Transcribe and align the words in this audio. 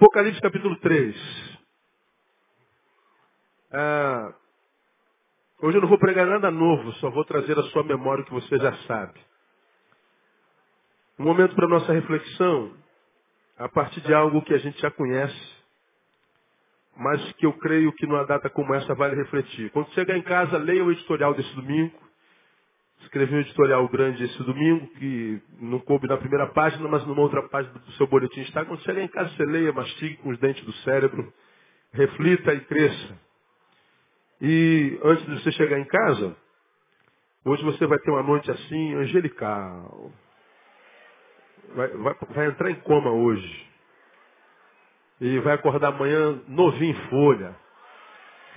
Apocalipse 0.00 0.40
capítulo 0.40 0.76
3. 0.76 1.14
Ah, 3.70 4.32
hoje 5.60 5.76
eu 5.76 5.82
não 5.82 5.90
vou 5.90 5.98
pregar 5.98 6.26
nada 6.26 6.50
novo, 6.50 6.90
só 6.94 7.10
vou 7.10 7.22
trazer 7.22 7.58
a 7.58 7.62
sua 7.64 7.84
memória 7.84 8.22
o 8.22 8.24
que 8.24 8.32
você 8.32 8.56
já 8.56 8.72
sabe. 8.86 9.20
Um 11.18 11.24
momento 11.24 11.54
para 11.54 11.68
nossa 11.68 11.92
reflexão, 11.92 12.74
a 13.58 13.68
partir 13.68 14.00
de 14.00 14.14
algo 14.14 14.40
que 14.40 14.54
a 14.54 14.58
gente 14.58 14.80
já 14.80 14.90
conhece, 14.90 15.54
mas 16.96 17.32
que 17.34 17.44
eu 17.44 17.52
creio 17.58 17.92
que 17.92 18.06
numa 18.06 18.24
data 18.24 18.48
como 18.48 18.74
essa 18.74 18.94
vale 18.94 19.16
refletir. 19.16 19.70
Quando 19.70 19.92
chegar 19.92 20.16
em 20.16 20.22
casa, 20.22 20.56
leia 20.56 20.82
o 20.82 20.90
editorial 20.90 21.34
desse 21.34 21.54
domingo. 21.54 22.09
Escrevi 23.02 23.34
um 23.34 23.40
editorial 23.40 23.88
grande 23.88 24.24
esse 24.24 24.42
domingo, 24.42 24.86
que 24.98 25.40
não 25.60 25.78
coube 25.80 26.06
na 26.06 26.16
primeira 26.16 26.46
página, 26.48 26.88
mas 26.88 27.04
numa 27.06 27.22
outra 27.22 27.42
página 27.48 27.74
do 27.74 27.92
seu 27.92 28.06
boletim 28.06 28.40
está. 28.42 28.64
Quando 28.64 28.82
chegar 28.82 29.02
em 29.02 29.08
casa, 29.08 29.30
você 29.30 29.44
leia, 29.44 29.72
mastigue 29.72 30.16
com 30.18 30.30
os 30.30 30.38
dentes 30.38 30.64
do 30.64 30.72
cérebro, 30.84 31.32
reflita 31.92 32.52
e 32.52 32.60
cresça. 32.60 33.18
E 34.40 34.98
antes 35.02 35.26
de 35.26 35.42
você 35.42 35.52
chegar 35.52 35.78
em 35.78 35.84
casa, 35.84 36.36
hoje 37.44 37.62
você 37.64 37.86
vai 37.86 37.98
ter 37.98 38.10
uma 38.10 38.22
noite 38.22 38.50
assim, 38.50 38.94
angelical. 38.94 40.12
Vai, 41.74 41.88
vai, 41.88 42.14
vai 42.30 42.46
entrar 42.46 42.70
em 42.70 42.76
coma 42.76 43.10
hoje. 43.10 43.68
E 45.20 45.38
vai 45.40 45.54
acordar 45.54 45.88
amanhã 45.88 46.40
novinho 46.48 46.92
em 46.92 47.08
folha. 47.08 47.54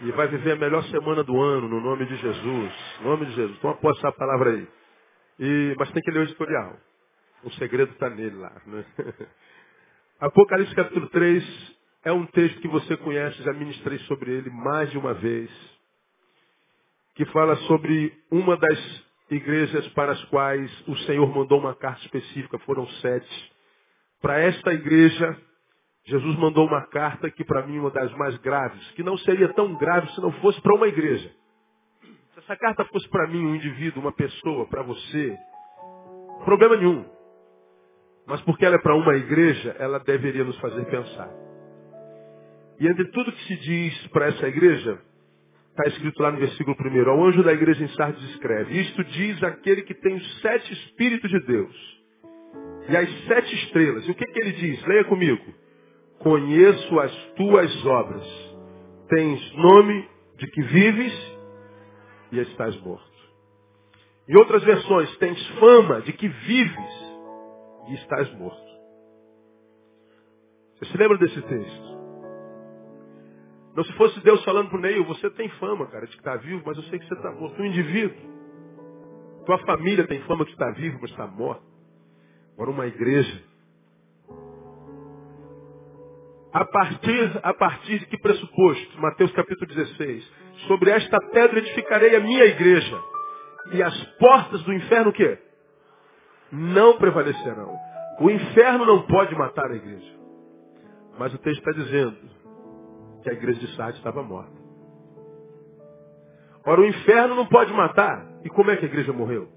E 0.03 0.11
vai 0.11 0.27
viver 0.27 0.51
a 0.51 0.55
melhor 0.57 0.83
semana 0.85 1.23
do 1.23 1.41
ano, 1.41 1.69
no 1.69 1.79
nome 1.79 2.05
de 2.05 2.17
Jesus. 2.17 2.73
No 3.01 3.11
nome 3.11 3.25
de 3.25 3.35
Jesus. 3.35 3.57
Toma 3.59 3.75
posse 3.75 3.99
essa 3.99 4.11
palavra 4.11 4.49
aí. 4.49 4.67
E, 5.39 5.75
mas 5.79 5.89
tem 5.91 6.03
que 6.03 6.11
ler 6.11 6.19
o 6.19 6.23
editorial. 6.23 6.77
O 7.43 7.51
segredo 7.51 7.93
está 7.93 8.09
nele 8.09 8.35
lá. 8.35 8.51
Né? 8.65 8.85
Apocalipse 10.19 10.75
capítulo 10.75 11.07
3 11.07 11.75
é 12.03 12.11
um 12.11 12.25
texto 12.25 12.59
que 12.59 12.67
você 12.67 12.97
conhece, 12.97 13.41
já 13.43 13.53
ministrei 13.53 13.97
sobre 13.99 14.31
ele 14.31 14.49
mais 14.49 14.91
de 14.91 14.97
uma 14.97 15.13
vez. 15.13 15.49
Que 17.15 17.23
fala 17.27 17.55
sobre 17.67 18.13
uma 18.29 18.57
das 18.57 19.03
igrejas 19.31 19.87
para 19.89 20.11
as 20.11 20.23
quais 20.25 20.69
o 20.87 20.97
Senhor 20.97 21.33
mandou 21.33 21.59
uma 21.59 21.75
carta 21.75 22.01
específica, 22.01 22.59
foram 22.59 22.85
sete. 22.99 23.53
Para 24.21 24.39
esta 24.39 24.73
igreja, 24.73 25.37
Jesus 26.05 26.35
mandou 26.37 26.67
uma 26.67 26.85
carta 26.87 27.31
que 27.31 27.45
para 27.45 27.65
mim 27.65 27.77
é 27.77 27.79
uma 27.79 27.91
das 27.91 28.11
mais 28.17 28.35
graves, 28.37 28.91
que 28.91 29.03
não 29.03 29.17
seria 29.19 29.53
tão 29.53 29.75
grave 29.75 30.11
se 30.11 30.21
não 30.21 30.31
fosse 30.33 30.61
para 30.61 30.75
uma 30.75 30.87
igreja. 30.87 31.31
Se 32.33 32.39
essa 32.39 32.57
carta 32.57 32.83
fosse 32.85 33.07
para 33.09 33.27
mim, 33.27 33.45
um 33.45 33.55
indivíduo, 33.55 34.01
uma 34.01 34.11
pessoa, 34.11 34.67
para 34.67 34.83
você, 34.83 35.37
problema 36.43 36.75
nenhum. 36.75 37.05
Mas 38.27 38.41
porque 38.41 38.65
ela 38.65 38.75
é 38.75 38.79
para 38.79 38.95
uma 38.95 39.15
igreja, 39.15 39.75
ela 39.79 39.99
deveria 39.99 40.43
nos 40.43 40.57
fazer 40.59 40.83
pensar. 40.85 41.29
E 42.79 42.87
entre 42.87 43.05
tudo 43.11 43.31
que 43.31 43.43
se 43.45 43.55
diz 43.57 44.07
para 44.07 44.27
essa 44.27 44.47
igreja, 44.47 44.99
está 45.69 45.87
escrito 45.87 46.21
lá 46.21 46.31
no 46.31 46.39
versículo 46.39 46.75
1, 46.77 47.09
ao 47.09 47.23
anjo 47.25 47.43
da 47.43 47.53
igreja 47.53 47.83
em 47.83 47.87
Sardes 47.89 48.23
escreve, 48.31 48.77
isto 48.79 49.03
diz 49.05 49.41
aquele 49.41 49.83
que 49.83 49.93
tem 49.93 50.15
os 50.15 50.41
sete 50.41 50.73
Espíritos 50.73 51.31
de 51.31 51.39
Deus 51.45 52.03
e 52.89 52.97
as 52.97 53.25
sete 53.25 53.55
estrelas. 53.55 54.05
E 54.05 54.11
o 54.11 54.15
que, 54.15 54.25
que 54.25 54.39
ele 54.39 54.51
diz? 54.51 54.85
Leia 54.85 55.05
comigo. 55.05 55.62
Conheço 56.23 56.99
as 57.01 57.15
tuas 57.35 57.85
obras. 57.85 58.55
Tens 59.09 59.55
nome 59.55 60.09
de 60.37 60.47
que 60.47 60.61
vives 60.61 61.37
e 62.31 62.39
estás 62.39 62.79
morto. 62.81 63.13
Em 64.27 64.37
outras 64.37 64.63
versões, 64.63 65.15
tens 65.17 65.47
fama 65.59 66.01
de 66.01 66.13
que 66.13 66.27
vives 66.29 67.15
e 67.89 67.93
estás 67.95 68.33
morto. 68.35 68.73
Você 70.75 70.85
se 70.85 70.97
lembra 70.97 71.17
desse 71.17 71.41
texto? 71.41 71.93
Não 73.75 73.83
se 73.83 73.91
fosse 73.93 74.19
Deus 74.21 74.41
falando 74.45 74.69
para 74.69 74.77
o 74.77 74.81
Neil, 74.81 75.03
você 75.03 75.29
tem 75.31 75.49
fama, 75.49 75.87
cara, 75.87 76.05
de 76.05 76.13
que 76.13 76.19
está 76.19 76.37
vivo, 76.37 76.63
mas 76.65 76.77
eu 76.77 76.83
sei 76.83 76.99
que 76.99 77.07
você 77.07 77.15
está 77.15 77.31
morto. 77.31 77.61
Um 77.61 77.65
indivíduo. 77.65 78.33
Tua 79.45 79.57
família 79.65 80.07
tem 80.07 80.21
fama 80.21 80.45
que 80.45 80.51
está 80.51 80.71
vivo, 80.71 80.99
mas 81.01 81.11
está 81.11 81.27
morto. 81.27 81.63
Agora 82.53 82.71
uma 82.71 82.87
igreja 82.87 83.52
a 86.53 86.65
partir, 86.65 87.39
a 87.41 87.53
partir 87.53 87.99
de 87.99 88.05
que 88.05 88.17
pressuposto? 88.17 89.01
Mateus 89.01 89.31
capítulo 89.31 89.65
16. 89.65 90.31
Sobre 90.67 90.91
esta 90.91 91.17
pedra 91.31 91.57
edificarei 91.57 92.15
a 92.15 92.19
minha 92.19 92.45
igreja. 92.45 93.01
E 93.71 93.81
as 93.81 94.03
portas 94.17 94.61
do 94.63 94.71
inferno 94.71 95.09
o 95.09 95.13
quê? 95.13 95.39
Não 96.51 96.97
prevalecerão. 96.97 97.75
O 98.19 98.29
inferno 98.29 98.85
não 98.85 99.01
pode 99.07 99.33
matar 99.35 99.71
a 99.71 99.75
igreja. 99.75 100.13
Mas 101.17 101.33
o 101.33 101.39
texto 101.39 101.57
está 101.57 101.71
dizendo 101.71 102.17
que 103.23 103.29
a 103.31 103.33
igreja 103.33 103.59
de 103.59 103.75
Sardes 103.75 103.97
estava 103.97 104.21
morta. 104.21 104.61
Ora, 106.65 106.81
o 106.81 106.85
inferno 106.85 107.35
não 107.35 107.47
pode 107.47 107.73
matar. 107.73 108.27
E 108.43 108.49
como 108.49 108.69
é 108.69 108.77
que 108.77 108.85
a 108.85 108.89
igreja 108.89 109.11
morreu? 109.11 109.47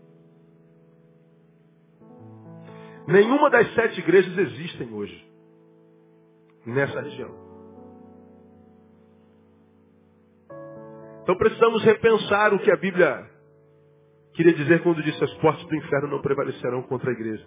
Nenhuma 3.06 3.50
das 3.50 3.72
sete 3.74 4.00
igrejas 4.00 4.36
existem 4.38 4.92
hoje 4.94 5.25
nessa 6.66 7.00
região. 7.00 7.46
Então 11.22 11.36
precisamos 11.36 11.82
repensar 11.82 12.52
o 12.52 12.58
que 12.58 12.70
a 12.70 12.76
Bíblia 12.76 13.30
queria 14.34 14.52
dizer 14.52 14.82
quando 14.82 15.02
disse 15.02 15.22
as 15.24 15.32
portas 15.34 15.64
do 15.66 15.74
inferno 15.74 16.08
não 16.08 16.20
prevalecerão 16.20 16.82
contra 16.82 17.10
a 17.10 17.12
igreja. 17.12 17.46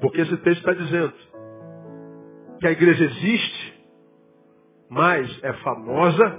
Porque 0.00 0.20
esse 0.20 0.36
texto 0.38 0.58
está 0.58 0.72
dizendo 0.74 1.12
que 2.60 2.66
a 2.66 2.70
igreja 2.72 3.04
existe, 3.04 3.84
mas 4.88 5.44
é 5.44 5.52
famosa, 5.54 6.38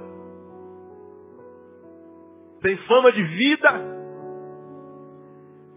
tem 2.62 2.76
fama 2.78 3.12
de 3.12 3.24
vida, 3.24 3.72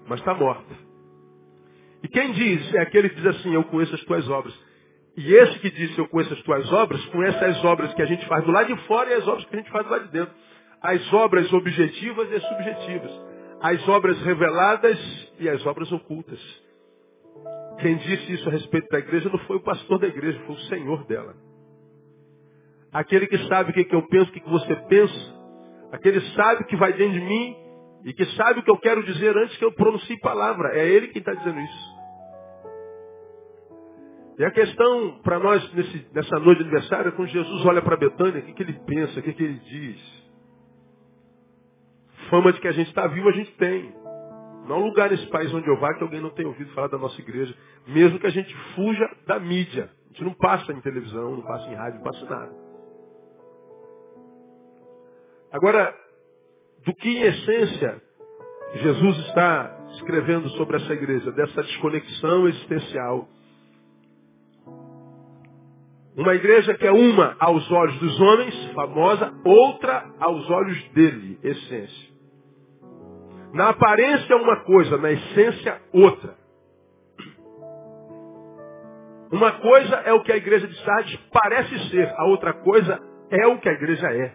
mas 0.09 0.19
está 0.19 0.35
morta. 0.35 0.75
E 2.03 2.09
quem 2.09 2.33
diz 2.33 2.75
é 2.75 2.81
aquele 2.81 3.09
que 3.09 3.17
diz 3.17 3.27
assim, 3.27 3.55
eu 3.55 3.65
conheço 3.65 3.95
as 3.95 4.05
tuas 4.05 4.29
obras. 4.29 4.53
E 5.17 5.35
esse 5.35 5.59
que 5.59 5.71
disse 5.71 5.99
eu 5.99 6.09
conheço 6.09 6.33
as 6.33 6.43
tuas 6.43 6.73
obras, 6.73 7.05
conhece 7.07 7.45
as 7.45 7.65
obras 7.65 7.93
que 7.95 8.03
a 8.03 8.07
gente 8.07 8.27
faz 8.27 8.45
do 8.45 8.51
lado 8.51 8.75
de 8.75 8.87
fora 8.87 9.11
e 9.11 9.15
as 9.15 9.27
obras 9.29 9.45
que 9.45 9.55
a 9.55 9.59
gente 9.59 9.71
faz 9.71 9.85
do 9.85 9.93
lado 9.93 10.07
de 10.07 10.13
dentro. 10.13 10.35
As 10.81 11.13
obras 11.13 11.53
objetivas 11.53 12.31
e 12.31 12.35
as 12.35 12.43
subjetivas. 12.43 13.21
As 13.61 13.89
obras 13.89 14.21
reveladas 14.23 14.99
e 15.39 15.49
as 15.49 15.65
obras 15.67 15.93
ocultas. 15.93 16.41
Quem 17.81 17.97
disse 17.97 18.33
isso 18.33 18.49
a 18.49 18.53
respeito 18.53 18.89
da 18.89 18.99
igreja 18.99 19.29
não 19.29 19.39
foi 19.41 19.57
o 19.57 19.63
pastor 19.63 19.99
da 19.99 20.07
igreja, 20.07 20.41
foi 20.47 20.55
o 20.55 20.61
Senhor 20.61 21.05
dela. 21.07 21.35
Aquele 22.93 23.27
que 23.27 23.39
sabe 23.49 23.71
o 23.71 23.75
que, 23.75 23.95
eu 23.95 24.07
penso, 24.09 24.31
o 24.31 24.33
que, 24.33 24.41
que 24.41 24.51
você 24.51 24.75
pensa. 24.89 25.43
Aquele 25.93 26.21
sabe 26.35 26.65
que 26.65 26.77
vai 26.77 26.93
dentro 26.93 27.15
de 27.15 27.21
mim 27.21 27.57
e 28.05 28.13
que 28.13 28.25
sabe 28.37 28.61
o 28.61 28.63
que 28.63 28.71
eu 28.71 28.79
quero 28.79 29.03
dizer 29.03 29.37
antes 29.37 29.57
que 29.57 29.65
eu 29.65 29.73
pronuncie 29.73 30.19
palavra. 30.21 30.77
É 30.77 30.87
ele 30.89 31.09
quem 31.09 31.21
está 31.21 31.35
dizendo 31.35 31.61
isso. 31.61 31.92
E 34.39 34.45
a 34.45 34.51
questão 34.51 35.21
para 35.23 35.39
nós 35.39 35.73
nesse, 35.75 36.07
nessa 36.13 36.39
noite 36.39 36.59
de 36.59 36.65
aniversário 36.65 37.09
é 37.09 37.13
quando 37.13 37.29
Jesus 37.29 37.67
olha 37.67 37.83
para 37.83 37.97
Betânia, 37.97 38.41
o 38.41 38.45
que, 38.45 38.55
que 38.55 38.63
ele 38.63 38.81
pensa, 38.87 39.21
o 39.21 39.23
que, 39.23 39.33
que 39.33 39.43
ele 39.43 39.59
diz. 39.59 40.23
Fama 42.31 42.53
de 42.53 42.61
que 42.61 42.69
a 42.69 42.73
gente 42.73 42.89
está 42.89 43.07
vivo, 43.07 43.29
a 43.29 43.33
gente 43.33 43.53
tem. 43.57 43.95
Não 44.67 44.77
há 44.77 44.79
lugar 44.79 45.11
nesse 45.11 45.27
país 45.27 45.53
onde 45.53 45.69
eu 45.69 45.79
vá 45.79 45.93
que 45.95 46.03
alguém 46.03 46.21
não 46.21 46.31
tenha 46.31 46.49
ouvido 46.49 46.73
falar 46.73 46.89
da 46.89 46.97
nossa 46.97 47.21
igreja, 47.21 47.55
mesmo 47.87 48.19
que 48.19 48.27
a 48.27 48.31
gente 48.31 48.55
fuja 48.75 49.09
da 49.27 49.39
mídia. 49.39 49.91
A 50.05 50.09
gente 50.09 50.25
não 50.25 50.35
passa 50.35 50.73
em 50.73 50.81
televisão, 50.81 51.37
não 51.37 51.43
passa 51.43 51.69
em 51.69 51.75
rádio, 51.75 51.97
não 51.97 52.05
passa 52.05 52.25
nada. 52.25 52.53
Agora, 55.53 55.95
do 56.87 56.95
que 56.95 57.09
em 57.09 57.23
essência 57.23 58.03
Jesus 58.75 59.19
está 59.27 59.79
escrevendo 59.97 60.49
sobre 60.51 60.77
essa 60.77 60.93
igreja, 60.95 61.31
dessa 61.33 61.63
desconexão 61.63 62.49
existencial 62.49 63.29
uma 66.17 66.35
igreja 66.35 66.75
que 66.75 66.87
é 66.87 66.93
uma 66.93 67.37
aos 67.39 67.71
olhos 67.71 67.99
dos 67.99 68.21
homens, 68.21 68.73
famosa, 68.75 69.33
outra 69.45 70.05
aos 70.21 70.51
olhos 70.51 70.89
dele, 70.91 71.39
essência. 71.43 72.13
Na 73.55 73.71
aparência 73.71 74.37
uma 74.37 74.65
coisa, 74.65 74.97
na 74.99 75.13
essência 75.13 75.81
outra. 75.93 76.35
Uma 79.31 79.53
coisa 79.53 79.97
é 80.05 80.13
o 80.13 80.23
que 80.23 80.33
a 80.33 80.37
igreja 80.37 80.67
de 80.67 80.85
Sardes 80.85 81.19
parece 81.33 81.91
ser, 81.91 82.13
a 82.17 82.27
outra 82.27 82.53
coisa 82.53 83.01
é 83.31 83.47
o 83.47 83.59
que 83.59 83.69
a 83.69 83.73
igreja 83.73 84.07
é. 84.09 84.35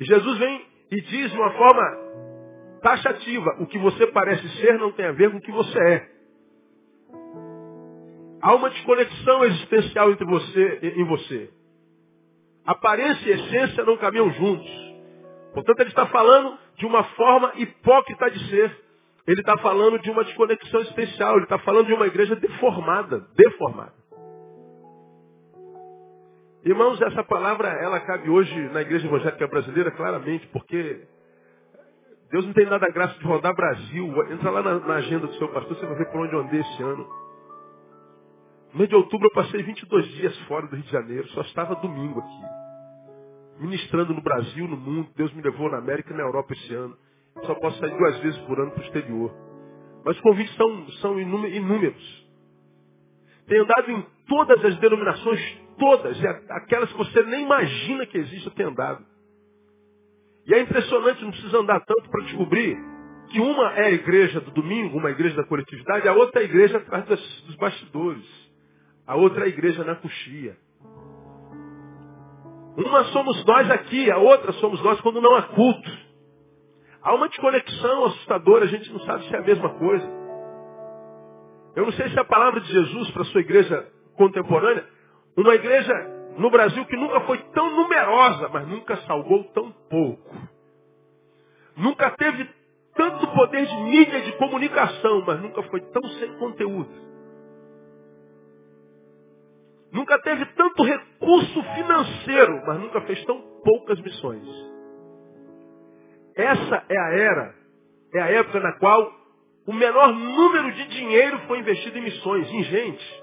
E 0.00 0.04
Jesus 0.04 0.38
vem 0.38 0.66
e 0.90 1.00
diz 1.00 1.30
de 1.30 1.36
uma 1.36 1.52
forma 1.52 1.82
taxativa, 2.82 3.56
o 3.60 3.66
que 3.66 3.78
você 3.78 4.08
parece 4.08 4.48
ser 4.60 4.78
não 4.78 4.90
tem 4.90 5.06
a 5.06 5.12
ver 5.12 5.30
com 5.30 5.36
o 5.36 5.40
que 5.40 5.52
você 5.52 5.78
é. 5.78 6.11
Há 8.42 8.54
uma 8.54 8.70
desconexão 8.70 9.44
existencial 9.44 10.10
entre 10.10 10.26
você 10.26 10.80
em 10.82 11.04
você. 11.04 11.50
Aparência 12.66 13.28
e 13.28 13.32
essência 13.32 13.84
não 13.84 13.96
caminham 13.96 14.30
juntos. 14.32 14.68
Portanto, 15.54 15.80
ele 15.80 15.90
está 15.90 16.06
falando 16.06 16.58
de 16.76 16.86
uma 16.86 17.04
forma 17.04 17.52
hipócrita 17.56 18.30
de 18.30 18.50
ser. 18.50 18.76
Ele 19.26 19.40
está 19.40 19.56
falando 19.58 19.98
de 20.00 20.10
uma 20.10 20.24
desconexão 20.24 20.80
existencial. 20.80 21.36
Ele 21.36 21.44
está 21.44 21.58
falando 21.58 21.86
de 21.86 21.94
uma 21.94 22.06
igreja 22.06 22.34
deformada. 22.34 23.20
Deformada. 23.36 24.02
Irmãos, 26.64 27.00
essa 27.02 27.24
palavra, 27.24 27.68
ela 27.68 27.98
cabe 28.00 28.30
hoje 28.30 28.54
na 28.70 28.82
igreja 28.82 29.06
evangélica 29.06 29.48
brasileira 29.48 29.90
claramente, 29.90 30.46
porque 30.48 31.06
Deus 32.30 32.46
não 32.46 32.52
tem 32.52 32.66
nada 32.66 32.88
graça 32.90 33.18
de 33.18 33.24
rodar 33.24 33.54
Brasil. 33.54 34.06
Entra 34.32 34.50
lá 34.50 34.62
na, 34.62 34.78
na, 34.78 34.94
agenda 34.94 35.26
do 35.26 35.34
seu 35.34 35.48
pastor, 35.48 35.76
você 35.76 35.86
vai 35.86 35.96
ver 35.96 36.10
por 36.10 36.20
onde 36.20 36.32
eu 36.32 36.40
andei 36.40 36.60
esse 36.60 36.82
ano. 36.82 37.06
No 38.72 38.78
mês 38.78 38.88
de 38.88 38.96
outubro 38.96 39.28
eu 39.28 39.32
passei 39.32 39.62
22 39.62 40.08
dias 40.12 40.38
fora 40.46 40.66
do 40.66 40.74
Rio 40.74 40.84
de 40.84 40.90
Janeiro, 40.90 41.28
só 41.28 41.42
estava 41.42 41.74
domingo 41.76 42.20
aqui. 42.20 43.62
Ministrando 43.62 44.14
no 44.14 44.22
Brasil, 44.22 44.66
no 44.66 44.76
mundo. 44.76 45.10
Deus 45.14 45.32
me 45.34 45.42
levou 45.42 45.70
na 45.70 45.76
América 45.76 46.12
e 46.12 46.16
na 46.16 46.22
Europa 46.22 46.54
esse 46.54 46.74
ano. 46.74 46.96
Só 47.44 47.54
posso 47.56 47.78
sair 47.78 47.96
duas 47.96 48.18
vezes 48.20 48.38
por 48.40 48.58
ano 48.58 48.70
para 48.70 48.80
o 48.80 48.84
exterior. 48.84 49.34
Mas 50.04 50.16
os 50.16 50.22
convites 50.22 50.54
são, 50.56 50.88
são 51.00 51.20
inúmeros. 51.20 52.26
Tenho 53.46 53.64
andado 53.64 53.90
em 53.90 54.06
todas 54.26 54.64
as 54.64 54.76
denominações, 54.78 55.58
todas, 55.78 56.16
aquelas 56.50 56.90
que 56.90 56.98
você 56.98 57.22
nem 57.24 57.44
imagina 57.44 58.06
que 58.06 58.18
existe, 58.18 58.46
eu 58.46 58.54
tenho 58.54 58.70
andado. 58.70 59.04
E 60.46 60.54
é 60.54 60.60
impressionante, 60.60 61.22
não 61.22 61.30
precisa 61.30 61.58
andar 61.58 61.80
tanto 61.80 62.08
para 62.08 62.24
descobrir 62.24 62.76
que 63.30 63.40
uma 63.40 63.72
é 63.74 63.86
a 63.86 63.90
igreja 63.90 64.40
do 64.40 64.50
domingo, 64.50 64.98
uma 64.98 65.10
igreja 65.10 65.36
da 65.36 65.44
coletividade, 65.44 66.08
a 66.08 66.14
outra 66.14 66.40
é 66.40 66.42
a 66.42 66.46
igreja 66.46 66.78
atrás 66.78 67.04
dos 67.06 67.56
bastidores. 67.56 68.41
A 69.12 69.14
outra 69.14 69.42
é 69.42 69.44
a 69.44 69.48
igreja 69.48 69.84
na 69.84 69.94
coxia. 69.94 70.56
Uma 72.78 73.04
somos 73.12 73.44
nós 73.44 73.70
aqui, 73.70 74.10
a 74.10 74.16
outra 74.16 74.52
somos 74.52 74.82
nós 74.82 74.98
quando 75.02 75.20
não 75.20 75.36
há 75.36 75.42
culto. 75.42 75.90
Há 77.02 77.14
uma 77.14 77.28
desconexão 77.28 78.06
assustadora, 78.06 78.64
a 78.64 78.68
gente 78.68 78.90
não 78.90 79.00
sabe 79.00 79.28
se 79.28 79.34
é 79.34 79.38
a 79.38 79.42
mesma 79.42 79.68
coisa. 79.74 80.10
Eu 81.76 81.84
não 81.84 81.92
sei 81.92 82.08
se 82.08 82.18
a 82.18 82.24
palavra 82.24 82.58
de 82.62 82.72
Jesus 82.72 83.10
para 83.10 83.20
a 83.20 83.24
sua 83.26 83.42
igreja 83.42 83.86
contemporânea, 84.16 84.88
uma 85.36 85.54
igreja 85.56 85.92
no 86.38 86.48
Brasil 86.48 86.82
que 86.86 86.96
nunca 86.96 87.20
foi 87.26 87.36
tão 87.52 87.68
numerosa, 87.68 88.48
mas 88.48 88.66
nunca 88.66 88.96
salvou 89.02 89.44
tão 89.52 89.70
pouco. 89.90 90.34
Nunca 91.76 92.10
teve 92.12 92.48
tanto 92.94 93.26
poder 93.26 93.66
de 93.66 93.76
mídia 93.76 94.22
de 94.22 94.32
comunicação, 94.38 95.22
mas 95.26 95.38
nunca 95.38 95.62
foi 95.64 95.82
tão 95.82 96.02
sem 96.12 96.32
conteúdo. 96.38 97.11
Nunca 99.92 100.18
teve 100.20 100.46
tanto 100.46 100.82
recurso 100.82 101.62
financeiro, 101.74 102.62
mas 102.66 102.80
nunca 102.80 103.02
fez 103.02 103.22
tão 103.26 103.40
poucas 103.62 104.00
missões. 104.00 104.46
Essa 106.34 106.84
é 106.88 106.98
a 106.98 107.12
era, 107.12 107.54
é 108.14 108.20
a 108.20 108.30
época 108.30 108.58
na 108.58 108.72
qual 108.78 109.12
o 109.66 109.72
menor 109.72 110.12
número 110.12 110.72
de 110.72 110.88
dinheiro 110.88 111.38
foi 111.46 111.58
investido 111.58 111.98
em 111.98 112.02
missões, 112.02 112.50
em 112.50 112.64
gente. 112.64 113.22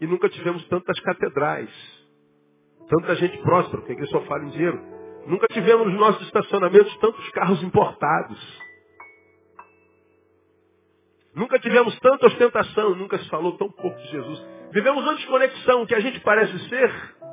E 0.00 0.06
nunca 0.06 0.28
tivemos 0.28 0.66
tantas 0.68 0.98
catedrais, 1.00 1.70
tanta 2.88 3.14
gente 3.14 3.38
próspera, 3.38 3.78
porque 3.78 3.92
a 3.92 3.94
igreja 3.94 4.10
só 4.10 4.20
fala 4.22 4.44
em 4.44 4.50
dinheiro. 4.50 4.80
Nunca 5.26 5.46
tivemos 5.48 5.86
nos 5.86 6.00
nossos 6.00 6.22
estacionamentos 6.26 6.96
tantos 6.98 7.28
carros 7.30 7.62
importados. 7.62 8.65
Nunca 11.36 11.58
tivemos 11.58 11.94
tanta 12.00 12.28
ostentação, 12.28 12.94
nunca 12.94 13.18
se 13.18 13.28
falou 13.28 13.58
tão 13.58 13.70
pouco 13.70 13.94
de 14.00 14.08
Jesus. 14.08 14.42
Vivemos 14.72 15.02
uma 15.02 15.14
desconexão, 15.14 15.82
o 15.82 15.86
que 15.86 15.94
a 15.94 16.00
gente 16.00 16.18
parece 16.20 16.58
ser, 16.70 16.90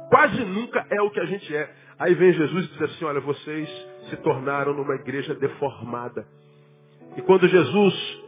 quase 0.10 0.44
nunca 0.44 0.86
é 0.90 1.02
o 1.02 1.10
que 1.10 1.22
a 1.22 1.26
gente 1.26 1.56
é. 1.56 1.74
Aí 1.98 2.14
vem 2.14 2.34
Jesus 2.34 2.66
e 2.66 2.68
diz 2.68 2.82
assim, 2.82 3.06
olha, 3.06 3.22
vocês 3.22 3.70
se 4.10 4.18
tornaram 4.18 4.74
numa 4.74 4.96
igreja 4.96 5.34
deformada. 5.36 6.28
E 7.16 7.22
quando 7.22 7.48
Jesus 7.48 8.22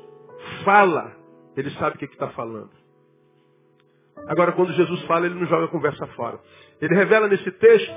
fala, 0.63 1.11
ele 1.57 1.69
sabe 1.71 1.97
o 1.97 1.99
que 1.99 2.05
está 2.05 2.29
falando. 2.29 2.71
Agora, 4.29 4.53
quando 4.53 4.71
Jesus 4.71 5.01
fala, 5.01 5.25
ele 5.25 5.35
não 5.35 5.45
joga 5.45 5.65
a 5.65 5.69
conversa 5.69 6.07
fora. 6.07 6.39
Ele 6.79 6.95
revela 6.95 7.27
nesse 7.27 7.51
texto 7.51 7.93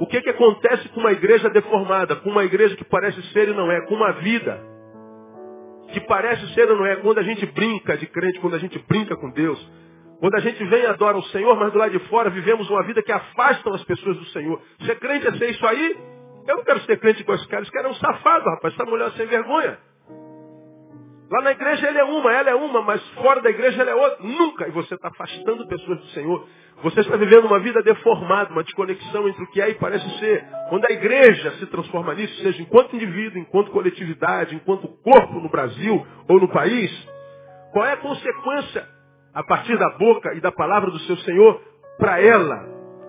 o 0.00 0.06
que, 0.06 0.22
que 0.22 0.30
acontece 0.30 0.88
com 0.88 1.00
uma 1.00 1.12
igreja 1.12 1.50
deformada, 1.50 2.16
com 2.16 2.30
uma 2.30 2.44
igreja 2.44 2.74
que 2.74 2.84
parece 2.84 3.20
ser 3.34 3.50
e 3.50 3.52
não 3.52 3.70
é, 3.70 3.82
com 3.82 3.96
uma 3.96 4.12
vida 4.12 4.77
que 5.92 6.00
parece 6.00 6.46
ser 6.54 6.70
ou 6.70 6.76
não 6.76 6.86
é, 6.86 6.96
quando 6.96 7.18
a 7.18 7.22
gente 7.22 7.46
brinca 7.46 7.96
de 7.96 8.06
crente, 8.06 8.40
quando 8.40 8.54
a 8.54 8.58
gente 8.58 8.78
brinca 8.88 9.16
com 9.16 9.30
Deus, 9.30 9.58
quando 10.20 10.34
a 10.34 10.40
gente 10.40 10.62
vem 10.64 10.82
e 10.82 10.86
adora 10.86 11.16
o 11.16 11.22
Senhor, 11.24 11.56
mas 11.56 11.72
do 11.72 11.78
lado 11.78 11.92
de 11.92 11.98
fora 12.08 12.28
vivemos 12.30 12.68
uma 12.68 12.82
vida 12.82 13.02
que 13.02 13.12
afasta 13.12 13.74
as 13.74 13.84
pessoas 13.84 14.16
do 14.16 14.24
Senhor. 14.26 14.60
Ser 14.84 14.98
crente 14.98 15.26
é 15.26 15.32
ser 15.32 15.50
isso 15.50 15.66
aí? 15.66 15.96
Eu 16.46 16.56
não 16.56 16.64
quero 16.64 16.80
ser 16.80 16.98
crente 16.98 17.22
com 17.24 17.34
esses 17.34 17.46
caras, 17.46 17.68
que 17.70 17.78
é 17.78 17.86
um 17.86 17.94
safado, 17.94 18.44
rapaz, 18.50 18.74
essa 18.74 18.84
mulher 18.84 19.10
sem 19.12 19.26
vergonha. 19.26 19.78
Lá 21.30 21.42
na 21.42 21.52
igreja 21.52 21.86
ele 21.86 21.98
é 21.98 22.04
uma, 22.04 22.32
ela 22.32 22.50
é 22.50 22.54
uma, 22.54 22.80
mas 22.82 23.06
fora 23.10 23.42
da 23.42 23.50
igreja 23.50 23.82
ela 23.82 23.90
é 23.90 23.94
outra. 23.94 24.18
Nunca. 24.26 24.66
E 24.66 24.70
você 24.70 24.94
está 24.94 25.08
afastando 25.08 25.66
pessoas 25.66 25.98
do 26.00 26.06
Senhor. 26.06 26.48
Você 26.82 27.00
está 27.00 27.16
vivendo 27.16 27.44
uma 27.44 27.58
vida 27.58 27.82
deformada, 27.82 28.50
uma 28.50 28.62
desconexão 28.62 29.28
entre 29.28 29.42
o 29.42 29.46
que 29.48 29.60
é 29.60 29.68
e 29.68 29.74
parece 29.74 30.08
ser. 30.18 30.46
Quando 30.70 30.86
a 30.88 30.92
igreja 30.92 31.50
se 31.58 31.66
transforma 31.66 32.14
nisso, 32.14 32.34
seja 32.42 32.62
enquanto 32.62 32.96
indivíduo, 32.96 33.38
enquanto 33.38 33.70
coletividade, 33.72 34.54
enquanto 34.54 34.88
corpo 35.02 35.34
no 35.34 35.50
Brasil 35.50 36.06
ou 36.28 36.40
no 36.40 36.48
país, 36.48 36.90
qual 37.72 37.84
é 37.84 37.92
a 37.92 37.98
consequência 37.98 38.88
a 39.34 39.42
partir 39.42 39.76
da 39.76 39.90
boca 39.98 40.32
e 40.34 40.40
da 40.40 40.52
palavra 40.52 40.90
do 40.90 40.98
seu 41.00 41.16
Senhor 41.18 41.60
para 41.98 42.22
ela? 42.22 42.64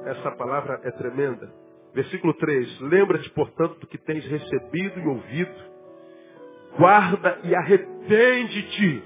Essa 0.08 0.32
palavra 0.32 0.82
é 0.84 0.92
tremenda. 0.92 1.54
Versículo 1.94 2.34
3. 2.34 2.82
Lembra-te, 2.82 3.30
portanto, 3.30 3.80
do 3.80 3.88
que 3.88 3.98
tens 3.98 4.26
recebido 4.26 5.00
e 5.00 5.08
ouvido 5.08 5.70
guarda 6.78 7.40
e 7.44 7.56
arrepende-te. 8.10 9.04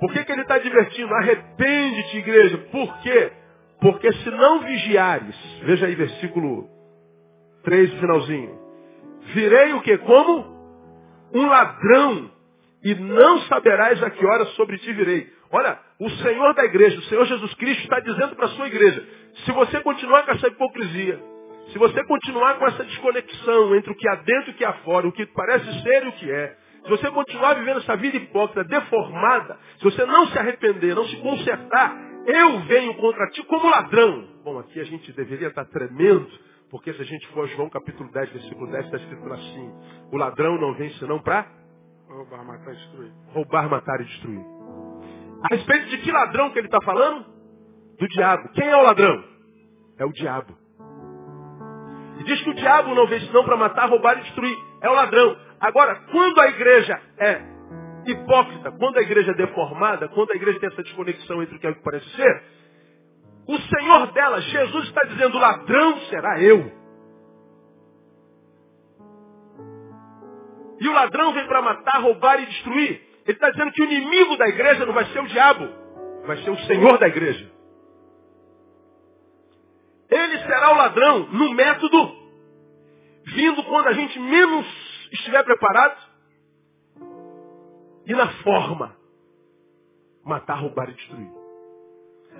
Por 0.00 0.12
que, 0.12 0.24
que 0.24 0.32
ele 0.32 0.42
está 0.42 0.58
divertindo? 0.58 1.14
Arrepende-te, 1.14 2.18
igreja. 2.18 2.58
Por 2.70 2.98
quê? 2.98 3.32
Porque 3.80 4.12
se 4.12 4.30
não 4.30 4.60
vigiares, 4.60 5.34
veja 5.62 5.86
aí 5.86 5.94
versículo 5.94 6.68
3, 7.64 7.92
finalzinho. 7.94 8.58
Virei 9.34 9.72
o 9.72 9.82
que? 9.82 9.98
Como? 9.98 10.54
Um 11.32 11.46
ladrão. 11.46 12.30
E 12.82 12.94
não 12.94 13.40
saberás 13.42 14.02
a 14.02 14.10
que 14.10 14.24
hora 14.24 14.44
sobre 14.46 14.78
ti 14.78 14.92
virei. 14.92 15.32
Olha, 15.50 15.78
o 15.98 16.10
Senhor 16.10 16.54
da 16.54 16.64
igreja, 16.64 16.98
o 16.98 17.02
Senhor 17.04 17.24
Jesus 17.24 17.54
Cristo 17.54 17.82
está 17.82 17.98
dizendo 18.00 18.36
para 18.36 18.46
a 18.46 18.50
sua 18.50 18.66
igreja, 18.66 19.02
se 19.44 19.52
você 19.52 19.80
continuar 19.80 20.24
com 20.24 20.32
essa 20.32 20.48
hipocrisia, 20.48 21.18
se 21.72 21.78
você 21.78 22.04
continuar 22.04 22.58
com 22.58 22.66
essa 22.66 22.84
desconexão 22.84 23.74
entre 23.74 23.90
o 23.92 23.96
que 23.96 24.08
há 24.08 24.16
dentro 24.16 24.50
e 24.50 24.54
o 24.54 24.56
que 24.56 24.64
há 24.64 24.72
fora, 24.84 25.08
o 25.08 25.12
que 25.12 25.26
parece 25.26 25.82
ser 25.82 26.04
e 26.04 26.08
o 26.08 26.12
que 26.12 26.30
é, 26.30 26.56
se 26.84 26.90
você 26.90 27.10
continuar 27.10 27.54
vivendo 27.54 27.78
essa 27.78 27.96
vida 27.96 28.16
hipócrita, 28.16 28.62
deformada, 28.64 29.58
se 29.78 29.84
você 29.84 30.04
não 30.04 30.26
se 30.26 30.38
arrepender, 30.38 30.94
não 30.94 31.06
se 31.06 31.16
consertar, 31.16 31.96
eu 32.26 32.60
venho 32.60 32.94
contra 32.94 33.26
ti 33.30 33.42
como 33.44 33.70
ladrão. 33.70 34.28
Bom, 34.44 34.58
aqui 34.58 34.78
a 34.80 34.84
gente 34.84 35.10
deveria 35.12 35.48
estar 35.48 35.64
tremendo, 35.64 36.28
porque 36.70 36.92
se 36.92 37.00
a 37.00 37.04
gente 37.04 37.26
for 37.28 37.44
a 37.44 37.48
João 37.48 37.70
capítulo 37.70 38.10
10, 38.12 38.30
versículo 38.30 38.70
10, 38.70 38.84
está 38.84 38.96
escrito 38.98 39.32
assim, 39.32 39.72
o 40.12 40.16
ladrão 40.18 40.58
não 40.58 40.74
vem 40.74 40.90
senão 40.94 41.18
para 41.20 41.46
roubar, 42.08 42.44
matar 42.44 42.72
e 42.72 42.76
destruir. 42.76 43.12
Roubar, 43.28 43.68
matar 43.70 44.00
e 44.00 44.04
destruir. 44.04 44.44
A 45.42 45.54
respeito 45.54 45.88
de 45.88 45.98
que 45.98 46.12
ladrão 46.12 46.50
que 46.50 46.58
ele 46.58 46.68
está 46.68 46.80
falando? 46.82 47.26
Do 47.98 48.08
diabo. 48.08 48.48
Quem 48.50 48.66
é 48.66 48.76
o 48.76 48.82
ladrão? 48.82 49.24
É 49.98 50.04
o 50.04 50.12
diabo. 50.12 50.63
E 52.18 52.24
diz 52.24 52.40
que 52.42 52.50
o 52.50 52.54
diabo 52.54 52.94
não 52.94 53.06
veio 53.06 53.22
senão 53.22 53.44
para 53.44 53.56
matar, 53.56 53.88
roubar 53.88 54.18
e 54.18 54.22
destruir. 54.22 54.56
É 54.80 54.88
o 54.88 54.94
ladrão. 54.94 55.36
Agora, 55.60 55.96
quando 56.10 56.40
a 56.40 56.48
igreja 56.48 57.00
é 57.18 57.40
hipócrita, 58.06 58.70
quando 58.72 58.98
a 58.98 59.02
igreja 59.02 59.32
é 59.32 59.34
deformada, 59.34 60.08
quando 60.08 60.32
a 60.32 60.36
igreja 60.36 60.60
tem 60.60 60.68
essa 60.68 60.82
desconexão 60.82 61.42
entre 61.42 61.56
o 61.56 61.58
que 61.58 61.66
é 61.66 61.70
o 61.70 61.74
que 61.74 61.82
parece 61.82 62.08
ser, 62.10 62.42
o 63.46 63.58
Senhor 63.58 64.12
dela, 64.12 64.40
Jesus 64.40 64.84
está 64.86 65.02
dizendo, 65.06 65.38
ladrão 65.38 65.98
será 66.10 66.40
eu. 66.40 66.72
E 70.80 70.88
o 70.88 70.92
ladrão 70.92 71.32
vem 71.32 71.46
para 71.46 71.62
matar, 71.62 72.02
roubar 72.02 72.42
e 72.42 72.46
destruir. 72.46 73.02
Ele 73.26 73.32
está 73.32 73.50
dizendo 73.50 73.72
que 73.72 73.82
o 73.82 73.84
inimigo 73.84 74.36
da 74.36 74.48
igreja 74.48 74.84
não 74.84 74.92
vai 74.92 75.06
ser 75.06 75.20
o 75.20 75.26
diabo, 75.26 75.68
vai 76.26 76.36
ser 76.38 76.50
o 76.50 76.58
Senhor 76.66 76.98
da 76.98 77.08
igreja. 77.08 77.53
Ele 80.10 80.38
será 80.38 80.72
o 80.72 80.76
ladrão 80.76 81.26
no 81.30 81.54
método, 81.54 82.16
vindo 83.26 83.62
quando 83.64 83.88
a 83.88 83.92
gente 83.92 84.18
menos 84.18 84.66
estiver 85.12 85.42
preparado, 85.44 86.14
e 88.06 88.12
na 88.12 88.28
forma, 88.42 88.96
matar, 90.24 90.60
roubar 90.60 90.90
e 90.90 90.94
destruir. 90.94 91.30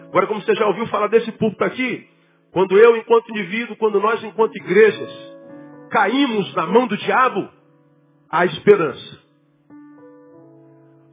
Agora, 0.09 0.27
como 0.27 0.43
você 0.43 0.55
já 0.55 0.67
ouviu 0.67 0.87
falar 0.89 1.09
desse 1.09 1.33
púlpito 1.33 1.65
aqui, 1.65 2.09
quando 2.53 2.79
eu, 2.79 2.97
enquanto 2.97 3.31
indivíduo, 3.31 3.77
quando 3.77 3.99
nós, 4.01 4.23
enquanto 4.23 4.57
igrejas, 4.57 5.11
caímos 5.91 6.55
na 6.55 6.67
mão 6.67 6.87
do 6.87 6.97
diabo, 6.97 7.49
há 8.31 8.45
esperança. 8.47 9.25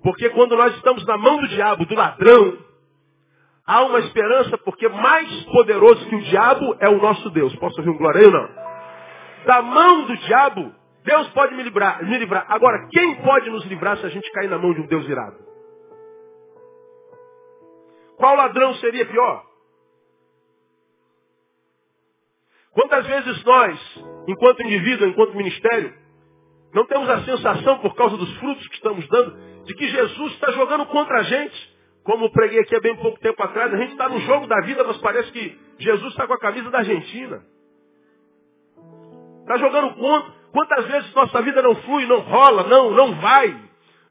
Porque 0.04 0.30
quando 0.32 0.56
nós 0.56 0.76
estamos 0.76 1.06
na 1.06 1.18
mão 1.18 1.38
do 1.38 1.48
diabo, 1.48 1.86
do 1.86 1.96
ladrão, 1.96 2.58
há 3.72 3.84
uma 3.84 4.00
esperança 4.00 4.58
porque 4.58 4.90
mais 4.90 5.46
poderoso 5.46 6.06
que 6.10 6.16
o 6.16 6.22
diabo 6.24 6.76
é 6.82 6.90
o 6.90 7.02
nosso 7.02 7.30
Deus. 7.30 7.56
Posso 7.56 7.80
ouvir 7.80 7.90
um 7.90 7.98
glória 7.98 8.26
ou 8.26 8.32
não? 8.32 8.50
Da 9.46 9.62
mão 9.62 10.06
do 10.06 10.18
diabo, 10.18 10.76
Deus 11.06 11.30
pode 11.30 11.56
me 11.56 11.64
livrar, 11.64 12.04
me 12.04 12.18
livrar. 12.18 12.46
Agora, 12.50 12.90
quem 12.92 13.16
pode 13.22 13.50
nos 13.50 13.64
livrar 13.66 13.98
se 13.98 14.06
a 14.06 14.10
gente 14.10 14.30
cair 14.34 14.50
na 14.50 14.58
mão 14.58 14.74
de 14.74 14.82
um 14.82 14.88
Deus 14.88 15.08
irado? 15.08 15.38
Qual 18.18 18.36
ladrão 18.36 18.74
seria 18.76 19.06
pior? 19.06 19.46
Quantas 22.74 23.08
vezes 23.08 23.44
nós, 23.46 24.04
enquanto 24.28 24.64
indivíduo, 24.64 25.08
enquanto 25.08 25.36
ministério, 25.36 25.94
não 26.74 26.86
temos 26.86 27.10
a 27.10 27.24
sensação, 27.24 27.80
por 27.80 27.96
causa 27.96 28.18
dos 28.18 28.38
frutos 28.38 28.68
que 28.68 28.76
estamos 28.76 29.08
dando, 29.08 29.64
de 29.64 29.74
que 29.76 29.88
Jesus 29.88 30.34
está 30.34 30.52
jogando 30.52 30.86
contra 30.88 31.20
a 31.20 31.24
gente? 31.24 31.71
Como 32.04 32.32
preguei 32.32 32.60
aqui 32.60 32.76
há 32.76 32.80
bem 32.80 32.96
pouco 32.98 33.20
tempo 33.20 33.42
atrás, 33.44 33.74
a 33.74 33.78
gente 33.78 33.92
está 33.92 34.10
no 34.10 34.20
jogo 34.22 34.48
da 34.48 34.60
vida, 34.62 34.84
mas 34.84 34.98
parece 34.98 35.32
que 35.32 35.60
Jesus 35.78 36.12
está 36.12 36.26
com 36.26 36.34
a 36.34 36.40
camisa 36.40 36.70
da 36.70 36.80
Argentina. 36.80 37.44
Está 39.42 39.58
jogando 39.58 39.96
contra. 39.96 40.42
Quantas 40.52 40.86
vezes 40.86 41.14
nossa 41.14 41.42
vida 41.44 41.62
não 41.62 41.76
flui, 41.76 42.06
não 42.06 42.20
rola, 42.20 42.64
não, 42.64 42.92
não 42.92 43.16
vai, 43.16 43.56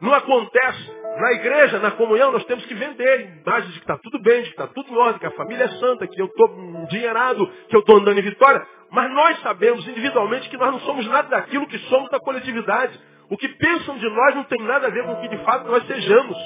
não 0.00 0.14
acontece. 0.14 1.00
Na 1.18 1.32
igreja, 1.32 1.78
na 1.80 1.90
comunhão, 1.90 2.32
nós 2.32 2.44
temos 2.44 2.64
que 2.64 2.72
vender 2.72 3.42
imagens 3.44 3.74
de 3.74 3.80
que 3.80 3.84
está 3.84 3.98
tudo 3.98 4.22
bem, 4.22 4.42
de 4.42 4.44
que 4.44 4.50
está 4.50 4.66
tudo 4.68 4.90
em 4.90 4.96
ordem, 4.96 5.18
que 5.18 5.26
a 5.26 5.32
família 5.32 5.64
é 5.64 5.68
santa, 5.68 6.06
que 6.06 6.20
eu 6.20 6.26
estou 6.26 6.48
endinheirado, 6.82 7.46
que 7.68 7.76
eu 7.76 7.80
estou 7.80 7.98
andando 7.98 8.18
em 8.18 8.22
vitória. 8.22 8.66
Mas 8.90 9.12
nós 9.12 9.40
sabemos 9.42 9.86
individualmente 9.86 10.48
que 10.48 10.56
nós 10.56 10.72
não 10.72 10.80
somos 10.80 11.06
nada 11.08 11.28
daquilo 11.28 11.66
que 11.66 11.78
somos 11.90 12.08
da 12.10 12.18
coletividade. 12.20 12.98
O 13.28 13.36
que 13.36 13.48
pensam 13.48 13.98
de 13.98 14.08
nós 14.08 14.34
não 14.34 14.44
tem 14.44 14.62
nada 14.62 14.86
a 14.86 14.90
ver 14.90 15.04
com 15.04 15.12
o 15.12 15.20
que 15.20 15.28
de 15.28 15.44
fato 15.44 15.68
nós 15.68 15.86
sejamos. 15.86 16.38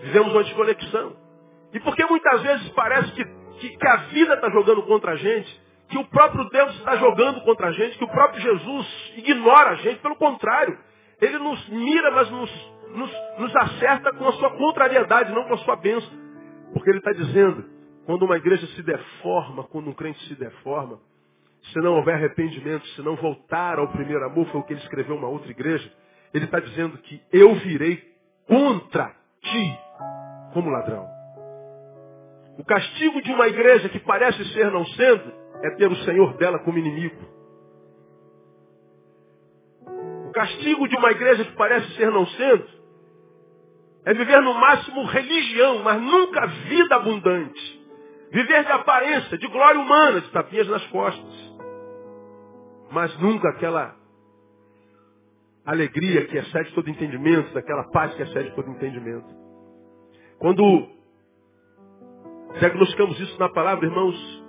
Vivemos 0.00 0.32
uma 0.32 0.44
desconexão. 0.44 1.16
E 1.72 1.80
porque 1.80 2.04
muitas 2.06 2.42
vezes 2.42 2.68
parece 2.70 3.12
que, 3.12 3.24
que, 3.24 3.76
que 3.76 3.88
a 3.88 3.96
vida 3.96 4.34
está 4.34 4.50
jogando 4.50 4.82
contra 4.84 5.12
a 5.12 5.16
gente, 5.16 5.62
que 5.88 5.98
o 5.98 6.04
próprio 6.04 6.48
Deus 6.48 6.74
está 6.76 6.96
jogando 6.96 7.40
contra 7.42 7.68
a 7.68 7.72
gente, 7.72 7.98
que 7.98 8.04
o 8.04 8.08
próprio 8.08 8.40
Jesus 8.40 9.12
ignora 9.16 9.70
a 9.70 9.74
gente, 9.76 10.00
pelo 10.00 10.16
contrário, 10.16 10.78
ele 11.20 11.38
nos 11.38 11.68
mira, 11.68 12.10
mas 12.10 12.30
nos, 12.30 12.72
nos, 12.94 13.10
nos 13.38 13.56
acerta 13.56 14.12
com 14.14 14.26
a 14.26 14.32
sua 14.32 14.50
contrariedade, 14.50 15.32
não 15.32 15.44
com 15.44 15.54
a 15.54 15.58
sua 15.58 15.76
bênção. 15.76 16.10
Porque 16.72 16.90
ele 16.90 16.98
está 16.98 17.12
dizendo, 17.12 17.64
quando 18.04 18.24
uma 18.24 18.36
igreja 18.36 18.66
se 18.68 18.82
deforma, 18.82 19.64
quando 19.64 19.88
um 19.88 19.94
crente 19.94 20.22
se 20.28 20.34
deforma, 20.34 21.00
se 21.72 21.78
não 21.80 21.94
houver 21.96 22.14
arrependimento, 22.14 22.86
se 22.88 23.02
não 23.02 23.16
voltar 23.16 23.78
ao 23.78 23.88
primeiro 23.88 24.24
amor, 24.24 24.46
foi 24.46 24.60
o 24.60 24.64
que 24.64 24.72
ele 24.72 24.80
escreveu 24.80 25.16
uma 25.16 25.28
outra 25.28 25.50
igreja, 25.50 25.90
ele 26.32 26.44
está 26.44 26.60
dizendo 26.60 26.98
que 26.98 27.20
eu 27.32 27.54
virei 27.54 28.02
contra 28.46 29.14
ti 29.42 29.85
como 30.56 30.70
ladrão. 30.70 31.06
O 32.58 32.64
castigo 32.64 33.20
de 33.20 33.30
uma 33.30 33.46
igreja 33.46 33.90
que 33.90 33.98
parece 33.98 34.42
ser 34.54 34.70
não 34.70 34.86
sendo 34.86 35.30
é 35.62 35.70
ter 35.72 35.86
o 35.86 35.96
Senhor 35.96 36.32
dela 36.38 36.58
como 36.60 36.78
inimigo. 36.78 37.14
O 40.26 40.32
castigo 40.32 40.88
de 40.88 40.96
uma 40.96 41.10
igreja 41.10 41.44
que 41.44 41.52
parece 41.56 41.94
ser 41.96 42.10
não 42.10 42.26
sendo 42.26 42.66
é 44.06 44.14
viver 44.14 44.40
no 44.40 44.54
máximo 44.54 45.04
religião, 45.04 45.82
mas 45.82 46.00
nunca 46.00 46.46
vida 46.46 46.96
abundante. 46.96 47.86
Viver 48.32 48.64
de 48.64 48.72
aparência, 48.72 49.36
de 49.36 49.46
glória 49.48 49.78
humana, 49.78 50.22
de 50.22 50.30
tapinhas 50.30 50.68
nas 50.68 50.86
costas. 50.86 51.54
Mas 52.90 53.14
nunca 53.18 53.50
aquela 53.50 53.94
alegria 55.66 56.26
que 56.26 56.38
excede 56.38 56.72
todo 56.72 56.88
entendimento, 56.88 57.52
daquela 57.52 57.90
paz 57.90 58.14
que 58.14 58.22
excede 58.22 58.54
todo 58.54 58.70
entendimento. 58.70 59.45
Quando 60.38 60.88
diagnosticamos 62.58 63.18
isso 63.20 63.38
na 63.38 63.48
palavra, 63.48 63.86
irmãos, 63.86 64.44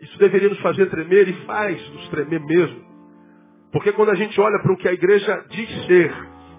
isso 0.00 0.18
deveria 0.18 0.48
nos 0.48 0.60
fazer 0.60 0.86
tremer 0.90 1.28
e 1.28 1.32
faz 1.44 1.90
nos 1.90 2.08
tremer 2.08 2.40
mesmo. 2.40 2.84
Porque 3.72 3.92
quando 3.92 4.10
a 4.10 4.14
gente 4.14 4.40
olha 4.40 4.58
para 4.60 4.72
o 4.72 4.76
que 4.76 4.88
a 4.88 4.92
igreja 4.92 5.44
diz 5.50 5.86
ser 5.86 6.14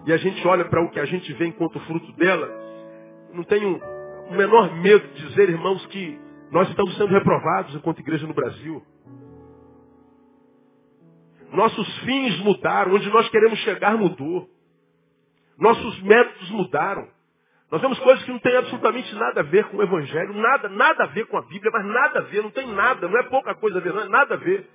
e 0.06 0.14
a 0.14 0.18
gente 0.18 0.46
olha 0.48 0.66
para 0.66 0.82
o 0.82 0.90
que 0.90 1.00
a 1.00 1.06
gente 1.06 1.32
vê 1.34 1.48
enquanto 1.48 1.80
fruto 1.82 2.12
dela, 2.14 2.50
não 3.34 3.44
tenho 3.44 3.80
o 4.30 4.34
menor 4.36 4.74
medo 4.76 5.08
de 5.14 5.28
dizer, 5.28 5.50
irmãos, 5.50 5.86
que 5.88 6.20
nós 6.52 6.70
estamos 6.70 6.96
sendo 6.98 7.12
reprovados 7.12 7.76
enquanto 7.76 8.00
igreja 8.00 8.28
no 8.28 8.34
Brasil. 8.34 8.84
Nossos 11.52 12.00
fins 12.00 12.40
mudaram, 12.40 12.94
onde 12.94 13.10
nós 13.10 13.30
queremos 13.30 13.58
chegar 13.60 13.98
mudou. 13.98 14.50
Nossos 15.58 16.02
métodos 16.02 16.50
mudaram. 16.52 17.08
Nós 17.70 17.82
vemos 17.82 18.00
coisas 18.00 18.24
que 18.24 18.32
não 18.32 18.40
têm 18.40 18.56
absolutamente 18.56 19.14
nada 19.16 19.42
a 19.42 19.44
ver 19.44 19.66
com 19.66 19.78
o 19.78 19.84
Evangelho, 19.84 20.34
nada, 20.34 20.70
nada 20.70 21.04
a 21.04 21.08
ver 21.08 21.26
com 21.26 21.38
a 21.38 21.42
Bíblia, 21.42 21.70
mas 21.74 21.86
nada 21.86 22.20
a 22.20 22.22
ver, 22.22 22.42
não 22.42 22.50
tem 22.50 22.66
nada, 22.68 23.08
não 23.10 23.20
é 23.20 23.24
pouca 23.24 23.54
coisa 23.56 23.78
a 23.78 23.82
ver, 23.82 23.94
não 23.94 24.04
é 24.04 24.08
nada 24.08 24.36
a 24.36 24.38
ver. 24.38 24.70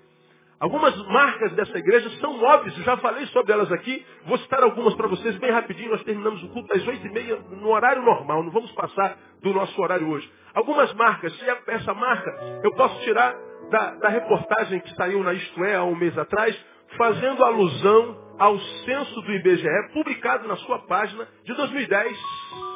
Algumas 0.60 0.94
marcas 1.08 1.52
dessa 1.54 1.76
igreja 1.78 2.08
são 2.20 2.40
óbvias, 2.40 2.76
já 2.84 2.96
falei 2.98 3.26
sobre 3.28 3.52
elas 3.52 3.72
aqui, 3.72 4.04
vou 4.26 4.36
citar 4.38 4.62
algumas 4.62 4.94
para 4.94 5.08
vocês 5.08 5.36
bem 5.38 5.50
rapidinho, 5.50 5.90
nós 5.90 6.04
terminamos 6.04 6.42
o 6.44 6.48
culto 6.50 6.72
às 6.76 6.86
oito 6.86 7.06
e 7.06 7.10
meia 7.10 7.36
no 7.50 7.68
horário 7.70 8.02
normal, 8.02 8.44
não 8.44 8.52
vamos 8.52 8.70
passar 8.72 9.16
do 9.42 9.54
nosso 9.54 9.80
horário 9.80 10.08
hoje. 10.08 10.30
Algumas 10.54 10.92
marcas, 10.92 11.34
se 11.36 11.44
essa 11.68 11.94
marca 11.94 12.60
eu 12.62 12.72
posso 12.74 13.02
tirar 13.04 13.34
da, 13.70 13.94
da 13.94 14.08
reportagem 14.10 14.78
que 14.80 14.94
saiu 14.94 15.24
na 15.24 15.32
Isto 15.32 15.64
É 15.64 15.76
há 15.76 15.82
um 15.82 15.96
mês 15.96 16.16
atrás, 16.16 16.54
fazendo 16.98 17.42
alusão 17.42 18.18
ao 18.38 18.58
censo 18.58 19.20
do 19.22 19.32
IBGE, 19.32 19.92
publicado 19.94 20.46
na 20.46 20.56
sua 20.56 20.78
página 20.80 21.26
de 21.42 21.54
2010 21.54 22.71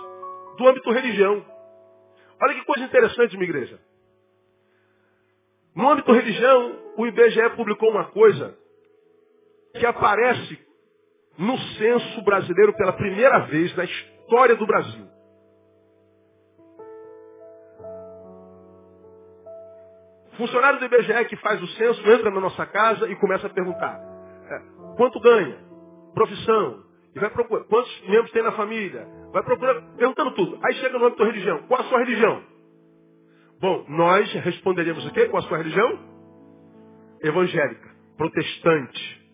do 0.57 0.69
âmbito 0.69 0.91
religião. 0.91 1.45
Olha 2.41 2.55
que 2.55 2.65
coisa 2.65 2.85
interessante, 2.85 3.37
minha 3.37 3.49
igreja. 3.49 3.79
No 5.75 5.91
âmbito 5.91 6.13
religião, 6.13 6.79
o 6.97 7.07
IBGE 7.07 7.51
publicou 7.57 7.91
uma 7.91 8.05
coisa 8.07 8.57
que 9.75 9.85
aparece 9.85 10.59
no 11.39 11.59
censo 11.59 12.23
brasileiro 12.23 12.75
pela 12.75 12.95
primeira 12.95 13.41
vez 13.41 13.77
na 13.77 13.85
história 13.85 14.57
do 14.57 14.67
Brasil. 14.67 15.07
Funcionário 20.37 20.79
do 20.79 20.85
IBGE 20.85 21.25
que 21.29 21.37
faz 21.37 21.63
o 21.63 21.67
censo 21.69 22.01
entra 22.11 22.31
na 22.31 22.41
nossa 22.41 22.67
casa 22.67 23.09
e 23.09 23.17
começa 23.17 23.47
a 23.47 23.51
perguntar: 23.51 23.99
é, 24.51 24.97
quanto 24.97 25.21
ganha? 25.21 25.59
Profissão, 26.15 26.85
e 27.15 27.19
vai 27.19 27.31
procurar 27.31 27.65
quantos 27.65 28.01
membros 28.09 28.31
tem 28.33 28.43
na 28.43 28.53
família. 28.53 29.07
Vai 29.33 29.43
procurar, 29.43 29.81
perguntando 29.97 30.31
tudo. 30.33 30.59
Aí 30.63 30.75
chega 30.75 30.99
no 30.99 31.07
âmbito 31.07 31.23
da 31.23 31.31
religião. 31.31 31.63
Qual 31.69 31.81
a 31.81 31.85
sua 31.85 31.99
religião? 31.99 32.43
Bom, 33.61 33.85
nós 33.89 34.33
responderíamos 34.33 35.07
o 35.07 35.13
quê? 35.13 35.27
Qual 35.27 35.43
a 35.43 35.47
sua 35.49 35.59
religião? 35.59 35.99
Evangélica, 37.23 37.91
protestante. 38.17 39.27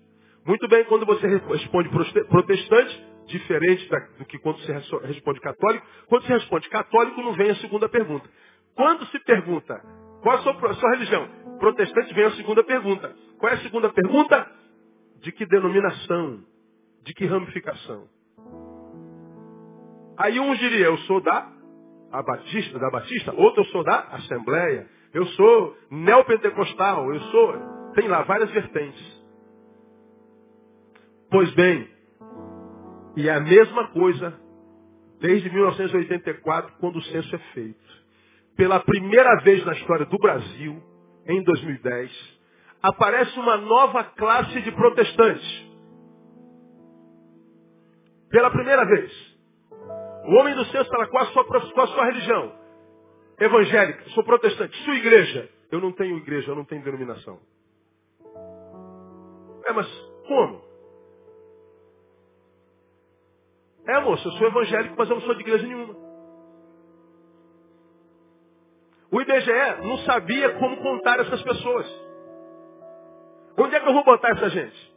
Muito 0.46 0.66
bem, 0.68 0.84
quando 0.84 1.06
você 1.06 1.26
responde 1.26 1.88
protestante, 2.28 3.06
diferente 3.26 3.88
do 4.18 4.24
que 4.24 4.38
quando 4.38 4.58
você 4.58 4.72
responde 5.06 5.40
católico. 5.40 5.86
Quando 6.08 6.26
você 6.26 6.32
responde 6.34 6.68
católico, 6.68 7.22
não 7.22 7.34
vem 7.34 7.50
a 7.50 7.56
segunda 7.56 7.88
pergunta. 7.88 8.28
Quando 8.74 9.06
se 9.06 9.18
pergunta 9.20 9.80
qual 10.22 10.36
a 10.36 10.42
sua, 10.42 10.52
a 10.52 10.74
sua 10.74 10.90
religião, 10.92 11.28
protestante, 11.58 12.14
vem 12.14 12.24
a 12.24 12.30
segunda 12.32 12.62
pergunta. 12.64 13.14
Qual 13.38 13.50
é 13.50 13.56
a 13.56 13.62
segunda 13.62 13.88
pergunta? 13.90 14.50
De 15.20 15.32
que 15.32 15.46
denominação? 15.46 16.44
De 17.04 17.14
que 17.14 17.26
ramificação? 17.26 18.08
Aí 20.22 20.38
um 20.38 20.54
diria, 20.54 20.86
eu 20.86 20.96
sou 20.98 21.20
da 21.20 21.50
a 22.12 22.22
Batista, 22.22 22.78
da 22.78 22.90
Batista, 22.90 23.34
outro 23.34 23.62
eu 23.62 23.66
sou 23.66 23.82
da 23.82 24.02
Assembleia, 24.12 24.86
eu 25.12 25.26
sou 25.26 25.76
neopentecostal, 25.90 27.12
eu 27.12 27.20
sou. 27.22 27.92
Tem 27.94 28.06
lá 28.06 28.22
várias 28.22 28.48
vertentes. 28.52 29.22
Pois 31.28 31.52
bem, 31.54 31.90
e 33.16 33.28
é 33.28 33.34
a 33.34 33.40
mesma 33.40 33.88
coisa 33.88 34.38
desde 35.18 35.50
1984, 35.50 36.72
quando 36.78 36.96
o 36.96 37.02
censo 37.02 37.34
é 37.34 37.38
feito. 37.52 38.02
Pela 38.56 38.78
primeira 38.78 39.40
vez 39.42 39.64
na 39.64 39.72
história 39.72 40.06
do 40.06 40.18
Brasil, 40.18 40.80
em 41.26 41.42
2010, 41.42 42.38
aparece 42.80 43.36
uma 43.40 43.56
nova 43.56 44.04
classe 44.04 44.60
de 44.60 44.70
protestantes. 44.70 45.66
Pela 48.30 48.50
primeira 48.52 48.84
vez. 48.84 49.31
O 50.24 50.34
homem 50.34 50.54
do 50.54 50.64
censo 50.66 50.88
fala, 50.88 51.06
qual 51.08 51.24
a 51.24 51.26
sua, 51.28 51.44
qual 51.44 51.84
a 51.84 51.88
sua 51.88 52.04
religião? 52.06 52.52
Evangélica, 53.40 54.08
sou 54.10 54.24
protestante. 54.24 54.76
Sua 54.84 54.94
igreja? 54.94 55.48
Eu 55.70 55.80
não 55.80 55.92
tenho 55.92 56.16
igreja, 56.18 56.50
eu 56.50 56.54
não 56.54 56.64
tenho 56.64 56.82
denominação. 56.82 57.40
É, 59.66 59.72
mas 59.72 59.86
como? 60.26 60.62
É, 63.86 64.00
moço, 64.00 64.28
eu 64.28 64.32
sou 64.32 64.46
evangélico, 64.46 64.94
mas 64.96 65.08
eu 65.08 65.16
não 65.16 65.22
sou 65.22 65.34
de 65.34 65.40
igreja 65.40 65.66
nenhuma. 65.66 65.96
O 69.10 69.20
IBGE 69.20 69.82
não 69.82 69.98
sabia 69.98 70.54
como 70.58 70.76
contar 70.78 71.20
essas 71.20 71.42
pessoas. 71.42 71.86
Onde 73.58 73.74
é 73.74 73.80
que 73.80 73.88
eu 73.88 73.92
vou 73.92 74.04
botar 74.04 74.30
essa 74.30 74.48
gente? 74.50 74.91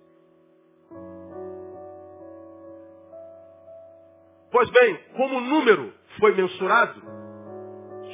Pois 4.66 4.72
bem, 4.72 4.98
como 5.16 5.38
o 5.38 5.42
número 5.42 5.94
foi 6.20 6.34
mensurado, 6.34 7.00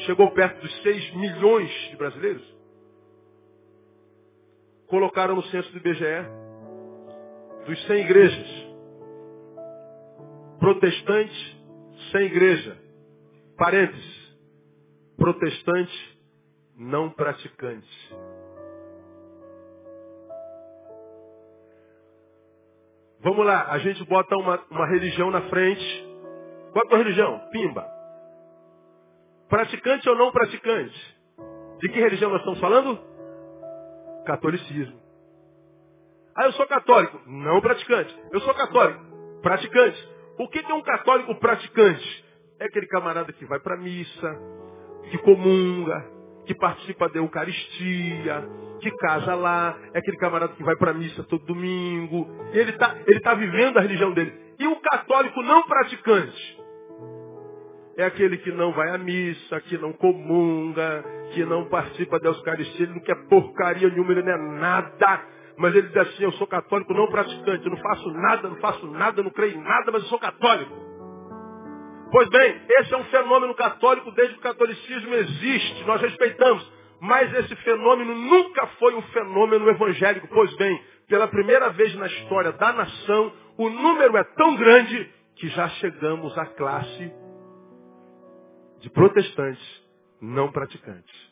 chegou 0.06 0.32
perto 0.32 0.60
dos 0.60 0.82
6 0.82 1.16
milhões 1.16 1.72
de 1.90 1.96
brasileiros, 1.96 2.44
colocaram 4.88 5.36
no 5.36 5.44
censo 5.44 5.72
do 5.72 5.78
IBGE 5.78 6.26
dos 7.66 7.88
100 7.88 8.02
igrejas, 8.02 8.68
protestantes 10.60 11.58
sem 12.12 12.24
igreja, 12.24 12.78
parênteses, 13.58 14.36
protestante 15.16 16.20
não 16.76 17.10
praticante. 17.12 18.16
Vamos 23.22 23.46
lá, 23.46 23.72
a 23.72 23.78
gente 23.78 24.04
bota 24.06 24.36
uma, 24.36 24.60
uma 24.70 24.88
religião 24.88 25.32
na 25.32 25.44
frente. 25.44 26.11
Qual 26.72 26.84
é 26.84 26.88
a 26.88 26.90
tua 26.90 26.98
religião? 26.98 27.40
Pimba. 27.52 27.86
Praticante 29.50 30.10
ou 30.10 30.16
não 30.16 30.32
praticante? 30.32 31.18
De 31.80 31.90
que 31.90 32.00
religião 32.00 32.30
nós 32.30 32.40
estamos 32.40 32.60
falando? 32.60 33.00
Catolicismo. 34.26 35.02
Ah, 36.36 36.46
eu 36.46 36.54
sou 36.54 36.66
católico. 36.68 37.20
Não 37.28 37.60
praticante. 37.60 38.18
Eu 38.32 38.40
sou 38.42 38.54
católico. 38.54 39.02
Praticante. 39.42 40.10
O 40.40 40.48
que 40.48 40.60
é 40.60 40.74
um 40.74 40.82
católico 40.82 41.36
praticante? 41.36 42.26
É 42.60 42.66
aquele 42.66 42.88
camarada 42.88 43.34
que 43.34 43.46
vai 43.46 43.60
para 43.60 43.76
a 43.76 43.78
missa, 43.78 44.40
que 45.10 45.18
comunga, 45.18 46.06
que 46.46 46.56
participa 46.56 47.10
da 47.10 47.18
Eucaristia, 47.18 48.48
que 48.80 48.92
casa 48.98 49.36
lá, 49.36 49.78
é 49.94 50.00
aquele 50.00 50.18
camarada 50.18 50.54
que 50.54 50.64
vai 50.64 50.76
para 50.76 50.92
a 50.92 50.94
missa 50.94 51.24
todo 51.24 51.46
domingo. 51.46 52.28
Ele 52.54 52.72
está 52.72 52.96
ele 53.06 53.20
tá 53.20 53.34
vivendo 53.34 53.78
a 53.78 53.82
religião 53.82 54.14
dele. 54.14 54.34
E 54.60 54.68
o 54.68 54.80
católico 54.80 55.42
não 55.42 55.64
praticante? 55.64 56.61
É 58.02 58.06
aquele 58.06 58.36
que 58.38 58.52
não 58.52 58.72
vai 58.72 58.90
à 58.90 58.98
missa, 58.98 59.62
que 59.62 59.78
não 59.78 59.94
comunga, 59.94 61.06
que 61.36 61.46
não 61.46 61.66
participa 61.66 62.20
da 62.20 62.30
Eucaristia, 62.30 62.86
ele 62.88 62.96
não 62.96 63.02
quer 63.02 63.28
porcaria 63.28 63.88
nenhuma, 63.90 64.12
ele 64.12 64.24
não 64.24 64.32
é 64.32 64.38
nada. 64.60 65.22
Mas 65.56 65.76
ele 65.76 65.88
diz 65.88 65.98
assim, 65.98 66.24
eu 66.24 66.32
sou 66.32 66.48
católico 66.48 66.96
não 66.96 67.06
praticante, 67.12 67.64
eu 67.64 67.70
não 67.70 67.78
faço 67.78 68.10
nada, 68.10 68.50
não 68.50 68.56
faço 68.56 68.88
nada, 68.88 69.22
não 69.22 69.30
creio 69.30 69.56
em 69.56 69.62
nada, 69.62 69.92
mas 69.92 70.02
eu 70.02 70.10
sou 70.10 70.18
católico. 70.18 70.76
Pois 72.12 72.28
bem, 72.30 72.62
esse 72.70 72.92
é 72.92 72.98
um 72.98 73.04
fenômeno 73.04 73.54
católico 73.54 74.12
desde 74.14 74.34
que 74.34 74.40
o 74.40 74.44
catolicismo 74.44 75.14
existe, 75.14 75.84
nós 75.86 76.02
respeitamos. 76.02 76.74
Mas 77.00 77.32
esse 77.36 77.56
fenômeno 77.58 78.16
nunca 78.16 78.66
foi 78.80 78.96
um 78.96 79.02
fenômeno 79.04 79.70
evangélico. 79.70 80.28
Pois 80.28 80.52
bem, 80.56 80.84
pela 81.08 81.28
primeira 81.28 81.70
vez 81.70 81.94
na 81.98 82.08
história 82.08 82.52
da 82.52 82.74
nação, 82.74 83.32
o 83.60 83.70
número 83.70 84.18
é 84.18 84.24
tão 84.24 84.56
grande 84.56 85.08
que 85.36 85.50
já 85.50 85.70
chegamos 85.70 86.36
à 86.36 86.48
classe 86.48 87.21
de 88.82 88.90
protestantes 88.90 89.84
não 90.20 90.52
praticantes. 90.52 91.32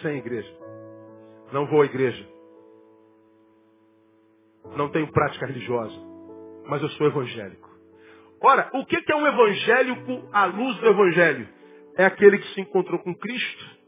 Sem 0.00 0.18
igreja. 0.18 0.52
Não 1.52 1.66
vou 1.66 1.82
à 1.82 1.84
igreja. 1.84 2.28
Não 4.76 4.90
tenho 4.90 5.10
prática 5.12 5.46
religiosa. 5.46 5.96
Mas 6.66 6.82
eu 6.82 6.88
sou 6.90 7.06
evangélico. 7.06 7.70
Ora, 8.40 8.70
o 8.74 8.84
que 8.84 8.96
é 8.96 9.16
um 9.16 9.26
evangélico 9.26 10.28
à 10.32 10.44
luz 10.46 10.76
do 10.78 10.86
evangelho? 10.86 11.48
É 11.96 12.04
aquele 12.04 12.38
que 12.38 12.54
se 12.54 12.60
encontrou 12.60 12.98
com 13.00 13.14
Cristo 13.14 13.82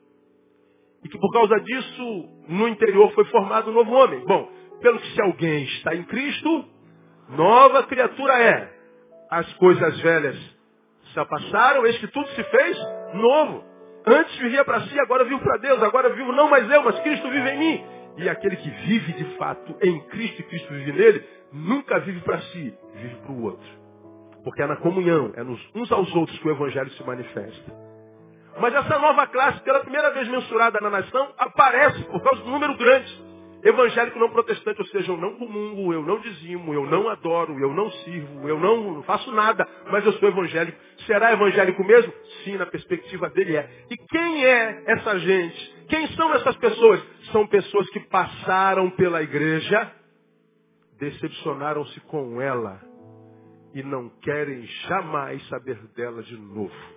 e 1.05 1.09
que 1.09 1.19
por 1.19 1.31
causa 1.33 1.61
disso, 1.61 2.29
no 2.49 2.67
interior 2.67 3.13
foi 3.13 3.25
formado 3.27 3.71
um 3.71 3.75
novo 3.75 3.93
homem. 3.93 4.25
Bom, 4.25 4.51
pelo 4.81 4.99
que 4.99 5.13
se 5.13 5.21
alguém 5.21 5.65
está 5.65 5.95
em 5.95 6.03
Cristo, 6.05 6.65
nova 7.31 7.83
criatura 7.85 8.39
é. 8.41 8.75
As 9.31 9.53
coisas 9.55 10.01
velhas 10.01 10.37
já 11.15 11.25
passaram, 11.25 11.87
eis 11.87 11.99
que 11.99 12.09
tudo 12.09 12.29
se 12.29 12.43
fez 12.43 12.79
novo. 13.15 13.65
Antes 14.07 14.37
vivia 14.39 14.65
para 14.65 14.81
si, 14.83 15.01
agora 15.01 15.25
vivo 15.25 15.41
para 15.41 15.59
Deus, 15.59 15.83
agora 15.83 16.11
vivo 16.11 16.33
não 16.33 16.49
mais 16.49 16.71
eu, 16.71 16.83
mas 16.83 16.99
Cristo 17.01 17.31
vive 17.31 17.49
em 17.51 17.59
mim. 17.59 17.85
E 18.19 18.29
aquele 18.29 18.57
que 18.57 18.71
vive 18.71 19.13
de 19.15 19.25
fato 19.37 19.75
em 19.83 20.01
Cristo 20.09 20.41
e 20.41 20.45
Cristo 20.45 20.73
vive 20.73 20.93
nele, 20.93 21.25
nunca 21.53 21.99
vive 22.01 22.21
para 22.21 22.39
si, 22.39 22.75
vive 22.95 23.17
para 23.17 23.33
o 23.33 23.43
outro. 23.45 23.69
Porque 24.45 24.63
é 24.63 24.67
na 24.67 24.77
comunhão, 24.77 25.33
é 25.37 25.43
nos 25.43 25.61
uns 25.75 25.91
aos 25.91 26.15
outros 26.15 26.39
que 26.39 26.47
o 26.47 26.51
Evangelho 26.51 26.91
se 26.91 27.03
manifesta. 27.05 27.73
Mas 28.61 28.75
essa 28.75 28.99
nova 28.99 29.27
classe, 29.27 29.61
pela 29.63 29.81
primeira 29.81 30.11
vez 30.11 30.29
mensurada 30.29 30.79
na 30.81 30.91
nação, 30.91 31.33
aparece 31.39 32.05
por 32.05 32.23
causa 32.23 32.43
do 32.43 32.51
número 32.51 32.77
grande 32.77 33.34
evangélico 33.64 34.18
não 34.18 34.31
protestante, 34.31 34.81
ou 34.81 34.87
seja, 34.88 35.11
eu 35.11 35.16
não 35.16 35.37
comungo, 35.37 35.92
eu 35.92 36.03
não 36.03 36.20
dizimo, 36.20 36.74
eu 36.74 36.87
não 36.87 37.09
adoro, 37.09 37.59
eu 37.59 37.72
não 37.72 37.90
sirvo, 37.90 38.48
eu 38.48 38.59
não 38.59 39.03
faço 39.05 39.33
nada, 39.33 39.66
mas 39.90 40.05
eu 40.05 40.12
sou 40.14 40.29
evangélico. 40.29 40.79
Será 41.07 41.33
evangélico 41.33 41.83
mesmo? 41.83 42.12
Sim, 42.44 42.57
na 42.57 42.66
perspectiva 42.66 43.31
dele 43.31 43.57
é. 43.57 43.68
E 43.90 43.96
quem 43.96 44.44
é 44.44 44.85
essa 44.87 45.18
gente? 45.18 45.74
Quem 45.88 46.07
são 46.09 46.33
essas 46.35 46.57
pessoas? 46.57 47.03
São 47.33 47.46
pessoas 47.46 47.88
que 47.90 48.00
passaram 48.00 48.90
pela 48.90 49.22
igreja, 49.22 49.92
decepcionaram-se 50.98 52.00
com 52.03 52.40
ela 52.40 52.81
e 53.74 53.83
não 53.83 54.09
querem 54.22 54.62
jamais 54.88 55.44
saber 55.48 55.77
dela 55.96 56.22
de 56.22 56.37
novo 56.37 56.94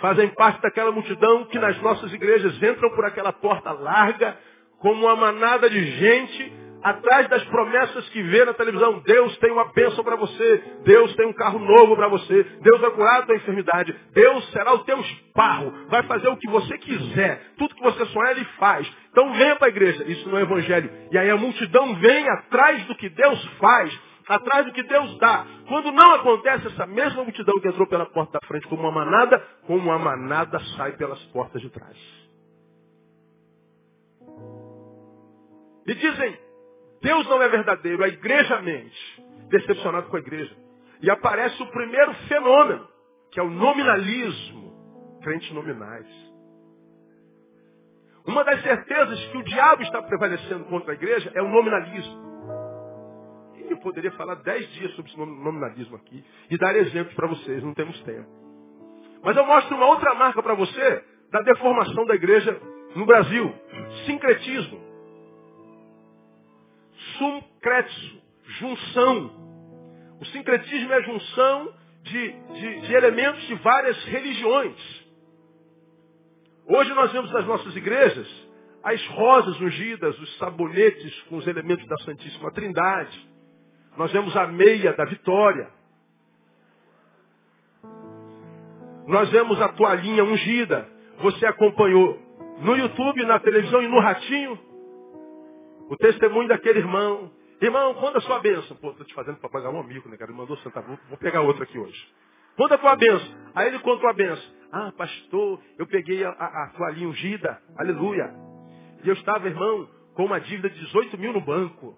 fazem 0.00 0.28
parte 0.28 0.60
daquela 0.62 0.92
multidão 0.92 1.44
que 1.46 1.58
nas 1.58 1.80
nossas 1.80 2.12
igrejas 2.12 2.54
entram 2.62 2.90
por 2.90 3.04
aquela 3.04 3.32
porta 3.32 3.72
larga, 3.72 4.36
como 4.78 5.06
uma 5.06 5.16
manada 5.16 5.70
de 5.70 5.82
gente, 5.98 6.52
atrás 6.82 7.28
das 7.28 7.42
promessas 7.44 8.08
que 8.10 8.22
vê 8.22 8.44
na 8.44 8.54
televisão. 8.54 9.00
Deus 9.00 9.36
tem 9.38 9.50
uma 9.50 9.72
bênção 9.72 10.04
para 10.04 10.16
você, 10.16 10.62
Deus 10.84 11.14
tem 11.16 11.26
um 11.26 11.32
carro 11.32 11.58
novo 11.58 11.96
para 11.96 12.08
você, 12.08 12.44
Deus 12.60 12.80
vai 12.80 12.90
curar 12.90 13.20
a 13.20 13.26
tua 13.26 13.36
enfermidade, 13.36 13.94
Deus 14.12 14.50
será 14.52 14.72
o 14.74 14.84
teu 14.84 15.00
esparro, 15.00 15.72
vai 15.88 16.02
fazer 16.04 16.28
o 16.28 16.36
que 16.36 16.48
você 16.48 16.78
quiser, 16.78 17.42
tudo 17.58 17.74
que 17.74 17.82
você 17.82 18.04
sonhar 18.06 18.32
Ele 18.32 18.44
faz. 18.58 18.90
Então 19.10 19.32
venha 19.32 19.56
para 19.56 19.66
a 19.66 19.70
igreja, 19.70 20.04
isso 20.06 20.28
não 20.28 20.38
é 20.38 20.42
evangelho. 20.42 20.90
E 21.10 21.18
aí 21.18 21.30
a 21.30 21.36
multidão 21.36 21.94
vem 21.96 22.28
atrás 22.30 22.84
do 22.84 22.94
que 22.94 23.08
Deus 23.08 23.44
faz, 23.58 24.00
atrás 24.26 24.66
do 24.66 24.72
que 24.72 24.82
Deus 24.82 25.18
dá. 25.18 25.46
Quando 25.68 25.92
não 25.92 26.14
acontece, 26.14 26.66
essa 26.66 26.86
mesma 26.86 27.22
multidão 27.22 27.58
que 27.60 27.68
entrou 27.68 27.86
pela 27.86 28.06
porta 28.06 28.38
da 28.40 28.46
frente 28.46 28.66
como 28.68 28.82
uma 28.82 28.92
manada, 28.92 29.38
como 29.66 29.78
uma 29.78 29.98
manada 29.98 30.58
sai 30.76 30.92
pelas 30.92 31.22
portas 31.26 31.62
de 31.62 31.70
trás. 31.70 31.96
E 35.86 35.94
dizem, 35.94 36.38
Deus 37.00 37.26
não 37.28 37.40
é 37.40 37.48
verdadeiro, 37.48 38.02
a 38.02 38.08
igreja 38.08 38.60
mente. 38.60 39.24
Decepcionado 39.48 40.08
com 40.08 40.16
a 40.16 40.20
igreja. 40.20 40.56
E 41.00 41.08
aparece 41.08 41.62
o 41.62 41.66
primeiro 41.70 42.12
fenômeno, 42.26 42.88
que 43.30 43.38
é 43.38 43.42
o 43.42 43.50
nominalismo. 43.50 45.20
Crentes 45.22 45.52
nominais. 45.52 46.06
Uma 48.26 48.42
das 48.42 48.60
certezas 48.62 49.24
que 49.26 49.38
o 49.38 49.44
diabo 49.44 49.82
está 49.82 50.02
prevalecendo 50.02 50.64
contra 50.64 50.90
a 50.90 50.94
igreja 50.94 51.30
é 51.32 51.40
o 51.40 51.48
nominalismo. 51.48 52.35
Eu 53.76 53.82
poderia 53.82 54.10
falar 54.12 54.36
dez 54.36 54.66
dias 54.72 54.90
sobre 54.94 55.10
esse 55.10 55.20
nominalismo 55.20 55.96
aqui 55.96 56.24
e 56.50 56.56
dar 56.56 56.74
exemplos 56.76 57.14
para 57.14 57.28
vocês, 57.28 57.62
não 57.62 57.74
temos 57.74 58.00
tempo. 58.02 58.26
Mas 59.22 59.36
eu 59.36 59.44
mostro 59.44 59.76
uma 59.76 59.86
outra 59.86 60.14
marca 60.14 60.42
para 60.42 60.54
você 60.54 61.04
da 61.30 61.42
deformação 61.42 62.06
da 62.06 62.14
igreja 62.14 62.58
no 62.94 63.04
Brasil. 63.04 63.54
Sincretismo. 64.06 64.80
Sumcretso. 67.18 68.22
Junção. 68.58 69.30
O 70.20 70.24
sincretismo 70.26 70.92
é 70.92 70.96
a 70.96 71.02
junção 71.02 71.74
de, 72.02 72.32
de, 72.32 72.80
de 72.80 72.94
elementos 72.94 73.46
de 73.46 73.54
várias 73.56 74.02
religiões. 74.04 75.06
Hoje 76.66 76.94
nós 76.94 77.12
vemos 77.12 77.30
nas 77.30 77.44
nossas 77.46 77.76
igrejas 77.76 78.26
as 78.82 79.04
rosas 79.08 79.60
ungidas, 79.60 80.18
os 80.18 80.38
sabonetes 80.38 81.20
com 81.24 81.36
os 81.36 81.46
elementos 81.46 81.86
da 81.86 81.96
Santíssima 81.98 82.50
Trindade. 82.52 83.35
Nós 83.96 84.12
vemos 84.12 84.36
a 84.36 84.46
meia 84.46 84.92
da 84.92 85.04
vitória. 85.04 85.68
Nós 89.06 89.30
vemos 89.30 89.60
a 89.60 89.68
toalhinha 89.68 90.24
ungida. 90.24 90.88
Você 91.18 91.46
acompanhou 91.46 92.18
no 92.60 92.76
YouTube, 92.76 93.24
na 93.24 93.38
televisão 93.38 93.82
e 93.82 93.88
no 93.88 94.00
ratinho 94.00 94.58
o 95.88 95.96
testemunho 95.96 96.48
daquele 96.48 96.80
irmão. 96.80 97.30
Irmão, 97.60 97.94
conta 97.94 98.18
a 98.18 98.20
sua 98.20 98.40
bênção. 98.40 98.76
Pô, 98.76 98.90
estou 98.90 99.06
te 99.06 99.14
fazendo 99.14 99.38
para 99.38 99.48
pagar 99.48 99.70
um 99.70 99.80
amigo, 99.80 100.08
né, 100.08 100.16
cara? 100.16 100.30
Ele 100.30 100.38
mandou 100.38 100.56
sentar. 100.58 100.82
Vou, 100.82 100.98
vou 101.08 101.18
pegar 101.18 101.40
outro 101.40 101.62
aqui 101.62 101.78
hoje. 101.78 102.06
Conta 102.56 102.74
a 102.74 102.78
tua 102.78 102.96
bênção. 102.96 103.34
Aí 103.54 103.68
ele 103.68 103.78
contou 103.78 104.08
a 104.08 104.12
bênção. 104.12 104.44
Ah, 104.72 104.92
pastor, 104.96 105.60
eu 105.78 105.86
peguei 105.86 106.24
a, 106.24 106.30
a, 106.30 106.64
a 106.64 106.68
toalhinha 106.76 107.08
ungida. 107.08 107.62
Aleluia. 107.78 108.30
E 109.04 109.08
eu 109.08 109.14
estava, 109.14 109.46
irmão, 109.46 109.88
com 110.14 110.24
uma 110.24 110.40
dívida 110.40 110.68
de 110.68 110.78
18 110.80 111.16
mil 111.18 111.32
no 111.32 111.40
banco. 111.40 111.96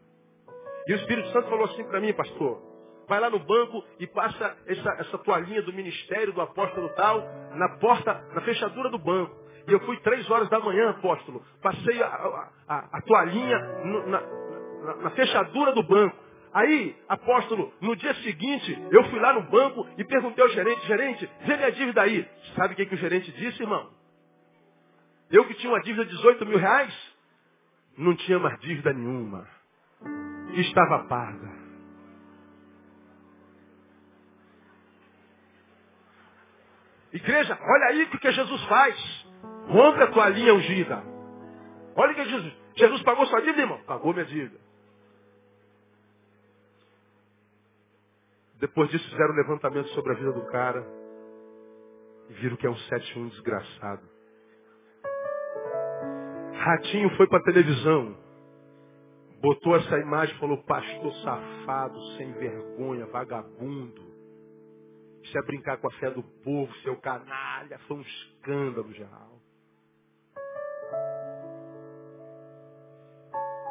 E 0.89 0.93
o 0.95 0.97
Espírito 0.97 1.29
Santo 1.33 1.51
falou 1.51 1.67
assim 1.67 1.85
para 1.85 2.01
mim, 2.01 2.15
pastor, 2.15 2.63
vai 3.07 3.21
lá 3.21 3.29
no 3.29 3.39
banco 3.39 3.85
e 4.01 4.07
passa 4.07 4.57
essa, 4.67 4.91
essa 4.99 5.19
toalhinha 5.19 5.61
do 5.61 5.71
ministério 5.71 6.33
do 6.33 6.41
apóstolo 6.41 6.89
tal 6.95 7.21
na 7.57 7.77
porta, 7.77 8.15
na 8.33 8.41
fechadura 8.41 8.89
do 8.89 8.99
banco. 8.99 9.37
E 9.67 9.73
eu 9.73 9.81
fui 9.81 9.99
três 10.01 10.29
horas 10.31 10.49
da 10.49 10.59
manhã, 10.59 10.89
apóstolo. 10.89 11.45
Passei 11.61 12.03
a, 12.03 12.07
a, 12.07 12.51
a, 12.67 12.79
a 12.97 13.03
toalhinha 13.03 13.59
no, 13.85 14.07
na, 14.07 14.21
na, 14.21 14.95
na 15.03 15.11
fechadura 15.11 15.73
do 15.73 15.83
banco. 15.83 16.17
Aí, 16.55 16.97
apóstolo, 17.07 17.71
no 17.83 17.95
dia 17.95 18.15
seguinte, 18.15 18.83
eu 18.91 19.05
fui 19.11 19.21
lá 19.21 19.35
no 19.35 19.43
banco 19.43 19.87
e 19.99 20.05
perguntei 20.05 20.43
ao 20.43 20.49
gerente, 20.49 20.87
gerente, 20.87 21.31
vê 21.43 21.57
minha 21.59 21.71
dívida 21.71 22.01
aí. 22.01 22.27
Sabe 22.57 22.73
o 22.73 22.77
que, 22.77 22.87
que 22.87 22.95
o 22.95 22.99
gerente 22.99 23.31
disse, 23.33 23.63
irmão? 23.63 23.91
Eu 25.31 25.45
que 25.45 25.53
tinha 25.53 25.71
uma 25.71 25.83
dívida 25.83 26.07
de 26.07 26.17
18 26.17 26.47
mil 26.47 26.57
reais, 26.57 26.95
não 27.99 28.17
tinha 28.17 28.39
mais 28.39 28.59
dívida 28.61 28.95
nenhuma 28.95 29.47
estava 30.55 31.05
paga. 31.05 31.59
Igreja, 37.13 37.59
olha 37.61 37.87
aí 37.87 38.03
o 38.05 38.11
que 38.11 38.33
Jesus 38.33 38.65
faz. 38.65 39.27
Rompe 39.69 40.03
a 40.03 40.07
tua 40.09 40.29
linha 40.29 40.55
ungida. 40.55 41.03
Olha 41.97 42.13
o 42.13 42.15
que 42.15 42.25
Jesus. 42.25 42.53
Jesus 42.77 43.03
pagou 43.03 43.27
sua 43.27 43.41
dívida, 43.41 43.63
irmão? 43.63 43.83
Pagou 43.85 44.13
minha 44.13 44.25
dívida. 44.25 44.59
Depois 48.61 48.91
disso 48.91 49.09
fizeram 49.11 49.33
um 49.33 49.37
levantamento 49.37 49.89
sobre 49.91 50.13
a 50.13 50.17
vida 50.17 50.33
do 50.33 50.47
cara. 50.47 50.87
E 52.29 52.33
viram 52.35 52.57
que 52.57 52.67
é 52.67 52.71
um 52.71 52.75
7-1 52.75 53.31
desgraçado. 53.31 54.03
Ratinho 56.55 57.17
foi 57.17 57.27
para 57.27 57.43
televisão. 57.43 58.28
Botou 59.41 59.77
essa 59.77 59.99
imagem 59.99 60.35
e 60.35 60.39
falou, 60.39 60.59
pastor 60.65 61.13
safado, 61.23 62.01
sem 62.17 62.33
vergonha, 62.33 63.07
vagabundo. 63.07 64.03
Isso 65.23 65.39
é 65.39 65.43
brincar 65.43 65.77
com 65.79 65.87
a 65.87 65.93
fé 65.93 66.11
do 66.11 66.23
povo, 66.23 66.75
seu 66.79 66.97
canalha. 66.97 67.79
Foi 67.81 67.99
um 67.99 68.01
escândalo 68.01 68.93
geral. 68.93 69.39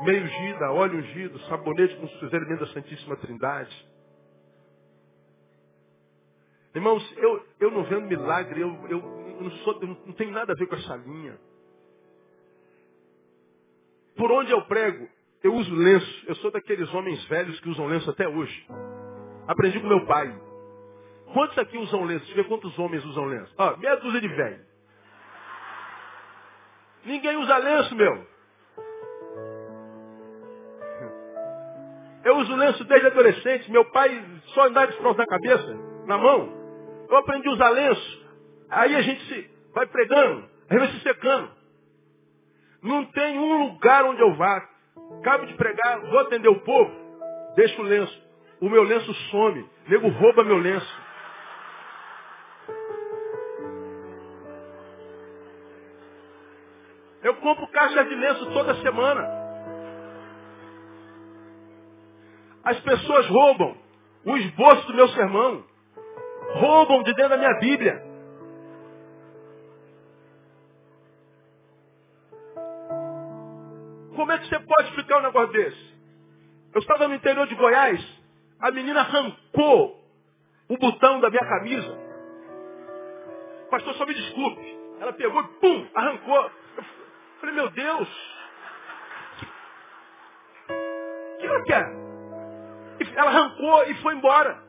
Meio 0.02 0.24
ungida, 0.24 0.72
óleo 0.72 1.00
ungido, 1.00 1.40
sabonete 1.42 1.96
com 1.98 2.06
os 2.06 2.34
elementos 2.34 2.68
da 2.68 2.74
Santíssima 2.74 3.18
Trindade. 3.18 3.88
Irmãos, 6.76 7.04
eu, 7.18 7.46
eu 7.60 7.72
não 7.72 7.84
vendo 7.86 8.06
milagre, 8.06 8.62
eu, 8.62 8.70
eu, 8.88 9.00
eu 9.00 9.42
não, 9.42 9.52
sou, 9.52 9.82
eu 9.82 9.88
não 9.88 10.14
tenho 10.14 10.32
nada 10.32 10.54
a 10.54 10.56
ver 10.56 10.68
com 10.68 10.76
essa 10.76 10.96
linha. 10.96 11.40
Por 14.16 14.32
onde 14.32 14.52
eu 14.52 14.64
prego, 14.66 15.10
eu 15.44 15.54
uso 15.54 15.74
lenço. 15.74 16.26
Eu 16.28 16.36
sou 16.36 16.52
daqueles 16.52 16.92
homens 16.94 17.24
velhos 17.26 17.60
que 17.60 17.70
usam 17.70 17.88
lenço 17.88 18.10
até 18.10 18.28
hoje. 18.28 18.68
Aprendi 19.48 19.80
com 19.80 19.88
meu 19.88 20.06
pai. 20.06 20.34
Quantos 21.34 21.58
aqui 21.58 21.78
usam 21.78 22.04
lenço? 22.04 22.26
Deixa 22.26 22.40
eu 22.40 22.44
ver 22.44 22.50
quantos 22.50 22.78
homens 22.80 23.04
usam 23.06 23.26
lenço. 23.26 23.54
Ó, 23.58 23.78
meia 23.78 23.96
dúzia 23.96 24.22
de 24.22 24.28
velho. 24.28 24.66
Ninguém 27.06 27.38
usa 27.38 27.58
lenço, 27.58 27.96
meu. 27.96 28.28
Eu 32.26 32.38
uso 32.38 32.56
lenço 32.56 32.84
desde 32.84 33.08
adolescente. 33.08 33.72
Meu 33.72 33.86
pai 33.92 34.24
só 34.54 34.68
andava 34.68 34.92
de 34.92 34.98
frente 34.98 35.18
na 35.18 35.26
cabeça, 35.26 35.74
na 36.06 36.18
mão. 36.18 36.54
Eu 37.10 37.18
aprendi 37.18 37.48
a 37.48 37.52
usar 37.52 37.70
lenço. 37.70 38.28
Aí 38.70 38.96
a 38.96 39.02
gente 39.02 39.26
se 39.28 39.50
vai 39.74 39.86
pregando, 39.86 40.50
aí 40.70 40.78
vai 40.78 40.88
se 40.90 41.00
secando. 41.02 41.52
Não 42.82 43.06
tem 43.06 43.38
um 43.40 43.68
lugar 43.68 44.04
onde 44.06 44.22
eu 44.22 44.36
vá. 44.36 44.77
Acabo 45.20 45.46
de 45.46 45.54
pregar, 45.56 46.02
vou 46.02 46.20
atender 46.20 46.50
o 46.50 46.60
povo, 46.62 46.92
deixo 47.56 47.82
o 47.82 47.86
lenço. 47.86 48.28
O 48.62 48.70
meu 48.70 48.84
lenço 48.84 49.14
some. 49.30 49.70
Nego 49.88 50.10
rouba 50.10 50.44
meu 50.44 50.58
lenço. 50.58 51.08
Eu 57.24 57.36
compro 57.36 57.68
caixa 57.68 58.04
de 58.06 58.16
lenço 58.16 58.46
toda 58.52 58.76
semana. 58.82 59.28
As 62.64 62.80
pessoas 62.82 63.28
roubam 63.28 63.78
o 64.26 64.38
esboço 64.38 64.88
do 64.88 64.94
meu 64.94 65.08
sermão. 65.10 65.64
Roubam 66.56 67.04
de 67.04 67.14
dentro 67.14 67.30
da 67.30 67.38
minha 67.38 67.60
Bíblia. 67.60 68.07
Como 74.28 74.38
é 74.38 74.40
que 74.40 74.50
você 74.50 74.60
pode 74.60 74.90
explicar 74.90 75.20
um 75.20 75.22
negócio 75.22 75.54
desse? 75.54 75.96
Eu 76.74 76.82
estava 76.82 77.08
no 77.08 77.16
interior 77.16 77.48
de 77.48 77.56
Goiás, 77.56 78.06
a 78.60 78.72
menina 78.72 79.00
arrancou 79.00 80.06
o 80.68 80.78
botão 80.78 81.22
da 81.22 81.30
minha 81.30 81.48
camisa. 81.48 81.98
Pastor, 83.72 83.94
só 83.94 84.06
me 84.06 84.14
desculpe. 84.14 84.78
Ela 85.00 85.14
pegou 85.14 85.42
e 85.42 85.48
pum, 85.62 85.88
arrancou. 85.96 86.52
Eu 86.76 86.84
falei, 87.40 87.56
meu 87.56 87.70
Deus. 87.70 88.10
O 90.66 91.38
que 91.38 91.46
ela 91.48 91.64
quer? 91.64 91.90
Ela 93.16 93.30
arrancou 93.30 93.84
e 93.86 93.94
foi 94.02 94.14
embora. 94.14 94.62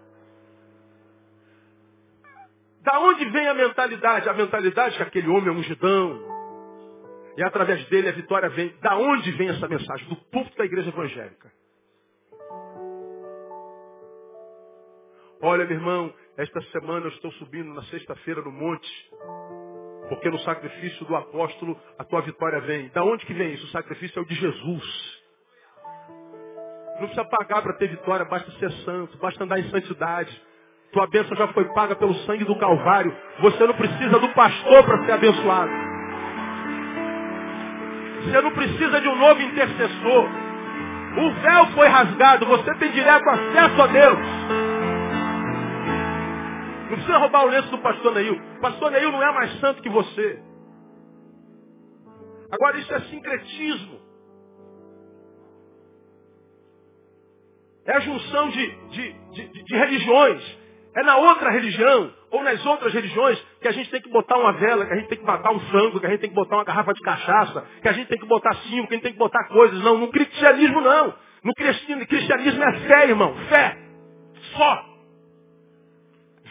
Da 2.82 3.00
onde 3.00 3.28
vem 3.28 3.48
a 3.48 3.54
mentalidade? 3.54 4.28
A 4.28 4.34
mentalidade 4.34 4.96
que 4.96 5.02
aquele 5.02 5.28
homem 5.28 5.48
é 5.48 5.50
ungidão. 5.50 6.37
E 7.38 7.42
através 7.44 7.84
dele 7.84 8.08
a 8.08 8.12
vitória 8.12 8.48
vem. 8.48 8.74
Da 8.82 8.96
onde 8.96 9.30
vem 9.30 9.48
essa 9.48 9.68
mensagem? 9.68 10.08
Do 10.08 10.16
púlpito 10.16 10.58
da 10.58 10.64
igreja 10.64 10.88
evangélica. 10.88 11.52
Olha, 15.40 15.64
meu 15.64 15.76
irmão, 15.76 16.12
esta 16.36 16.60
semana 16.72 17.06
eu 17.06 17.10
estou 17.10 17.30
subindo 17.34 17.72
na 17.72 17.82
sexta-feira 17.84 18.42
no 18.42 18.50
monte. 18.50 18.90
Porque 20.08 20.28
no 20.28 20.38
sacrifício 20.40 21.06
do 21.06 21.14
apóstolo 21.14 21.80
a 21.96 22.02
tua 22.02 22.22
vitória 22.22 22.60
vem. 22.62 22.88
Da 22.88 23.04
onde 23.04 23.24
que 23.24 23.32
vem 23.32 23.54
isso? 23.54 23.66
O 23.66 23.70
sacrifício 23.70 24.18
é 24.18 24.22
o 24.22 24.26
de 24.26 24.34
Jesus. 24.34 25.22
Não 26.98 27.06
precisa 27.06 27.24
pagar 27.24 27.62
para 27.62 27.74
ter 27.74 27.86
vitória, 27.86 28.24
basta 28.24 28.50
ser 28.58 28.72
santo, 28.84 29.16
basta 29.18 29.44
andar 29.44 29.60
em 29.60 29.70
santidade. 29.70 30.42
Tua 30.90 31.06
bênção 31.06 31.36
já 31.36 31.46
foi 31.52 31.66
paga 31.66 31.94
pelo 31.94 32.14
sangue 32.14 32.44
do 32.44 32.58
Calvário. 32.58 33.16
Você 33.38 33.64
não 33.64 33.74
precisa 33.74 34.18
do 34.18 34.28
pastor 34.30 34.84
para 34.84 35.04
ser 35.04 35.12
abençoado. 35.12 35.87
Você 38.28 38.42
não 38.42 38.50
precisa 38.50 39.00
de 39.00 39.08
um 39.08 39.16
novo 39.16 39.40
intercessor. 39.40 40.28
O 41.16 41.32
véu 41.40 41.66
foi 41.68 41.88
rasgado. 41.88 42.44
Você 42.44 42.74
tem 42.74 42.92
direto 42.92 43.26
acesso 43.26 43.82
a 43.82 43.86
Deus. 43.86 44.18
Não 46.82 46.96
precisa 46.96 47.18
roubar 47.18 47.44
o 47.44 47.48
lenço 47.48 47.70
do 47.70 47.78
pastor 47.78 48.14
Neil. 48.14 48.34
O 48.34 48.60
pastor 48.60 48.90
Neil 48.90 49.10
não 49.10 49.22
é 49.22 49.32
mais 49.32 49.58
santo 49.60 49.82
que 49.82 49.88
você. 49.88 50.42
Agora 52.50 52.78
isso 52.78 52.94
é 52.94 53.00
sincretismo. 53.00 53.98
É 57.86 57.96
a 57.96 58.00
junção 58.00 58.50
de, 58.50 58.70
de, 58.90 59.12
de, 59.32 59.64
de 59.64 59.74
religiões. 59.74 60.58
É 60.94 61.02
na 61.02 61.16
outra 61.16 61.50
religião, 61.50 62.12
ou 62.30 62.42
nas 62.42 62.64
outras 62.66 62.92
religiões, 62.92 63.42
que 63.60 63.68
a 63.68 63.72
gente 63.72 63.90
tem 63.90 64.00
que 64.00 64.08
botar 64.10 64.36
uma 64.38 64.52
vela, 64.52 64.86
que 64.86 64.92
a 64.92 64.96
gente 64.96 65.08
tem 65.08 65.18
que 65.18 65.24
matar 65.24 65.50
um 65.50 65.60
sangue, 65.60 65.98
que 65.98 66.06
a 66.06 66.10
gente 66.10 66.20
tem 66.20 66.30
que 66.30 66.36
botar 66.36 66.56
uma 66.56 66.64
garrafa 66.64 66.92
de 66.94 67.00
cachaça, 67.00 67.66
que 67.82 67.88
a 67.88 67.92
gente 67.92 68.08
tem 68.08 68.18
que 68.18 68.26
botar 68.26 68.54
cinco, 68.54 68.86
que 68.86 68.94
a 68.94 68.96
gente 68.96 69.02
tem 69.02 69.12
que 69.12 69.18
botar 69.18 69.44
coisas. 69.48 69.82
Não, 69.82 69.98
no 69.98 70.08
cristianismo 70.08 70.80
não. 70.80 71.14
No 71.42 71.54
cristianismo 71.54 72.62
é 72.62 72.72
fé, 72.80 73.08
irmão. 73.08 73.34
Fé. 73.48 73.76
Só. 74.56 74.84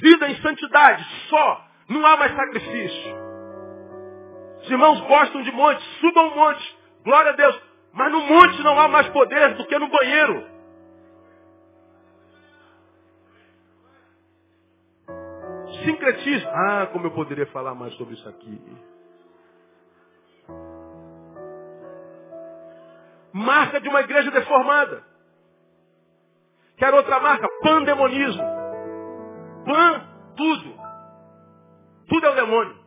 Vida 0.02 0.30
em 0.30 0.36
santidade. 0.42 1.06
Só. 1.30 1.66
Não 1.90 2.06
há 2.06 2.18
mais 2.18 2.36
sacrifício. 2.36 3.16
Os 4.62 4.70
irmãos 4.70 5.00
gostam 5.02 5.42
de 5.44 5.52
monte, 5.52 5.82
subam 6.02 6.28
um 6.28 6.36
monte. 6.36 6.78
Glória 7.06 7.32
a 7.32 7.36
Deus. 7.36 7.62
Mas 7.94 8.12
no 8.12 8.22
monte 8.22 8.62
não 8.64 8.80
há 8.80 8.88
mais 8.88 9.08
poder 9.10 9.56
do 9.56 9.66
que 9.66 9.80
no 9.80 9.88
banheiro. 9.88 10.57
Sincretismo. 15.88 16.50
Ah, 16.50 16.88
como 16.92 17.08
eu 17.08 17.12
poderia 17.12 17.48
falar 17.48 17.74
mais 17.74 17.94
sobre 17.94 18.16
isso 18.16 18.28
aqui. 18.28 18.62
Marca 23.32 23.80
de 23.80 23.88
uma 23.88 24.02
igreja 24.02 24.30
deformada. 24.32 25.02
Quer 26.76 26.94
outra 26.94 27.22
marca? 27.22 27.48
Pandemonismo. 27.62 28.44
Pan, 29.66 30.08
tudo. 30.36 30.78
Tudo 32.10 32.26
é 32.26 32.30
o 32.32 32.36
demônio. 32.36 32.78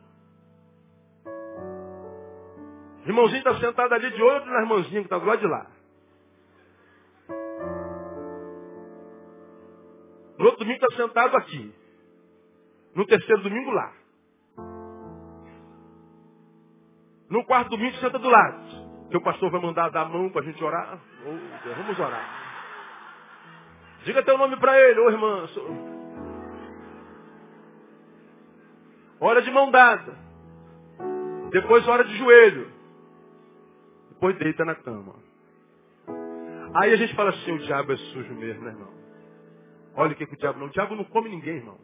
Irmãozinho 3.07 3.39
está 3.39 3.55
sentado 3.61 3.95
ali 3.95 4.11
de 4.11 4.23
olho 4.23 4.45
na 4.45 4.61
irmãzinha 4.61 5.01
que 5.01 5.07
está 5.07 5.19
do 5.19 5.25
lado 5.25 5.41
de 5.41 5.47
lá. 5.47 5.67
No 10.39 10.45
outro 10.45 10.61
domingo 10.61 10.85
está 10.85 10.97
sentado 11.03 11.35
aqui. 11.39 11.80
No 12.95 13.07
terceiro 13.07 13.43
domingo 13.43 13.71
lá. 13.71 13.93
No 17.29 17.45
quarto 17.45 17.71
domingo 17.71 17.97
senta 17.99 18.19
do 18.19 18.29
lado. 18.29 18.91
O 19.15 19.21
pastor 19.21 19.51
vai 19.51 19.61
mandar 19.61 19.91
dar 19.91 20.03
a 20.03 20.09
mão 20.09 20.31
para 20.31 20.43
a 20.43 20.45
gente 20.45 20.63
orar. 20.63 20.99
Oh, 21.25 21.75
vamos 21.77 21.99
orar. 21.99 22.41
Diga 24.05 24.23
teu 24.23 24.39
nome 24.39 24.57
para 24.57 24.81
ele, 24.81 25.01
ô 25.01 25.05
oh, 25.05 25.11
irmã. 25.11 25.47
Hora 29.21 29.43
de 29.43 29.51
mão 29.51 29.71
dada. 29.71 30.17
Depois 31.51 31.87
hora 31.87 32.05
de 32.05 32.17
joelho. 32.17 32.71
Depois 34.11 34.37
deita 34.39 34.65
na 34.65 34.75
cama. 34.75 35.15
Aí 36.75 36.93
a 36.93 36.97
gente 36.97 37.15
fala 37.15 37.31
assim, 37.31 37.53
o 37.53 37.59
diabo 37.59 37.93
é 37.93 37.97
sujo 37.97 38.35
mesmo, 38.35 38.65
né, 38.65 38.71
irmão? 38.71 38.93
Olha 39.97 40.13
o 40.13 40.17
que, 40.17 40.27
que 40.27 40.35
o 40.35 40.39
diabo 40.39 40.59
não. 40.61 40.67
O 40.67 40.71
diabo 40.71 40.95
não 40.95 41.05
come 41.05 41.29
ninguém, 41.29 41.57
irmão. 41.57 41.79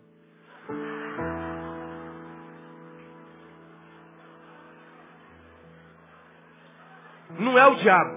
Não 7.38 7.58
é 7.58 7.66
o 7.66 7.74
diabo. 7.76 8.16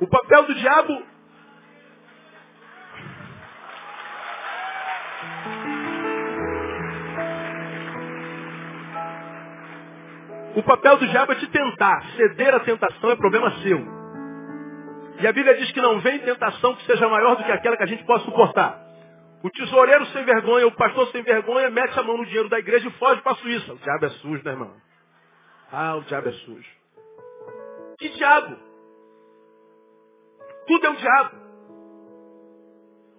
O 0.00 0.06
papel 0.06 0.46
do 0.46 0.54
diabo 0.54 1.14
O 10.56 10.62
papel 10.62 10.96
do 10.98 11.06
diabo 11.08 11.32
é 11.32 11.34
te 11.34 11.48
tentar. 11.48 12.04
Ceder 12.16 12.54
à 12.54 12.60
tentação 12.60 13.10
é 13.10 13.16
problema 13.16 13.50
seu. 13.62 13.84
E 15.20 15.26
a 15.26 15.32
Bíblia 15.32 15.56
diz 15.56 15.70
que 15.72 15.80
não 15.80 16.00
vem 16.00 16.20
tentação 16.20 16.76
que 16.76 16.86
seja 16.86 17.08
maior 17.08 17.34
do 17.36 17.44
que 17.44 17.50
aquela 17.50 17.76
que 17.76 17.82
a 17.82 17.86
gente 17.86 18.04
possa 18.04 18.24
suportar. 18.24 18.83
O 19.44 19.50
tesoureiro 19.50 20.06
sem 20.06 20.24
vergonha, 20.24 20.66
o 20.66 20.74
pastor 20.74 21.06
sem 21.08 21.22
vergonha, 21.22 21.68
mete 21.68 21.98
a 21.98 22.02
mão 22.02 22.16
no 22.16 22.24
dinheiro 22.24 22.48
da 22.48 22.58
igreja 22.58 22.88
e 22.88 22.92
foge 22.92 23.20
para 23.20 23.32
a 23.32 23.36
Suíça. 23.36 23.74
O 23.74 23.76
diabo 23.76 24.06
é 24.06 24.08
sujo, 24.08 24.42
né, 24.42 24.52
irmão? 24.52 24.74
Ah, 25.70 25.96
o 25.96 26.00
diabo 26.00 26.30
é 26.30 26.32
sujo. 26.32 26.70
Que 27.98 28.08
diabo? 28.08 28.56
Tudo 30.66 30.86
é 30.86 30.90
o 30.90 30.96
diabo. 30.96 31.36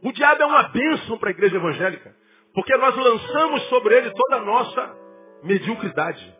O 0.02 0.12
diabo 0.12 0.42
é 0.42 0.46
uma 0.48 0.64
bênção 0.70 1.16
para 1.20 1.30
a 1.30 1.32
igreja 1.32 1.58
evangélica. 1.58 2.16
Porque 2.56 2.76
nós 2.76 2.96
lançamos 2.96 3.62
sobre 3.70 3.96
ele 3.96 4.10
toda 4.10 4.38
a 4.38 4.42
nossa 4.42 4.98
mediocridade. 5.44 6.36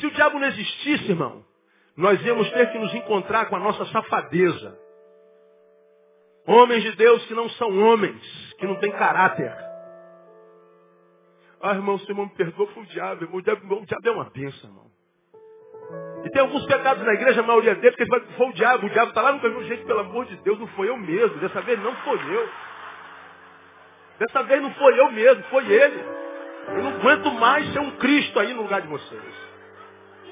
Se 0.00 0.06
o 0.08 0.10
diabo 0.10 0.40
não 0.40 0.48
existisse, 0.48 1.10
irmão, 1.10 1.44
nós 1.96 2.20
íamos 2.26 2.50
ter 2.50 2.72
que 2.72 2.78
nos 2.80 2.92
encontrar 2.92 3.46
com 3.46 3.54
a 3.54 3.60
nossa 3.60 3.84
safadeza. 3.86 4.82
Homens 6.46 6.82
de 6.82 6.92
Deus 6.96 7.24
que 7.26 7.34
não 7.34 7.48
são 7.50 7.78
homens, 7.78 8.54
que 8.58 8.66
não 8.66 8.76
têm 8.76 8.90
caráter. 8.92 9.54
Ah, 11.60 11.74
irmão, 11.74 11.94
o 11.94 12.00
Senhor 12.00 12.24
me 12.24 12.34
perdoa, 12.34 12.66
foi 12.68 12.82
o 12.82 12.86
diabo. 12.86 13.24
Irmão, 13.24 13.38
o, 13.38 13.42
diabo 13.42 13.74
o 13.76 13.86
diabo 13.86 14.08
é 14.08 14.10
uma 14.10 14.30
bênção, 14.30 14.68
irmão. 14.68 14.90
E 16.24 16.30
tem 16.30 16.40
alguns 16.42 16.66
pecados 16.66 17.04
na 17.04 17.14
igreja, 17.14 17.40
a 17.40 17.46
maioria 17.46 17.74
deles, 17.76 17.96
que 17.96 18.06
foi 18.06 18.48
o 18.48 18.52
diabo. 18.52 18.86
O 18.86 18.90
diabo 18.90 19.10
está 19.10 19.22
lá 19.22 19.32
no 19.32 19.40
caminho, 19.40 19.64
gente, 19.64 19.84
pelo 19.84 20.00
amor 20.00 20.26
de 20.26 20.36
Deus, 20.36 20.58
não 20.58 20.66
foi 20.68 20.88
eu 20.88 20.96
mesmo. 20.96 21.38
Dessa 21.38 21.60
vez 21.62 21.80
não 21.80 21.94
foi 21.96 22.18
eu. 22.34 22.48
Dessa 24.18 24.42
vez 24.42 24.62
não 24.62 24.74
foi 24.74 24.98
eu 24.98 25.12
mesmo, 25.12 25.42
foi 25.44 25.66
ele. 25.70 26.04
Eu 26.68 26.82
não 26.82 26.90
aguento 26.94 27.30
mais 27.32 27.72
ser 27.72 27.80
um 27.80 27.96
Cristo 27.96 28.38
aí 28.38 28.52
no 28.54 28.62
lugar 28.62 28.82
de 28.82 28.88
vocês. 28.88 29.34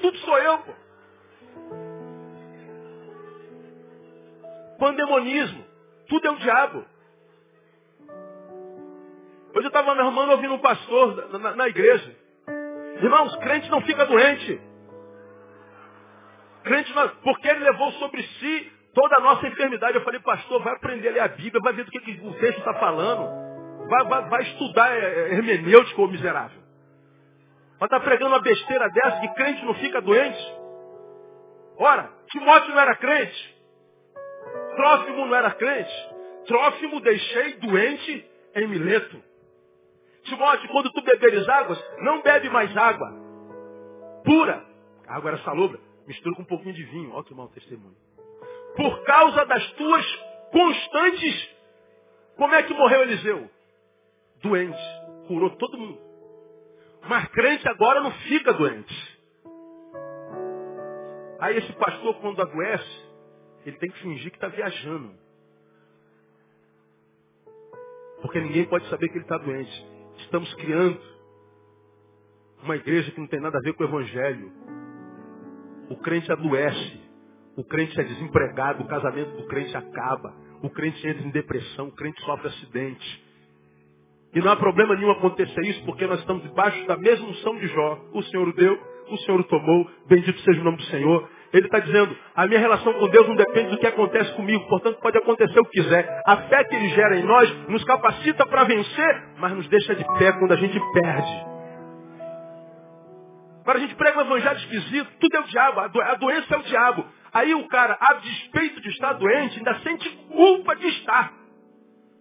Tudo 0.01 0.17
sou 0.19 0.37
eu, 0.37 0.57
pô. 0.59 0.73
Pandemonismo. 4.79 5.70
Tudo 6.11 6.27
é 6.27 6.31
o 6.31 6.35
diabo. 6.35 6.85
Hoje 9.55 9.63
eu 9.63 9.67
estava 9.67 9.95
me 9.95 10.01
arrumando 10.01 10.31
ouvindo 10.31 10.53
um 10.55 10.59
pastor 10.59 11.29
na, 11.31 11.39
na, 11.39 11.55
na 11.55 11.67
igreja. 11.69 12.13
Irmãos, 13.01 13.33
crente 13.37 13.71
não 13.71 13.79
fica 13.83 14.05
doente. 14.05 14.61
Crente 16.63 16.93
não, 16.93 17.07
porque 17.23 17.47
ele 17.47 17.63
levou 17.63 17.93
sobre 17.93 18.21
si 18.23 18.73
toda 18.93 19.19
a 19.19 19.21
nossa 19.21 19.47
enfermidade. 19.47 19.95
Eu 19.95 20.03
falei, 20.03 20.19
pastor, 20.19 20.61
vai 20.61 20.75
aprender 20.75 21.07
a 21.07 21.11
ler 21.13 21.19
a 21.21 21.27
Bíblia, 21.29 21.61
vai 21.63 21.71
ver 21.71 21.85
do 21.85 21.91
que, 21.91 22.01
que 22.01 22.27
o 22.27 22.33
texto 22.33 22.59
está 22.59 22.73
falando. 22.73 23.87
Vai, 23.87 24.03
vai, 24.03 24.29
vai 24.29 24.41
estudar 24.43 24.91
é, 24.91 24.99
é, 24.99 25.33
hermenêutico, 25.35 26.09
miserável. 26.09 26.61
Mas 27.79 27.87
está 27.89 28.01
pregando 28.01 28.31
uma 28.31 28.41
besteira 28.41 28.89
dessa 28.89 29.21
que 29.21 29.29
crente 29.29 29.63
não 29.63 29.75
fica 29.75 30.01
doente? 30.01 30.55
Ora, 31.77 32.11
Timóteo 32.29 32.71
não 32.71 32.81
era 32.81 32.97
crente. 32.97 33.60
Trófimo 34.75 35.25
não 35.25 35.35
era 35.35 35.51
crente. 35.51 36.09
Trófimo 36.47 36.99
deixei 37.01 37.53
doente 37.55 38.25
em 38.55 38.67
Mileto. 38.67 39.21
Timóteo, 40.23 40.69
quando 40.69 40.91
tu 40.91 41.01
beberes 41.01 41.47
águas, 41.49 41.83
não 41.99 42.21
bebe 42.21 42.49
mais 42.49 42.75
água. 42.77 43.11
Pura. 44.23 44.65
A 45.07 45.15
água 45.15 45.31
era 45.31 45.39
salobra. 45.39 45.79
Mistura 46.07 46.35
com 46.35 46.43
um 46.43 46.45
pouquinho 46.45 46.73
de 46.73 46.83
vinho. 46.83 47.13
Olha 47.13 47.23
que 47.23 47.33
mau 47.33 47.47
testemunho. 47.49 47.95
Por 48.75 49.03
causa 49.03 49.45
das 49.45 49.71
tuas 49.73 50.05
constantes. 50.51 51.49
Como 52.37 52.53
é 52.53 52.63
que 52.63 52.73
morreu 52.73 53.01
Eliseu? 53.03 53.49
Doente. 54.41 54.81
Curou 55.27 55.49
todo 55.51 55.77
mundo. 55.77 55.99
Mas 57.07 57.27
crente 57.29 57.67
agora 57.67 58.01
não 58.01 58.11
fica 58.11 58.53
doente. 58.53 59.19
Aí 61.39 61.57
esse 61.57 61.73
pastor, 61.73 62.15
quando 62.21 62.41
adoece, 62.41 63.10
ele 63.65 63.77
tem 63.77 63.89
que 63.89 63.99
fingir 63.99 64.31
que 64.31 64.37
está 64.37 64.47
viajando. 64.47 65.11
Porque 68.21 68.39
ninguém 68.39 68.65
pode 68.65 68.87
saber 68.89 69.07
que 69.09 69.15
ele 69.15 69.25
está 69.25 69.37
doente. 69.37 69.85
Estamos 70.19 70.53
criando 70.55 71.01
uma 72.63 72.75
igreja 72.75 73.11
que 73.11 73.19
não 73.19 73.27
tem 73.27 73.39
nada 73.39 73.57
a 73.57 73.61
ver 73.61 73.73
com 73.73 73.83
o 73.83 73.87
evangelho. 73.87 74.51
O 75.89 75.97
crente 75.97 76.31
adoece. 76.31 77.01
O 77.57 77.63
crente 77.63 77.99
é 77.99 78.03
desempregado, 78.03 78.83
o 78.83 78.87
casamento 78.87 79.35
do 79.35 79.47
crente 79.47 79.75
acaba. 79.75 80.33
O 80.61 80.69
crente 80.69 81.05
entra 81.05 81.23
em 81.25 81.31
depressão, 81.31 81.87
o 81.87 81.91
crente 81.91 82.21
sofre 82.21 82.47
acidente. 82.47 83.31
E 84.33 84.39
não 84.39 84.51
há 84.51 84.55
problema 84.55 84.95
nenhum 84.95 85.11
acontecer 85.11 85.61
isso, 85.61 85.83
porque 85.83 86.07
nós 86.07 86.19
estamos 86.21 86.43
debaixo 86.43 86.85
da 86.87 86.95
mesma 86.95 87.27
unção 87.27 87.57
de 87.57 87.67
Jó. 87.67 87.99
O 88.13 88.23
Senhor 88.23 88.47
o 88.47 88.53
deu, 88.53 88.79
o 89.09 89.17
Senhor 89.17 89.41
o 89.41 89.43
tomou, 89.43 89.89
bendito 90.07 90.39
seja 90.41 90.61
o 90.61 90.63
nome 90.63 90.77
do 90.77 90.83
Senhor. 90.83 91.29
Ele 91.53 91.65
está 91.65 91.79
dizendo, 91.79 92.15
a 92.33 92.47
minha 92.47 92.59
relação 92.59 92.93
com 92.93 93.07
Deus 93.09 93.27
não 93.27 93.35
depende 93.35 93.71
do 93.71 93.77
que 93.77 93.87
acontece 93.87 94.33
comigo, 94.35 94.65
portanto 94.67 94.99
pode 95.01 95.17
acontecer 95.17 95.59
o 95.59 95.65
que 95.65 95.81
quiser. 95.81 96.21
A 96.25 96.37
fé 96.37 96.63
que 96.63 96.75
Ele 96.75 96.89
gera 96.89 97.17
em 97.17 97.23
nós 97.23 97.67
nos 97.67 97.83
capacita 97.83 98.45
para 98.45 98.63
vencer, 98.63 99.23
mas 99.37 99.51
nos 99.53 99.67
deixa 99.67 99.93
de 99.95 100.03
pé 100.17 100.31
quando 100.33 100.53
a 100.53 100.55
gente 100.55 100.79
perde. 100.93 101.51
Agora 103.61 103.77
a 103.77 103.81
gente 103.81 103.95
prega 103.95 104.19
um 104.19 104.21
evangelho 104.21 104.57
esquisito, 104.57 105.11
tudo 105.19 105.35
é 105.35 105.39
o 105.39 105.43
diabo, 105.43 105.79
a 105.81 106.15
doença 106.15 106.55
é 106.55 106.57
o 106.57 106.63
diabo. 106.63 107.05
Aí 107.33 107.53
o 107.53 107.67
cara, 107.67 107.97
a 107.99 108.13
despeito 108.15 108.81
de 108.81 108.89
estar 108.89 109.13
doente, 109.13 109.57
ainda 109.57 109.75
sente 109.79 110.09
culpa 110.31 110.75
de 110.75 110.87
estar. 110.87 111.33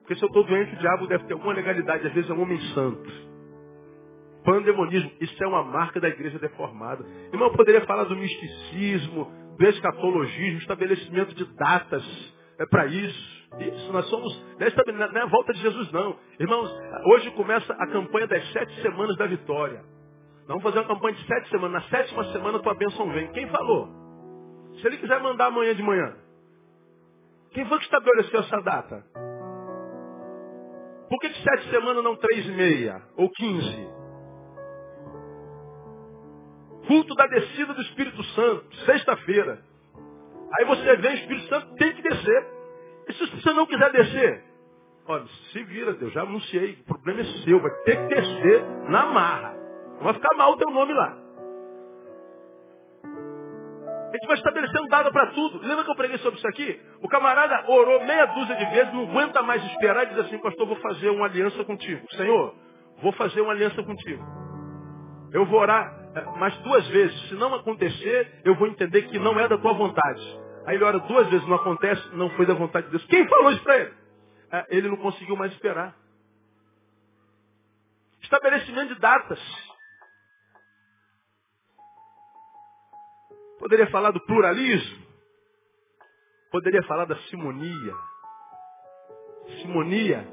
Porque 0.01 0.17
se 0.17 0.23
eu 0.23 0.27
estou 0.27 0.45
doente, 0.45 0.75
o 0.75 0.79
diabo 0.79 1.07
deve 1.07 1.25
ter 1.25 1.35
alguma 1.35 1.53
legalidade. 1.53 2.07
Às 2.07 2.13
vezes 2.13 2.29
é 2.29 2.35
um 2.35 2.43
homem 2.43 2.61
santo. 2.75 3.30
Pandemonismo, 4.45 5.11
isso 5.21 5.43
é 5.43 5.47
uma 5.47 5.63
marca 5.63 6.01
da 6.01 6.09
igreja 6.09 6.39
deformada. 6.39 7.05
Irmão, 7.33 7.49
eu 7.49 7.55
poderia 7.55 7.83
falar 7.87 8.05
do 8.05 8.17
misticismo, 8.17 9.31
do 9.59 9.67
escatologismo, 9.67 10.59
estabelecimento 10.59 11.35
de 11.35 11.45
datas. 11.57 12.05
É 12.59 12.67
para 12.67 12.87
isso. 12.87 13.41
Isso, 13.59 13.93
nós 13.93 14.07
somos. 14.09 14.47
Não 14.59 15.21
é 15.21 15.23
a 15.23 15.27
volta 15.27 15.53
de 15.53 15.61
Jesus, 15.61 15.91
não. 15.93 16.17
Irmãos, 16.39 16.71
hoje 17.07 17.31
começa 17.33 17.73
a 17.73 17.87
campanha 17.89 18.27
das 18.27 18.47
sete 18.53 18.81
semanas 18.81 19.17
da 19.17 19.27
vitória. 19.27 19.83
Nós 20.41 20.49
vamos 20.49 20.63
fazer 20.63 20.79
uma 20.79 20.89
campanha 20.89 21.17
de 21.17 21.27
sete 21.27 21.49
semanas. 21.49 21.83
Na 21.83 21.89
sétima 21.89 22.25
semana 22.33 22.59
tua 22.61 22.75
bênção 22.75 23.11
vem. 23.11 23.31
Quem 23.33 23.49
falou? 23.49 23.89
Se 24.81 24.87
ele 24.87 24.99
quiser 24.99 25.21
mandar 25.21 25.47
amanhã 25.47 25.75
de 25.75 25.83
manhã. 25.83 26.17
Quem 27.53 27.67
foi 27.67 27.79
que 27.79 27.85
estabeleceu 27.85 28.41
essa 28.41 28.61
data? 28.61 29.05
Por 31.09 31.19
que, 31.19 31.29
que 31.29 31.43
sete 31.43 31.71
semanas 31.71 32.05
não 32.05 32.15
três 32.17 32.47
e 32.47 32.53
meia? 32.53 33.03
Ou 33.17 33.29
quinze? 33.31 34.00
Culto 36.91 37.15
da 37.15 37.25
descida 37.29 37.73
do 37.73 37.81
Espírito 37.83 38.21
Santo, 38.35 38.75
sexta-feira. 38.85 39.61
Aí 40.59 40.65
você 40.65 40.97
vem, 40.97 41.13
o 41.13 41.19
Espírito 41.19 41.47
Santo 41.47 41.75
tem 41.77 41.95
que 41.95 42.03
descer. 42.03 42.47
E 43.09 43.13
se 43.13 43.27
você 43.27 43.53
não 43.53 43.65
quiser 43.65 43.93
descer? 43.93 44.43
Olha, 45.07 45.25
se 45.53 45.63
vira, 45.63 45.93
Deus, 45.93 46.13
já 46.13 46.23
anunciei, 46.23 46.81
o 46.81 46.85
problema 46.87 47.21
é 47.21 47.25
seu, 47.45 47.61
vai 47.61 47.71
ter 47.85 47.97
que 47.97 48.13
descer 48.13 48.65
na 48.89 49.07
marra. 49.07 49.55
Não 49.99 50.03
vai 50.03 50.15
ficar 50.15 50.37
mal 50.37 50.51
o 50.51 50.57
teu 50.57 50.69
nome 50.73 50.93
lá. 50.93 51.17
A 53.05 54.13
gente 54.13 54.27
vai 54.27 54.37
estabelecendo 54.37 54.89
data 54.89 55.13
para 55.13 55.27
tudo. 55.29 55.61
Lembra 55.65 55.85
que 55.85 55.93
eu 55.93 55.97
preguei 55.97 56.19
sobre 56.19 56.41
isso 56.41 56.49
aqui? 56.49 56.81
O 57.03 57.09
camarada 57.09 57.71
orou 57.71 58.05
meia 58.05 58.27
dúzia 58.27 58.57
de 58.57 58.65
vezes, 58.65 58.93
não 58.93 59.09
aguenta 59.09 59.43
mais 59.43 59.65
esperar 59.65 60.07
e 60.07 60.09
diz 60.09 60.19
assim, 60.27 60.39
pastor, 60.39 60.67
vou 60.67 60.77
fazer 60.79 61.11
uma 61.11 61.27
aliança 61.27 61.63
contigo. 61.63 62.05
Senhor, 62.17 62.53
vou 63.01 63.13
fazer 63.13 63.43
uma 63.43 63.53
aliança 63.53 63.81
contigo. 63.81 64.25
Eu 65.33 65.47
vou 65.47 65.61
orar 65.61 66.00
mais 66.39 66.57
duas 66.59 66.87
vezes. 66.89 67.29
Se 67.29 67.35
não 67.35 67.55
acontecer, 67.55 68.41
eu 68.45 68.55
vou 68.57 68.67
entender 68.67 69.03
que 69.03 69.19
não 69.19 69.39
é 69.39 69.49
da 69.49 69.59
tua 69.59 69.73
vontade. 69.75 70.41
Aí 70.67 70.75
ele 70.77 70.85
ora 70.85 70.99
duas 71.01 71.29
vezes, 71.29 71.47
não 71.49 71.57
acontece, 71.57 72.09
não 72.15 72.31
foi 72.31 72.47
da 72.47 72.55
vontade 72.55 72.87
de 72.87 72.93
Deus. 72.93 73.05
Quem 73.07 73.27
falou 73.29 73.53
isso 73.53 73.63
para 73.63 73.79
ele? 73.79 73.95
Eh, 74.53 74.67
ele 74.71 74.89
não 74.89 74.97
conseguiu 74.97 75.37
mais 75.37 75.53
esperar. 75.53 75.97
Estabelecimento 78.23 78.95
de 78.95 79.01
datas. 79.01 79.41
Poderia 83.59 83.87
falar 83.89 84.11
do 84.11 84.21
pluralismo. 84.21 85.07
Poderia 86.51 86.83
falar 86.85 87.05
da 87.05 87.17
simonia. 87.29 87.95
Simonia 89.63 90.27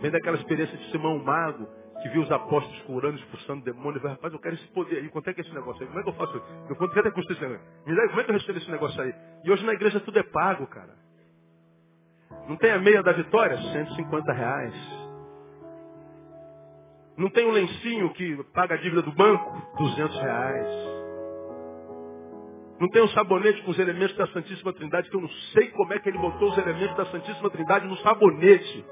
vem 0.00 0.10
daquela 0.10 0.36
experiência 0.36 0.76
de 0.76 0.90
Simão 0.90 1.18
Mago, 1.18 1.68
que 2.02 2.08
viu 2.10 2.22
os 2.22 2.30
apóstolos 2.30 2.80
curando, 2.82 3.16
expulsando 3.18 3.64
demônios. 3.64 4.00
Falei, 4.00 4.16
rapaz, 4.16 4.32
eu 4.32 4.38
quero 4.38 4.54
esse 4.54 4.66
poder 4.68 4.98
aí. 4.98 5.08
Quanto 5.08 5.28
é 5.30 5.34
que 5.34 5.40
é 5.40 5.44
esse 5.44 5.54
negócio 5.54 5.82
aí? 5.82 5.88
Como 5.88 6.00
é 6.00 6.02
que 6.02 6.08
eu 6.08 6.14
faço? 6.14 6.42
Eu, 6.68 6.76
quanto 6.76 6.98
é 6.98 7.02
que 7.02 7.10
custa 7.10 7.32
esse 7.32 7.42
negócio? 7.42 7.66
Me 7.86 7.96
dá, 7.96 8.08
como 8.08 8.20
é 8.20 8.24
que 8.24 8.30
eu 8.30 8.34
recebo 8.34 8.58
esse 8.58 8.70
negócio 8.70 9.02
aí? 9.02 9.14
E 9.44 9.50
hoje 9.50 9.64
na 9.64 9.72
igreja 9.72 10.00
tudo 10.00 10.18
é 10.18 10.22
pago, 10.22 10.66
cara. 10.66 10.94
Não 12.48 12.56
tem 12.56 12.70
a 12.70 12.78
meia 12.78 13.02
da 13.02 13.12
vitória? 13.12 13.56
150 13.58 14.32
reais. 14.32 14.74
Não 17.16 17.28
tem 17.30 17.46
um 17.46 17.50
lencinho 17.50 18.12
que 18.14 18.44
paga 18.54 18.74
a 18.74 18.78
dívida 18.78 19.02
do 19.02 19.12
banco? 19.12 19.76
200 19.76 20.20
reais. 20.20 20.98
Não 22.80 22.88
tem 22.90 23.02
um 23.02 23.08
sabonete 23.08 23.60
com 23.62 23.72
os 23.72 23.78
elementos 23.78 24.16
da 24.16 24.28
Santíssima 24.28 24.72
Trindade, 24.72 25.10
que 25.10 25.16
eu 25.16 25.20
não 25.20 25.28
sei 25.52 25.68
como 25.70 25.92
é 25.92 25.98
que 25.98 26.08
ele 26.08 26.18
botou 26.18 26.48
os 26.50 26.58
elementos 26.58 26.96
da 26.96 27.06
Santíssima 27.06 27.50
Trindade 27.50 27.88
no 27.88 27.96
sabonete. 27.98 28.84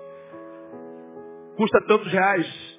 Custa 1.57 1.81
tantos 1.87 2.11
reais. 2.11 2.75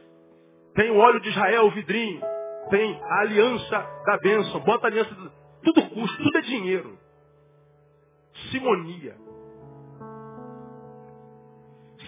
Tem 0.78 0.92
o 0.92 0.98
óleo 0.98 1.20
de 1.20 1.30
Israel, 1.30 1.66
o 1.66 1.72
vidrinho. 1.72 2.22
tem 2.70 3.02
a 3.02 3.22
aliança 3.22 3.80
da 4.06 4.18
bênção. 4.20 4.60
Bota 4.60 4.86
a 4.86 4.90
aliança. 4.92 5.13
Do... 5.16 5.32
Tudo 5.63 5.90
custa, 5.90 6.24
tudo 6.24 6.38
é 6.38 6.42
dinheiro. 6.42 7.00
Simonia. 8.52 9.18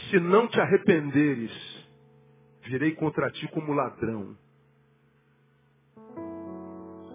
Se 0.10 0.20
não 0.20 0.48
te 0.48 0.62
arrependeres, 0.62 1.52
virei 2.62 2.92
contra 2.92 3.32
ti 3.32 3.48
como 3.48 3.74
ladrão. 3.74 4.38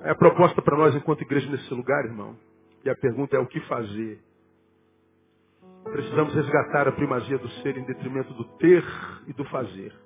É 0.03 0.11
a 0.11 0.15
proposta 0.17 0.61
para 0.61 0.77
nós 0.77 0.93
enquanto 0.97 1.23
igreja 1.23 1.49
nesse 1.49 1.73
lugar, 1.73 2.05
irmão. 2.05 2.37
E 2.85 2.91
a 2.91 2.97
pergunta 2.97 3.37
é 3.37 3.39
o 3.39 3.47
que 3.47 3.61
fazer. 3.61 4.21
Precisamos 5.85 6.35
resgatar 6.35 6.89
a 6.89 6.93
primazia 6.93 7.39
do 7.39 7.49
ser 7.63 7.77
em 7.77 7.85
detrimento 7.85 8.35
do 8.35 8.45
ter 8.59 8.85
e 9.29 9.33
do 9.33 9.45
fazer. 9.45 10.04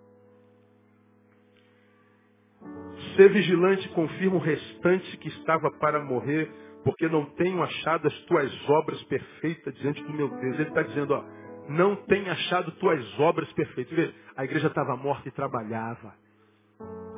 Ser 3.19 3.31
vigilante 3.31 3.89
confirma 3.89 4.37
o 4.37 4.39
restante 4.39 5.17
que 5.17 5.27
estava 5.27 5.73
para 5.73 5.99
morrer, 6.05 6.49
porque 6.85 7.09
não 7.09 7.25
tenho 7.31 7.61
achado 7.65 8.07
as 8.07 8.15
tuas 8.27 8.71
obras 8.71 9.03
perfeitas 9.03 9.75
diante 9.75 10.01
do 10.05 10.13
meu 10.13 10.29
Deus. 10.29 10.55
Ele 10.55 10.69
está 10.69 10.83
dizendo, 10.83 11.15
ó, 11.15 11.25
não 11.69 11.97
tenho 11.97 12.31
achado 12.31 12.71
tuas 12.79 13.19
obras 13.19 13.53
perfeitas. 13.55 13.93
Vê, 13.93 14.15
a 14.37 14.45
igreja 14.45 14.69
estava 14.69 14.97
morta 14.97 15.29
e 15.29 15.33
trabalhava. 15.33 16.15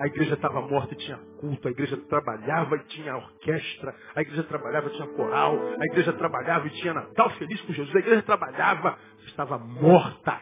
A 0.00 0.06
igreja 0.06 0.32
estava 0.32 0.62
morta 0.62 0.94
e 0.94 0.96
tinha 0.96 1.18
culto, 1.38 1.68
a 1.68 1.70
igreja 1.70 1.98
trabalhava 2.08 2.76
e 2.76 2.84
tinha 2.84 3.14
orquestra, 3.14 3.94
a 4.14 4.22
igreja 4.22 4.42
trabalhava 4.44 4.88
e 4.88 4.92
tinha 4.92 5.06
coral, 5.08 5.58
a 5.78 5.84
igreja 5.84 6.14
trabalhava 6.14 6.66
e 6.66 6.70
tinha 6.70 6.94
Natal 6.94 7.28
feliz 7.32 7.60
com 7.60 7.74
Jesus, 7.74 7.94
a 7.94 7.98
igreja 7.98 8.22
trabalhava, 8.22 8.98
estava 9.26 9.58
morta. 9.58 10.40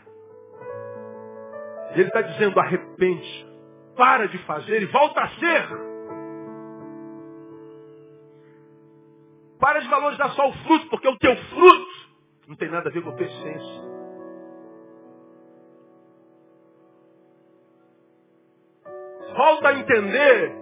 E 1.97 1.99
ele 1.99 2.07
está 2.07 2.23
dizendo, 2.23 2.61
arrepende, 2.61 3.48
para 3.99 4.29
de 4.29 4.39
fazer 4.39 4.81
e 4.81 4.87
volta 4.87 5.21
a 5.21 5.29
ser. 5.29 5.69
Para 9.61 9.81
de 9.81 9.89
valorizar 9.89 10.31
só 10.31 10.49
o 10.49 10.53
fruto, 10.65 10.89
porque 10.89 11.09
o 11.09 11.19
teu 11.19 11.37
fruto 11.37 12.09
não 12.47 12.57
tem 12.57 12.71
nada 12.71 12.89
a 12.89 12.93
ver 12.93 13.03
com 13.03 13.11
a 13.11 13.13
tua 13.13 13.27
essência. 13.27 13.89
volta 19.39 19.69
a 19.69 19.75
entender 19.75 20.53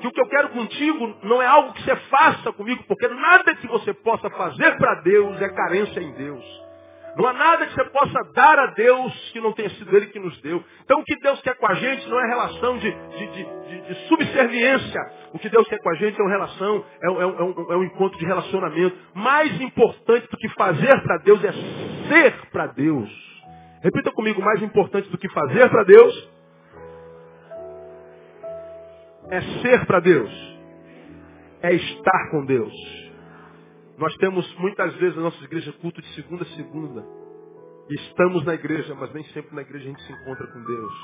que 0.00 0.06
o 0.06 0.12
que 0.12 0.20
eu 0.20 0.28
quero 0.28 0.50
contigo 0.50 1.18
não 1.24 1.42
é 1.42 1.46
algo 1.46 1.72
que 1.74 1.82
você 1.82 1.96
faça 1.96 2.52
comigo, 2.52 2.84
porque 2.86 3.08
nada 3.08 3.54
que 3.56 3.66
você 3.66 3.92
possa 3.92 4.30
fazer 4.30 4.76
para 4.78 4.94
Deus 5.02 5.42
é 5.42 5.48
carência 5.48 6.00
em 6.00 6.12
Deus. 6.12 6.69
Não 7.16 7.26
há 7.26 7.32
nada 7.32 7.66
que 7.66 7.74
você 7.74 7.84
possa 7.90 8.32
dar 8.34 8.58
a 8.58 8.66
Deus 8.66 9.30
que 9.32 9.40
não 9.40 9.52
tenha 9.52 9.70
sido 9.70 9.96
Ele 9.96 10.06
que 10.06 10.18
nos 10.18 10.40
deu. 10.42 10.62
Então 10.84 11.00
o 11.00 11.04
que 11.04 11.16
Deus 11.16 11.40
quer 11.42 11.56
com 11.56 11.66
a 11.66 11.74
gente 11.74 12.08
não 12.08 12.20
é 12.20 12.28
relação 12.28 12.78
de, 12.78 12.90
de, 12.90 13.26
de, 13.26 13.80
de 13.82 13.94
subserviência. 14.08 15.00
O 15.32 15.38
que 15.38 15.48
Deus 15.48 15.66
quer 15.68 15.78
com 15.78 15.90
a 15.90 15.94
gente 15.94 16.20
é 16.20 16.22
uma 16.22 16.30
relação, 16.30 16.84
é, 17.02 17.06
é, 17.06 17.10
é, 17.10 17.42
um, 17.42 17.72
é 17.72 17.76
um 17.76 17.84
encontro 17.84 18.18
de 18.18 18.24
relacionamento. 18.24 18.96
Mais 19.14 19.60
importante 19.60 20.28
do 20.28 20.36
que 20.36 20.48
fazer 20.50 21.02
para 21.02 21.18
Deus 21.18 21.42
é 21.44 21.52
ser 22.08 22.50
para 22.50 22.66
Deus. 22.68 23.10
Repita 23.82 24.12
comigo, 24.12 24.42
mais 24.42 24.62
importante 24.62 25.08
do 25.08 25.18
que 25.18 25.28
fazer 25.30 25.68
para 25.68 25.84
Deus 25.84 26.30
é 29.30 29.40
ser 29.62 29.86
para 29.86 30.00
Deus. 30.00 30.50
É 31.62 31.72
estar 31.72 32.30
com 32.30 32.44
Deus. 32.44 32.99
Nós 34.00 34.16
temos 34.16 34.50
muitas 34.54 34.94
vezes 34.94 35.14
na 35.14 35.24
nossa 35.24 35.44
igreja 35.44 35.70
culto 35.74 36.00
de 36.00 36.08
segunda 36.14 36.42
a 36.42 36.56
segunda. 36.56 37.04
Estamos 37.90 38.42
na 38.46 38.54
igreja, 38.54 38.94
mas 38.94 39.12
nem 39.12 39.22
sempre 39.24 39.54
na 39.54 39.60
igreja 39.60 39.84
a 39.84 39.88
gente 39.88 40.02
se 40.02 40.12
encontra 40.12 40.46
com 40.46 40.64
Deus. 40.64 40.94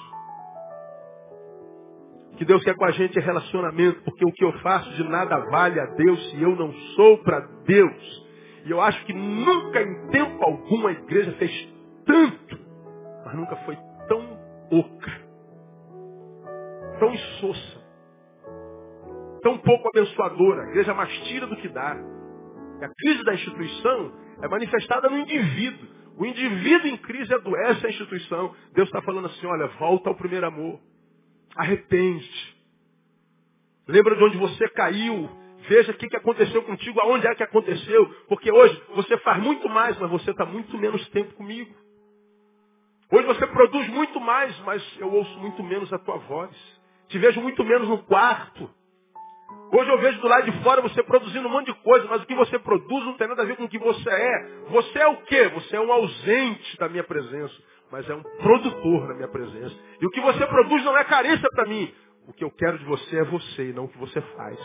O 2.32 2.36
que 2.38 2.44
Deus 2.46 2.64
quer 2.64 2.74
com 2.74 2.86
a 2.86 2.90
gente 2.92 3.18
é 3.18 3.20
relacionamento, 3.20 4.02
porque 4.02 4.24
o 4.24 4.32
que 4.32 4.42
eu 4.42 4.52
faço 4.60 4.90
de 4.94 5.04
nada 5.04 5.38
vale 5.50 5.78
a 5.78 5.84
Deus 5.84 6.30
se 6.30 6.40
eu 6.40 6.56
não 6.56 6.72
sou 6.94 7.18
para 7.18 7.40
Deus. 7.66 8.26
E 8.64 8.70
eu 8.70 8.80
acho 8.80 9.04
que 9.04 9.12
nunca 9.12 9.82
em 9.82 10.08
tempo 10.08 10.42
algum 10.42 10.86
a 10.86 10.92
igreja 10.92 11.32
fez 11.32 11.74
tanto, 12.06 12.58
mas 13.26 13.34
nunca 13.34 13.56
foi 13.56 13.76
tão 14.08 14.38
oca, 14.70 15.20
tão 16.98 17.12
insossa 17.12 17.86
tão 19.42 19.58
pouco 19.58 19.88
abençoadora. 19.90 20.62
A 20.62 20.68
igreja 20.70 20.92
mais 20.92 21.12
tira 21.28 21.46
do 21.46 21.56
que 21.56 21.68
dá. 21.68 22.15
A 22.82 22.88
crise 22.94 23.24
da 23.24 23.34
instituição 23.34 24.12
é 24.42 24.48
manifestada 24.48 25.08
no 25.08 25.18
indivíduo. 25.18 25.88
O 26.18 26.26
indivíduo 26.26 26.88
em 26.88 26.96
crise 26.96 27.32
adoece 27.34 27.86
a 27.86 27.90
instituição. 27.90 28.54
Deus 28.72 28.88
está 28.88 29.02
falando 29.02 29.26
assim, 29.26 29.46
olha, 29.46 29.66
volta 29.78 30.10
ao 30.10 30.16
primeiro 30.16 30.46
amor. 30.46 30.80
Arrepende. 31.56 32.56
Lembra 33.88 34.16
de 34.16 34.24
onde 34.24 34.36
você 34.36 34.68
caiu. 34.70 35.30
Veja 35.68 35.92
o 35.92 35.94
que, 35.94 36.08
que 36.08 36.16
aconteceu 36.16 36.62
contigo, 36.62 37.00
aonde 37.00 37.26
é 37.26 37.34
que 37.34 37.42
aconteceu. 37.42 38.06
Porque 38.28 38.52
hoje 38.52 38.80
você 38.94 39.16
faz 39.18 39.42
muito 39.42 39.68
mais, 39.68 39.98
mas 39.98 40.10
você 40.10 40.30
está 40.30 40.44
muito 40.44 40.76
menos 40.78 41.06
tempo 41.10 41.34
comigo. 41.34 41.74
Hoje 43.10 43.26
você 43.26 43.46
produz 43.46 43.88
muito 43.88 44.20
mais, 44.20 44.58
mas 44.60 44.82
eu 44.98 45.12
ouço 45.12 45.38
muito 45.38 45.62
menos 45.62 45.92
a 45.92 45.98
tua 45.98 46.18
voz. 46.18 46.54
Te 47.08 47.18
vejo 47.18 47.40
muito 47.40 47.64
menos 47.64 47.88
no 47.88 47.98
quarto. 48.04 48.68
Hoje 49.72 49.90
eu 49.90 49.98
vejo 49.98 50.20
do 50.20 50.28
lado 50.28 50.50
de 50.50 50.62
fora 50.62 50.80
você 50.80 51.02
produzindo 51.02 51.48
um 51.48 51.50
monte 51.50 51.66
de 51.66 51.74
coisa, 51.82 52.06
mas 52.08 52.22
o 52.22 52.26
que 52.26 52.34
você 52.34 52.58
produz 52.58 53.04
não 53.04 53.16
tem 53.16 53.26
nada 53.26 53.42
a 53.42 53.44
ver 53.44 53.56
com 53.56 53.64
o 53.64 53.68
que 53.68 53.78
você 53.78 54.08
é. 54.08 54.48
Você 54.70 54.98
é 54.98 55.06
o 55.08 55.16
quê? 55.22 55.48
Você 55.48 55.76
é 55.76 55.80
um 55.80 55.90
ausente 55.90 56.78
da 56.78 56.88
minha 56.88 57.02
presença, 57.02 57.54
mas 57.90 58.08
é 58.08 58.14
um 58.14 58.22
produtor 58.22 59.08
da 59.08 59.14
minha 59.14 59.28
presença. 59.28 59.74
E 60.00 60.06
o 60.06 60.10
que 60.10 60.20
você 60.20 60.46
produz 60.46 60.84
não 60.84 60.96
é 60.96 61.04
carência 61.04 61.48
para 61.54 61.66
mim. 61.66 61.92
O 62.28 62.32
que 62.32 62.44
eu 62.44 62.50
quero 62.50 62.78
de 62.78 62.84
você 62.84 63.18
é 63.18 63.24
você 63.24 63.70
e 63.70 63.72
não 63.72 63.84
o 63.84 63.88
que 63.88 63.98
você 63.98 64.20
faz. 64.20 64.58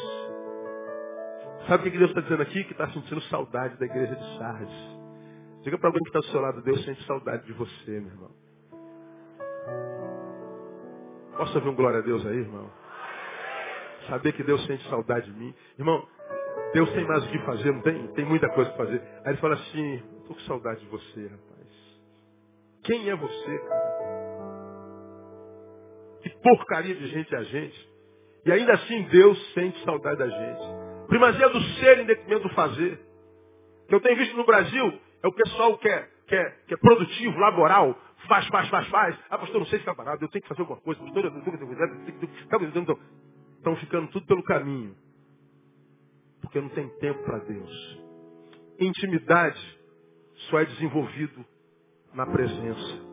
Sabe 1.68 1.88
o 1.88 1.92
que 1.92 1.98
Deus 1.98 2.10
está 2.10 2.22
dizendo 2.22 2.42
aqui? 2.42 2.64
Que 2.64 2.72
está 2.72 2.88
sentindo 2.90 3.22
saudade 3.24 3.78
da 3.78 3.86
igreja 3.86 4.16
de 4.16 4.38
Sardes. 4.38 5.02
Diga 5.64 5.78
para 5.78 5.90
alguém 5.90 6.02
que 6.02 6.10
está 6.10 6.20
do 6.20 6.26
seu 6.26 6.42
lado, 6.42 6.62
Deus 6.64 6.84
sente 6.84 7.04
saudade 7.06 7.46
de 7.46 7.54
você, 7.54 7.92
meu 8.00 8.12
irmão. 8.12 8.32
Posso 11.38 11.56
ouvir 11.56 11.70
um 11.70 11.76
glória 11.76 12.00
a 12.00 12.02
Deus 12.02 12.26
aí, 12.26 12.38
irmão? 12.38 12.81
Saber 14.08 14.34
que 14.34 14.44
Deus 14.44 14.66
sente 14.66 14.88
saudade 14.90 15.32
de 15.32 15.38
mim. 15.38 15.54
Irmão, 15.78 16.08
Deus 16.74 16.92
tem 16.92 17.06
mais 17.06 17.26
o 17.26 17.30
que 17.30 17.40
fazer, 17.40 17.72
não 17.72 17.82
tem? 17.82 18.08
Tem 18.14 18.26
muita 18.26 18.50
coisa 18.50 18.72
para 18.72 18.86
fazer. 18.86 19.02
Aí 19.26 19.32
ele 19.32 19.38
fala 19.38 19.56
assim, 19.56 19.96
estou 19.96 20.36
com 20.36 20.42
saudade 20.42 20.80
de 20.80 20.88
você, 20.88 21.28
rapaz. 21.28 21.52
Quem 22.84 23.10
é 23.10 23.16
você, 23.16 23.60
cara? 23.60 23.92
Que 26.22 26.30
porcaria 26.42 26.96
de 26.96 27.08
gente 27.08 27.34
é 27.34 27.38
a 27.38 27.44
gente. 27.44 27.92
E 28.46 28.52
ainda 28.52 28.74
assim 28.74 29.04
Deus 29.04 29.54
sente 29.54 29.84
saudade 29.84 30.18
da 30.18 30.28
gente. 30.28 30.62
Primazia 31.08 31.50
do 31.50 31.62
ser 31.62 32.00
em 32.00 32.06
detrimento 32.06 32.48
do 32.48 32.54
fazer. 32.56 33.00
Que 33.88 33.96
eu 33.96 34.02
tenho 34.02 34.18
visto 34.18 34.36
no 34.38 34.46
Brasil 34.46 35.00
é 35.22 35.28
o 35.28 35.34
pessoal 35.34 35.78
que 35.78 35.88
é, 35.88 36.08
que 36.28 36.36
é, 36.36 36.50
que 36.68 36.74
é 36.74 36.78
produtivo, 36.78 37.38
laboral, 37.38 37.96
faz, 38.28 38.48
faz, 38.48 38.70
faz, 38.70 38.88
faz. 38.88 39.20
Ah, 39.30 39.38
pastor, 39.38 39.60
não 39.60 39.68
sei 39.68 39.80
ficar 39.80 39.94
parado, 39.94 40.24
eu 40.24 40.30
tenho 40.30 40.42
que 40.42 40.48
fazer 40.48 40.62
alguma 40.62 40.80
coisa. 40.80 41.00
Pastor, 41.02 41.26
eu 41.26 41.32
tenho 41.32 41.44
que 41.44 43.02
estão 43.62 43.76
ficando 43.76 44.08
tudo 44.10 44.26
pelo 44.26 44.44
caminho. 44.44 44.96
Porque 46.42 46.60
não 46.60 46.70
tem 46.70 46.90
tempo 46.98 47.24
para 47.24 47.38
Deus. 47.40 48.02
Intimidade 48.80 49.80
só 50.50 50.60
é 50.60 50.66
desenvolvido 50.66 51.46
na 52.14 52.26
presença. 52.26 53.12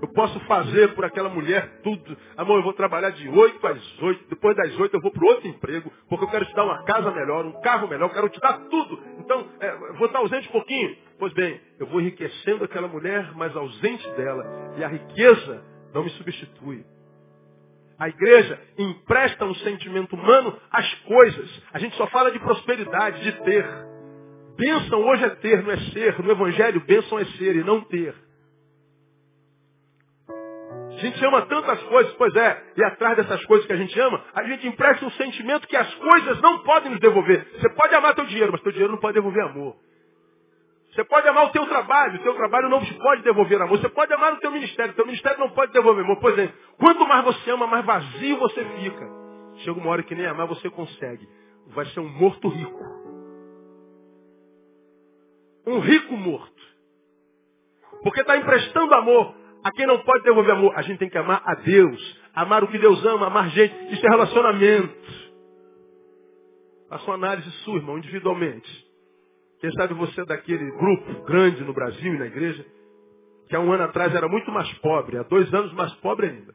Eu 0.00 0.08
posso 0.08 0.40
fazer 0.46 0.94
por 0.94 1.04
aquela 1.04 1.28
mulher 1.28 1.80
tudo. 1.82 2.16
Amor, 2.36 2.56
eu 2.56 2.62
vou 2.64 2.72
trabalhar 2.72 3.10
de 3.10 3.28
8 3.28 3.66
às 3.66 4.02
8. 4.02 4.28
Depois 4.30 4.56
das 4.56 4.76
8 4.80 4.96
eu 4.96 5.00
vou 5.00 5.12
para 5.12 5.28
outro 5.28 5.46
emprego. 5.46 5.92
Porque 6.08 6.24
eu 6.24 6.28
quero 6.28 6.46
te 6.46 6.54
dar 6.54 6.64
uma 6.64 6.82
casa 6.84 7.10
melhor, 7.12 7.44
um 7.44 7.60
carro 7.60 7.86
melhor. 7.86 8.06
Eu 8.06 8.14
quero 8.14 8.28
te 8.30 8.40
dar 8.40 8.58
tudo. 8.68 8.98
Então, 9.20 9.46
é, 9.60 9.76
vou 9.98 10.06
estar 10.06 10.18
ausente 10.18 10.48
um 10.48 10.52
pouquinho. 10.52 10.96
Pois 11.18 11.32
bem, 11.34 11.60
eu 11.78 11.86
vou 11.86 12.00
enriquecendo 12.00 12.64
aquela 12.64 12.88
mulher, 12.88 13.30
mas 13.36 13.54
ausente 13.54 14.10
dela. 14.12 14.74
E 14.78 14.82
a 14.82 14.88
riqueza 14.88 15.62
não 15.94 16.02
me 16.02 16.10
substitui. 16.10 16.84
A 18.02 18.08
igreja 18.08 18.60
empresta 18.76 19.44
um 19.44 19.54
sentimento 19.54 20.16
humano 20.16 20.58
às 20.72 20.92
coisas. 21.04 21.62
A 21.72 21.78
gente 21.78 21.94
só 21.94 22.08
fala 22.08 22.32
de 22.32 22.40
prosperidade, 22.40 23.22
de 23.22 23.30
ter. 23.44 23.64
Bênção 24.56 25.06
hoje 25.06 25.24
é 25.24 25.28
ter, 25.36 25.62
não 25.62 25.70
é 25.70 25.76
ser. 25.92 26.18
No 26.18 26.32
Evangelho, 26.32 26.80
bênção 26.80 27.16
é 27.20 27.24
ser 27.24 27.54
e 27.54 27.62
não 27.62 27.80
ter. 27.82 28.12
A 30.28 30.96
gente 30.96 31.24
ama 31.24 31.42
tantas 31.42 31.80
coisas, 31.84 32.12
pois 32.14 32.34
é, 32.34 32.72
e 32.76 32.82
atrás 32.82 33.18
dessas 33.18 33.44
coisas 33.44 33.68
que 33.68 33.72
a 33.72 33.76
gente 33.76 33.96
ama, 34.00 34.24
a 34.34 34.42
gente 34.48 34.66
empresta 34.66 35.06
um 35.06 35.10
sentimento 35.12 35.68
que 35.68 35.76
as 35.76 35.94
coisas 35.94 36.40
não 36.40 36.58
podem 36.64 36.90
nos 36.90 36.98
devolver. 36.98 37.46
Você 37.52 37.72
pode 37.72 37.94
amar 37.94 38.16
teu 38.16 38.26
dinheiro, 38.26 38.50
mas 38.50 38.62
teu 38.62 38.72
dinheiro 38.72 38.94
não 38.94 39.00
pode 39.00 39.14
devolver 39.14 39.44
amor. 39.44 39.76
Você 40.92 41.04
pode 41.04 41.26
amar 41.26 41.46
o 41.46 41.50
teu 41.50 41.66
trabalho, 41.66 42.20
o 42.20 42.22
teu 42.22 42.34
trabalho 42.34 42.68
não 42.68 42.84
te 42.84 42.92
pode 42.94 43.22
devolver 43.22 43.60
amor. 43.60 43.78
Você 43.78 43.88
pode 43.88 44.12
amar 44.12 44.34
o 44.34 44.36
teu 44.38 44.50
ministério, 44.50 44.92
o 44.92 44.94
teu 44.94 45.06
ministério 45.06 45.38
não 45.38 45.50
pode 45.50 45.72
devolver 45.72 46.04
amor. 46.04 46.18
Pois 46.20 46.38
é, 46.38 46.52
quanto 46.78 47.06
mais 47.06 47.24
você 47.24 47.50
ama, 47.50 47.66
mais 47.66 47.84
vazio 47.84 48.36
você 48.38 48.64
fica. 48.64 49.08
Chega 49.58 49.78
uma 49.78 49.90
hora 49.90 50.02
que 50.02 50.14
nem 50.14 50.26
amar 50.26 50.46
você 50.46 50.68
consegue. 50.68 51.26
Vai 51.68 51.86
ser 51.86 52.00
um 52.00 52.08
morto 52.08 52.48
rico. 52.48 52.78
Um 55.66 55.78
rico 55.78 56.14
morto. 56.16 56.62
Porque 58.02 58.20
está 58.20 58.36
emprestando 58.36 58.92
amor 58.94 59.34
A 59.64 59.70
quem 59.70 59.86
não 59.86 59.98
pode 60.00 60.24
devolver 60.24 60.52
amor? 60.52 60.72
A 60.76 60.82
gente 60.82 60.98
tem 60.98 61.08
que 61.08 61.16
amar 61.16 61.40
a 61.44 61.54
Deus. 61.54 62.20
Amar 62.34 62.64
o 62.64 62.68
que 62.68 62.78
Deus 62.78 63.04
ama, 63.06 63.28
amar 63.28 63.48
gente. 63.50 63.94
Isso 63.94 64.04
é 64.04 64.10
relacionamento. 64.10 65.32
Faça 66.88 67.04
uma 67.06 67.14
análise 67.14 67.50
sua, 67.62 67.76
irmão, 67.76 67.96
individualmente. 67.96 68.91
Quem 69.62 69.70
sabe 69.74 69.94
você 69.94 70.20
é 70.20 70.24
daquele 70.24 70.72
grupo 70.72 71.22
grande 71.22 71.62
no 71.62 71.72
Brasil 71.72 72.12
e 72.12 72.18
na 72.18 72.26
igreja, 72.26 72.66
que 73.48 73.54
há 73.54 73.60
um 73.60 73.70
ano 73.70 73.84
atrás 73.84 74.12
era 74.12 74.26
muito 74.28 74.50
mais 74.50 74.68
pobre, 74.78 75.16
há 75.16 75.22
dois 75.22 75.54
anos 75.54 75.72
mais 75.74 75.94
pobre 76.00 76.26
ainda. 76.26 76.52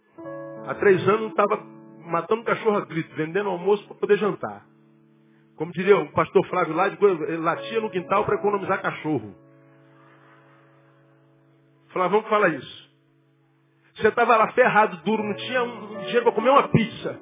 Há 0.67 0.75
três 0.75 1.07
anos 1.07 1.29
estava 1.29 1.63
matando 2.05 2.43
cachorro 2.43 2.75
a 2.75 2.83
grito, 2.83 3.15
vendendo 3.15 3.47
almoço 3.47 3.87
para 3.87 3.95
poder 3.95 4.17
jantar. 4.17 4.65
Como 5.55 5.71
diria 5.71 5.97
o 5.97 6.11
pastor 6.11 6.45
Flávio 6.47 6.75
lá, 6.75 6.89
ele 6.89 7.37
latia 7.37 7.79
no 7.79 7.89
quintal 7.89 8.25
para 8.25 8.35
economizar 8.35 8.81
cachorro. 8.81 9.33
Falava, 11.93 12.11
vamos 12.11 12.27
falar 12.27 12.49
isso. 12.49 12.91
Você 13.95 14.09
estava 14.09 14.35
lá 14.35 14.51
ferrado, 14.51 14.97
duro, 15.05 15.23
não 15.23 15.33
tinha 15.33 15.63
um 15.63 15.97
dinheiro 15.99 16.23
para 16.23 16.33
comer 16.33 16.49
uma 16.49 16.67
pizza. 16.67 17.21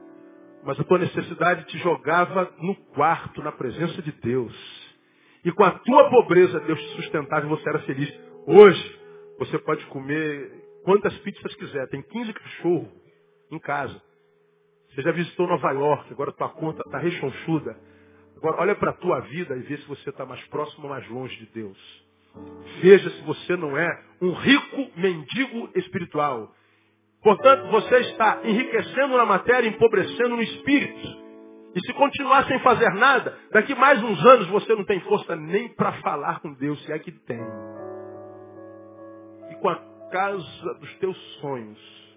Mas 0.63 0.79
a 0.79 0.83
tua 0.83 0.97
necessidade 0.97 1.65
te 1.65 1.77
jogava 1.77 2.51
no 2.57 2.73
quarto, 2.95 3.43
na 3.43 3.51
presença 3.51 4.01
de 4.01 4.11
Deus. 4.13 4.84
E 5.45 5.51
com 5.51 5.63
a 5.63 5.71
tua 5.71 6.09
pobreza, 6.09 6.59
Deus 6.61 6.81
te 6.81 6.95
sustentava 6.95 7.45
e 7.45 7.49
você 7.49 7.69
era 7.69 7.79
feliz. 7.81 8.11
Hoje, 8.47 8.99
você 9.37 9.59
pode 9.59 9.85
comer 9.85 10.51
quantas 10.83 11.15
pizzas 11.19 11.53
quiser. 11.55 11.87
Tem 11.89 12.01
15 12.01 12.33
cachorros 12.33 12.89
em 13.51 13.59
casa. 13.59 14.01
Você 14.89 15.03
já 15.03 15.11
visitou 15.11 15.47
Nova 15.47 15.71
York, 15.71 16.11
agora 16.11 16.31
tua 16.31 16.49
conta 16.49 16.81
está 16.83 16.97
rechonchuda. 16.97 17.77
Agora 18.37 18.59
olha 18.59 18.75
para 18.75 18.89
a 18.89 18.95
tua 18.95 19.19
vida 19.19 19.55
e 19.55 19.59
vê 19.59 19.77
se 19.77 19.87
você 19.87 20.09
está 20.09 20.25
mais 20.25 20.43
próximo 20.47 20.85
ou 20.85 20.89
mais 20.89 21.07
longe 21.09 21.35
de 21.37 21.45
Deus. 21.53 22.05
Veja 22.81 23.07
se 23.07 23.21
você 23.21 23.55
não 23.55 23.77
é 23.77 24.03
um 24.21 24.31
rico 24.31 24.99
mendigo 24.99 25.69
espiritual. 25.75 26.51
Portanto, 27.21 27.69
você 27.69 27.97
está 27.99 28.41
enriquecendo 28.43 29.15
na 29.15 29.25
matéria, 29.25 29.69
empobrecendo 29.69 30.35
no 30.35 30.41
espírito. 30.41 31.24
E 31.75 31.79
se 31.81 31.93
continuar 31.93 32.47
sem 32.47 32.59
fazer 32.59 32.89
nada, 32.93 33.37
daqui 33.51 33.75
mais 33.75 34.01
uns 34.01 34.25
anos 34.25 34.47
você 34.47 34.73
não 34.73 34.85
tem 34.85 34.99
força 35.01 35.35
nem 35.35 35.69
para 35.75 35.93
falar 36.01 36.39
com 36.39 36.53
Deus, 36.53 36.81
se 36.85 36.91
é 36.91 36.99
que 36.99 37.11
tem. 37.11 37.41
E 39.51 39.55
com 39.55 39.69
a 39.69 39.75
casa 40.09 40.73
dos 40.79 40.93
teus 40.99 41.17
sonhos, 41.41 42.15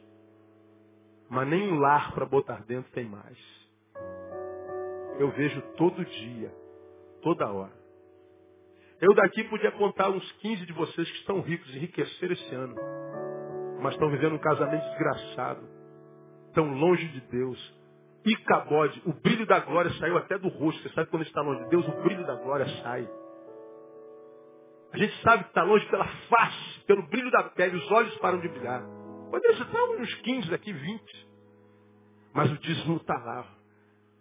mas 1.29 1.49
nem 1.49 1.73
um 1.73 1.79
lar 1.79 2.13
para 2.13 2.25
botar 2.25 2.65
dentro 2.67 2.91
tem 2.93 3.05
mais. 3.05 3.39
Eu 5.19 5.31
vejo 5.33 5.61
todo 5.77 6.05
dia, 6.05 6.55
toda 7.23 7.51
hora. 7.51 7.77
Eu 9.01 9.15
daqui 9.15 9.45
podia 9.45 9.73
contar 9.73 10.09
uns 10.11 10.33
15 10.41 10.67
de 10.67 10.73
vocês 10.73 11.11
que 11.11 11.19
estão 11.19 11.41
ricos, 11.41 11.75
enriqueceram 11.75 12.33
esse 12.33 12.55
ano 12.55 12.77
mas 13.81 13.95
estão 13.95 14.11
vivendo 14.11 14.35
um 14.35 14.39
casamento 14.39 14.83
desgraçado. 14.83 15.63
Estão 16.49 16.73
longe 16.73 17.07
de 17.09 17.21
Deus. 17.23 17.78
E 18.31 19.09
o 19.09 19.13
brilho 19.13 19.47
da 19.47 19.61
glória 19.61 19.91
saiu 19.95 20.17
até 20.19 20.39
do 20.39 20.49
rosto. 20.49 20.83
Você 20.83 20.91
sabe 20.91 21.11
quando 21.11 21.23
está 21.23 21.41
longe 21.41 21.65
de 21.65 21.71
Deus, 21.71 21.87
o 21.87 22.03
brilho 22.03 22.27
da 22.27 22.35
glória 22.35 22.67
sai. 22.83 23.09
A 24.93 24.99
gente 24.99 25.23
sabe 25.23 25.45
que 25.45 25.51
está 25.51 25.63
longe 25.63 25.87
pela 25.87 26.07
face, 26.07 26.81
pelo 26.87 27.07
brilho 27.09 27.31
da 27.31 27.45
pele, 27.45 27.77
os 27.77 27.91
olhos 27.91 28.17
param 28.19 28.41
de 28.41 28.49
brilhar. 28.49 28.83
Poderia 29.31 29.63
estar 29.63 29.85
uns 29.85 30.15
15 30.15 30.51
daqui, 30.51 30.73
20. 30.73 31.29
Mas 32.33 32.51
o 32.51 32.59
dízimo 32.59 32.97
está 32.97 33.17
lá. 33.19 33.47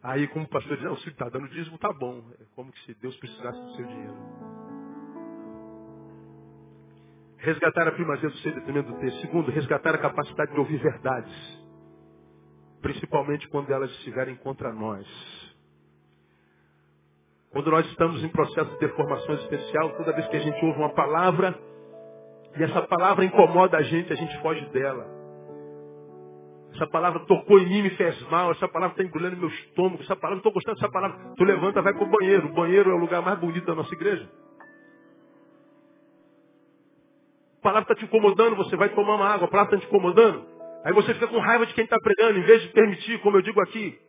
Aí, 0.04 0.28
como 0.28 0.46
o 0.46 0.50
pastor 0.50 0.78
diz, 0.78 0.86
o 0.86 0.96
senhor 0.98 1.12
está 1.12 1.30
dando 1.30 1.48
dízimo, 1.50 1.76
está 1.76 1.92
bom. 1.94 2.24
É 2.40 2.46
como 2.56 2.74
se 2.78 2.94
Deus 2.96 3.16
precisasse 3.18 3.60
do 3.60 3.76
seu 3.76 3.86
dinheiro. 3.86 4.18
Resgatar 7.38 7.88
a 7.88 7.92
primazia 7.92 8.30
do 8.30 8.38
ser 8.38 8.54
detrimento 8.54 8.92
do 8.92 9.00
texto. 9.00 9.22
Segundo, 9.22 9.52
resgatar 9.52 9.96
a 9.96 9.98
capacidade 10.00 10.52
de 10.52 10.60
ouvir 10.60 10.78
verdades. 10.78 11.57
Principalmente 12.88 13.46
quando 13.50 13.70
elas 13.70 13.92
estiverem 13.92 14.34
contra 14.36 14.72
nós. 14.72 15.06
Quando 17.52 17.70
nós 17.70 17.86
estamos 17.88 18.24
em 18.24 18.30
processo 18.30 18.72
de 18.72 18.80
deformação 18.80 19.36
especial, 19.36 19.90
toda 19.98 20.14
vez 20.14 20.26
que 20.30 20.38
a 20.38 20.40
gente 20.40 20.66
ouve 20.66 20.80
uma 20.80 20.94
palavra, 20.94 21.54
e 22.58 22.64
essa 22.64 22.82
palavra 22.84 23.26
incomoda 23.26 23.76
a 23.76 23.82
gente, 23.82 24.14
a 24.14 24.16
gente 24.16 24.42
foge 24.42 24.66
dela. 24.68 25.06
Essa 26.76 26.88
palavra 26.88 27.20
tocou 27.26 27.60
em 27.60 27.68
mim, 27.68 27.82
me 27.82 27.90
fez 27.90 28.22
mal. 28.30 28.52
Essa 28.52 28.70
palavra 28.70 28.94
está 28.94 29.04
engolindo 29.04 29.36
meu 29.36 29.50
estômago. 29.50 30.02
Essa 30.02 30.16
palavra, 30.16 30.38
estou 30.38 30.54
gostando 30.54 30.80
dessa 30.80 30.90
palavra. 30.90 31.18
Tu 31.36 31.44
levanta, 31.44 31.82
vai 31.82 31.94
para 31.94 32.06
o 32.06 32.10
banheiro. 32.10 32.48
O 32.48 32.54
banheiro 32.54 32.90
é 32.90 32.94
o 32.94 32.98
lugar 32.98 33.22
mais 33.22 33.38
bonito 33.38 33.66
da 33.66 33.76
nossa 33.76 33.94
igreja. 33.94 34.32
A 37.60 37.62
palavra 37.62 37.82
está 37.82 37.96
te 37.96 38.06
incomodando, 38.06 38.56
você 38.56 38.78
vai 38.78 38.88
tomar 38.96 39.16
uma 39.16 39.28
água, 39.28 39.46
a 39.46 39.52
palavra 39.52 39.76
está 39.76 39.86
te 39.86 39.94
incomodando. 39.94 40.57
Aí 40.88 40.94
você 40.94 41.14
fica 41.14 41.28
com 41.28 41.38
raiva 41.40 41.66
de 41.66 41.74
quem 41.74 41.84
está 41.84 42.00
pregando, 42.00 42.40
em 42.40 42.44
vez 42.44 42.62
de 42.62 42.70
permitir, 42.70 43.20
como 43.20 43.36
eu 43.36 43.42
digo 43.42 43.60
aqui, 43.60 44.00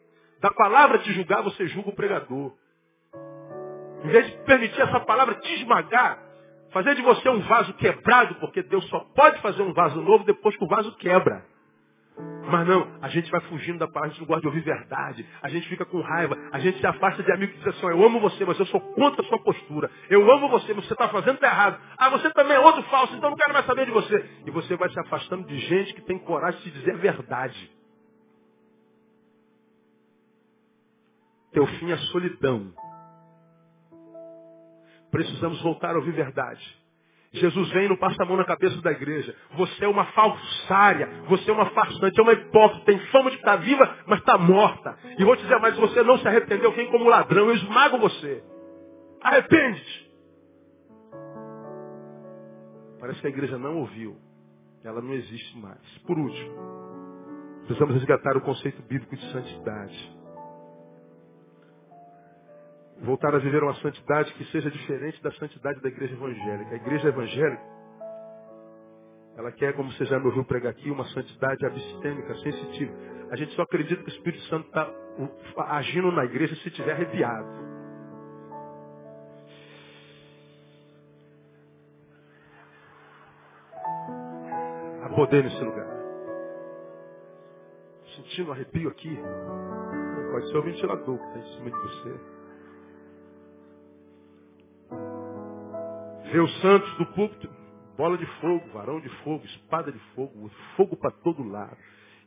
da 0.41 0.49
palavra 0.53 0.99
te 0.99 1.12
julgar, 1.12 1.43
você 1.43 1.66
julga 1.66 1.89
o 1.89 1.93
pregador. 1.93 2.53
Em 4.05 4.09
vez 4.09 4.29
de 4.29 4.39
permitir 4.45 4.81
essa 4.81 5.01
palavra 5.01 5.35
te 5.35 5.55
esmagar, 5.55 6.22
fazer 6.72 6.95
de 6.95 7.03
você 7.03 7.29
um 7.31 7.41
vaso 7.41 7.74
quebrado, 7.74 8.37
porque 8.37 8.62
Deus 8.62 8.89
só 8.91 9.01
pode 9.01 9.41
fazer 9.41 9.61
um 9.61 9.72
vaso 9.72 10.01
novo 10.01 10.22
depois 10.22 10.57
que 10.57 10.62
o 10.62 10.68
vaso 10.68 10.95
quebra. 10.99 11.45
Mas 12.51 12.66
não, 12.66 12.89
a 13.03 13.09
gente 13.09 13.31
vai 13.31 13.43
fugindo 13.43 13.79
da 13.79 13.87
palavra, 13.87 14.09
a 14.09 14.11
gente 14.11 14.21
não 14.21 14.27
gosta 14.27 14.41
de 14.41 14.47
ouvir 14.47 14.62
verdade, 14.62 15.27
a 15.43 15.51
gente 15.51 15.69
fica 15.69 15.85
com 15.85 16.01
raiva, 16.01 16.35
a 16.51 16.59
gente 16.59 16.81
se 16.81 16.87
afasta 16.87 17.23
de 17.23 17.31
amigo 17.31 17.53
que 17.53 17.59
diz 17.59 17.69
assim, 17.69 17.87
eu 17.87 18.03
amo 18.03 18.21
você, 18.21 18.43
mas 18.47 18.59
eu 18.59 18.64
sou 18.66 18.81
contra 18.81 19.23
a 19.23 19.29
sua 19.29 19.39
postura. 19.41 19.91
Eu 20.09 20.31
amo 20.33 20.49
você, 20.49 20.73
mas 20.73 20.87
você 20.87 20.95
está 20.95 21.09
fazendo 21.11 21.43
errado. 21.43 21.79
Ah, 21.99 22.09
você 22.09 22.31
também 22.33 22.57
é 22.57 22.61
outro 22.61 22.83
falso, 22.85 23.14
então 23.14 23.29
não 23.29 23.37
quero 23.37 23.53
mais 23.53 23.66
saber 23.66 23.85
de 23.85 23.93
você. 23.93 24.31
E 24.47 24.51
você 24.51 24.77
vai 24.77 24.89
se 24.91 24.99
afastando 24.99 25.47
de 25.47 25.59
gente 25.59 25.93
que 25.93 26.01
tem 26.01 26.19
coragem 26.19 26.59
de 26.62 26.71
dizer 26.71 26.95
a 26.95 26.97
verdade. 26.97 27.71
Teu 31.53 31.66
fim 31.66 31.91
é 31.93 31.97
solidão. 31.99 32.73
Precisamos 35.11 35.61
voltar 35.62 35.95
a 35.95 35.99
ouvir 35.99 36.12
verdade. 36.12 36.79
Jesus 37.33 37.68
vem 37.70 37.85
e 37.85 37.89
não 37.89 37.97
passa 37.97 38.22
a 38.22 38.26
mão 38.26 38.37
na 38.37 38.45
cabeça 38.45 38.81
da 38.81 38.91
igreja. 38.91 39.35
Você 39.57 39.85
é 39.85 39.89
uma 39.89 40.05
falsária, 40.07 41.09
você 41.29 41.51
é 41.51 41.53
uma 41.53 41.66
farsante, 41.70 42.18
é 42.18 42.22
uma 42.22 42.33
hipócrita, 42.33 42.85
tem 42.87 42.99
fama 43.09 43.31
de 43.31 43.37
estar 43.37 43.57
viva, 43.57 43.97
mas 44.07 44.20
está 44.20 44.39
morta. 44.39 44.99
E 45.18 45.24
vou 45.24 45.37
te 45.37 45.43
dizer, 45.43 45.59
mas 45.61 45.76
você 45.76 46.03
não 46.03 46.18
se 46.18 46.26
arrependeu, 46.26 46.72
vem 46.72 46.91
como 46.91 47.09
ladrão, 47.09 47.47
eu 47.47 47.55
esmago 47.55 47.99
você. 47.99 48.43
Arrepende-te. 49.22 50.09
Parece 53.01 53.20
que 53.20 53.26
a 53.26 53.31
igreja 53.31 53.59
não 53.59 53.76
ouviu. 53.79 54.16
Ela 54.83 55.03
não 55.03 55.12
existe 55.12 55.59
mais. 55.59 55.99
Por 56.07 56.18
último, 56.18 56.55
precisamos 57.66 57.95
resgatar 57.95 58.37
o 58.37 58.41
conceito 58.41 58.81
bíblico 58.83 59.14
de 59.16 59.33
santidade 59.33 60.18
voltar 63.03 63.35
a 63.35 63.39
viver 63.39 63.63
uma 63.63 63.75
santidade 63.77 64.33
que 64.35 64.45
seja 64.47 64.71
diferente 64.71 65.23
da 65.23 65.31
santidade 65.33 65.81
da 65.81 65.89
igreja 65.89 66.15
evangélica. 66.15 66.71
A 66.73 66.77
igreja 66.77 67.09
evangélica, 67.09 67.63
ela 69.37 69.53
quer, 69.53 69.73
como 69.75 69.91
você 69.93 70.05
já 70.05 70.19
me 70.19 70.27
ouviu 70.27 70.45
pregar 70.45 70.73
aqui, 70.73 70.91
uma 70.91 71.05
santidade 71.09 71.65
abstêmica, 71.65 72.35
sensitiva. 72.37 72.93
A 73.31 73.37
gente 73.37 73.55
só 73.55 73.63
acredita 73.63 74.03
que 74.03 74.11
o 74.11 74.15
Espírito 74.15 74.43
Santo 74.45 74.67
está 74.67 74.91
agindo 75.69 76.11
na 76.11 76.25
igreja 76.25 76.57
se 76.57 76.71
tiver 76.71 76.93
arrepiado. 76.93 77.69
Há 85.05 85.09
poder 85.15 85.45
nesse 85.45 85.63
lugar. 85.63 85.87
Sentindo 88.17 88.49
um 88.49 88.53
arrepio 88.53 88.89
aqui. 88.89 89.17
Pode 90.33 90.49
ser 90.51 90.57
o 90.57 90.63
ventilador 90.63 91.19
que 91.19 91.25
está 91.27 91.39
em 91.39 91.57
cima 91.57 91.71
de 91.71 91.79
você. 91.79 92.38
Vê 96.31 96.41
os 96.41 96.61
santos 96.61 96.93
do 96.99 97.07
púlpito, 97.07 97.49
bola 97.97 98.18
de 98.18 98.26
fogo, 98.41 98.68
varão 98.72 99.01
de 99.01 99.09
fogo, 99.24 99.45
espada 99.47 99.91
de 99.91 99.99
fogo, 100.14 100.51
fogo 100.76 100.97
para 100.97 101.11
todo 101.11 101.43
lado. 101.43 101.76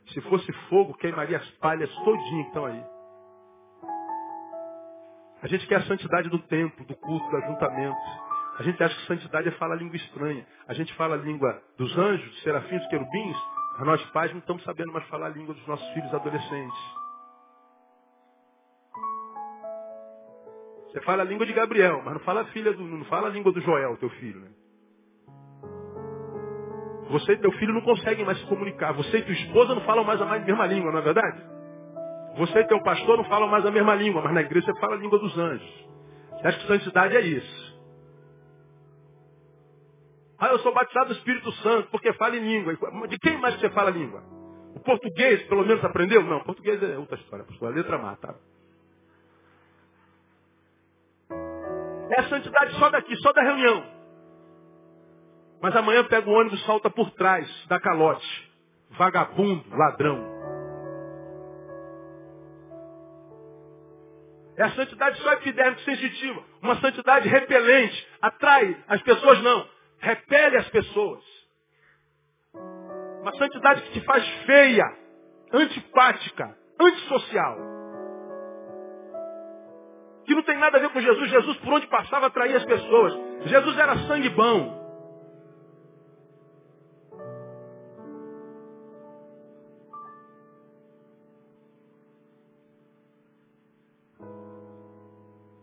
Se 0.08 0.20
fosse 0.22 0.52
fogo, 0.68 0.94
queimaria 0.94 1.38
as 1.38 1.50
palhas 1.52 1.88
todinho 1.98 2.42
que 2.42 2.48
estão 2.48 2.66
aí. 2.66 2.84
A 5.40 5.46
gente 5.46 5.66
quer 5.68 5.76
a 5.76 5.86
santidade 5.86 6.28
do 6.28 6.38
templo, 6.40 6.84
do 6.84 6.96
culto, 6.96 7.30
do 7.30 7.36
ajuntamento. 7.36 7.96
A 8.58 8.62
gente 8.64 8.82
acha 8.82 8.94
que 8.94 9.06
santidade 9.06 9.48
é 9.48 9.52
falar 9.52 9.76
língua 9.76 9.96
estranha. 9.96 10.46
A 10.66 10.74
gente 10.74 10.92
fala 10.94 11.14
a 11.14 11.18
língua 11.18 11.62
dos 11.78 11.96
anjos, 11.96 12.28
dos 12.28 12.42
serafins, 12.42 12.80
dos 12.80 12.90
querubins. 12.90 13.36
Mas 13.78 13.86
nós 13.86 14.04
pais 14.10 14.32
não 14.32 14.40
estamos 14.40 14.62
sabendo 14.64 14.92
mais 14.92 15.06
falar 15.08 15.26
a 15.26 15.30
língua 15.30 15.54
dos 15.54 15.66
nossos 15.66 15.88
filhos 15.94 16.12
adolescentes. 16.12 17.01
Você 20.92 21.00
fala 21.00 21.22
a 21.22 21.24
língua 21.24 21.46
de 21.46 21.54
Gabriel, 21.54 22.02
mas 22.04 22.12
não 22.12 22.20
fala 22.20 22.42
a 22.42 22.44
filha 22.46 22.70
do, 22.74 22.84
não 22.84 23.04
fala 23.06 23.28
a 23.28 23.30
língua 23.30 23.50
do 23.50 23.62
Joel, 23.62 23.96
teu 23.96 24.10
filho. 24.10 24.40
Né? 24.40 24.48
Você 27.08 27.32
e 27.32 27.38
teu 27.38 27.50
filho 27.52 27.72
não 27.72 27.80
conseguem 27.80 28.26
mais 28.26 28.38
se 28.38 28.46
comunicar. 28.46 28.92
Você 28.92 29.18
e 29.18 29.22
tua 29.22 29.32
esposa 29.32 29.74
não 29.74 29.82
falam 29.82 30.04
mais 30.04 30.20
a 30.20 30.26
mesma 30.26 30.66
língua, 30.66 30.92
não 30.92 30.98
é 30.98 31.02
verdade? 31.02 31.42
Você 32.36 32.58
e 32.58 32.66
teu 32.66 32.82
pastor 32.82 33.16
não 33.16 33.24
falam 33.24 33.48
mais 33.48 33.64
a 33.64 33.70
mesma 33.70 33.94
língua, 33.94 34.20
mas 34.20 34.34
na 34.34 34.42
igreja 34.42 34.66
você 34.66 34.80
fala 34.80 34.96
a 34.96 34.98
língua 34.98 35.18
dos 35.18 35.36
anjos. 35.38 35.86
Você 36.32 36.46
acha 36.46 36.58
que 36.58 36.66
santidade 36.66 37.16
é 37.16 37.20
isso? 37.22 37.72
Ah, 40.38 40.48
eu 40.48 40.58
sou 40.58 40.74
batizado 40.74 41.06
do 41.06 41.14
Espírito 41.14 41.50
Santo, 41.52 41.88
porque 41.90 42.12
fala 42.14 42.36
em 42.36 42.40
língua. 42.40 42.76
De 43.08 43.18
quem 43.18 43.38
mais 43.38 43.58
você 43.58 43.70
fala 43.70 43.90
língua? 43.90 44.22
O 44.74 44.80
português, 44.80 45.42
pelo 45.44 45.64
menos, 45.64 45.82
aprendeu? 45.84 46.22
Não, 46.22 46.40
português 46.40 46.82
é 46.82 46.98
outra 46.98 47.16
história. 47.16 47.46
A 47.62 47.68
letra 47.68 47.96
mata. 47.96 48.34
É 52.14 52.22
santidade 52.24 52.78
só 52.78 52.90
daqui, 52.90 53.16
só 53.16 53.32
da 53.32 53.42
reunião. 53.42 53.84
Mas 55.62 55.74
amanhã 55.76 56.04
pega 56.04 56.28
o 56.28 56.32
ônibus 56.32 56.62
salta 56.66 56.90
por 56.90 57.10
trás, 57.12 57.48
da 57.68 57.80
calote. 57.80 58.52
Vagabundo, 58.90 59.64
ladrão. 59.70 60.32
É 64.56 64.64
a 64.64 64.70
santidade 64.72 65.18
só 65.22 65.32
epidérmica 65.32 65.82
sensitiva. 65.82 66.44
Uma 66.60 66.76
santidade 66.80 67.28
repelente. 67.28 68.08
Atrai 68.20 68.76
as 68.88 69.00
pessoas 69.02 69.42
não. 69.42 69.66
Repele 69.98 70.58
as 70.58 70.68
pessoas. 70.68 71.24
Uma 73.22 73.34
santidade 73.36 73.82
que 73.82 73.92
te 73.92 74.00
faz 74.04 74.28
feia, 74.44 74.84
antipática, 75.52 76.58
antissocial. 76.78 77.71
Que 80.24 80.34
não 80.34 80.42
tem 80.42 80.58
nada 80.58 80.78
a 80.78 80.80
ver 80.80 80.90
com 80.90 81.00
Jesus. 81.00 81.30
Jesus, 81.30 81.56
por 81.58 81.74
onde 81.74 81.86
passava, 81.88 82.26
atraía 82.26 82.56
as 82.56 82.64
pessoas. 82.64 83.14
Jesus 83.46 83.78
era 83.78 83.96
sangue 84.06 84.28
bom. 84.30 84.82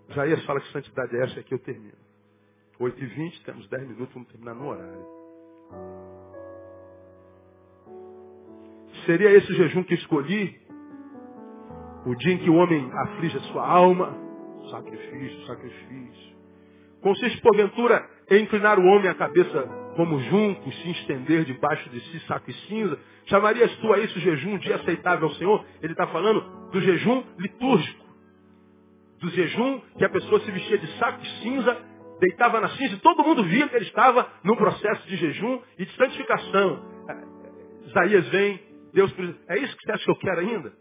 Isaías 0.10 0.44
fala 0.44 0.60
que 0.60 0.72
santidade 0.72 1.16
é 1.16 1.24
essa, 1.24 1.40
aqui 1.40 1.54
eu 1.54 1.60
termino. 1.60 1.98
8 2.80 3.04
e 3.04 3.06
20 3.06 3.44
temos 3.44 3.68
10 3.68 3.84
minutos, 3.84 4.14
vamos 4.14 4.30
terminar 4.30 4.56
no 4.56 4.68
horário. 4.68 5.06
Seria 9.06 9.32
esse 9.32 9.52
o 9.52 9.56
jejum 9.56 9.84
que 9.84 9.94
escolhi? 9.94 10.60
O 12.06 12.16
dia 12.16 12.34
em 12.34 12.38
que 12.38 12.50
o 12.50 12.56
homem 12.56 12.90
aflige 12.94 13.38
a 13.38 13.42
sua 13.52 13.68
alma? 13.68 14.29
Sacrifício, 14.70 15.46
sacrifício. 15.46 16.40
Consiste, 17.02 17.42
porventura, 17.42 18.08
em 18.30 18.44
inclinar 18.44 18.78
o 18.78 18.86
homem 18.86 19.08
a 19.08 19.16
cabeça 19.16 19.64
como 19.96 20.20
junco, 20.20 20.72
se 20.72 20.92
estender 20.92 21.46
debaixo 21.46 21.90
de 21.90 22.00
si 22.02 22.20
saco 22.28 22.50
e 22.50 22.54
cinza? 22.54 23.00
Chamarias 23.26 23.74
tu 23.78 23.94
a 23.94 24.00
isso 24.00 24.20
jejum, 24.20 24.58
dia 24.58 24.76
aceitável 24.76 25.28
ao 25.28 25.34
Senhor? 25.36 25.66
Ele 25.82 25.94
está 25.94 26.08
falando 26.08 26.70
do 26.72 26.82
jejum 26.82 27.24
litúrgico 27.38 28.10
do 29.20 29.30
jejum, 29.32 29.82
que 29.98 30.06
a 30.06 30.10
pessoa 30.10 30.40
se 30.42 30.52
vestia 30.52 30.78
de 30.78 30.88
saco 30.98 31.22
de 31.22 31.30
cinza, 31.42 31.78
deitava 32.20 32.60
na 32.60 32.70
cinza 32.70 32.96
e 32.96 33.00
todo 33.00 33.24
mundo 33.24 33.44
via 33.44 33.68
que 33.68 33.76
ele 33.76 33.86
estava 33.86 34.32
num 34.44 34.56
processo 34.56 35.08
de 35.08 35.16
jejum 35.18 35.62
e 35.78 35.86
de 35.86 35.96
santificação. 35.96 36.86
É, 37.10 37.88
Isaías 37.88 38.28
vem, 38.30 38.62
Deus, 38.94 39.14
é 39.48 39.60
isso 39.60 39.76
que 39.76 39.86
você 39.86 39.92
acha 39.92 40.06
que 40.06 40.12
eu 40.12 40.16
quero 40.16 40.40
ainda? 40.40 40.74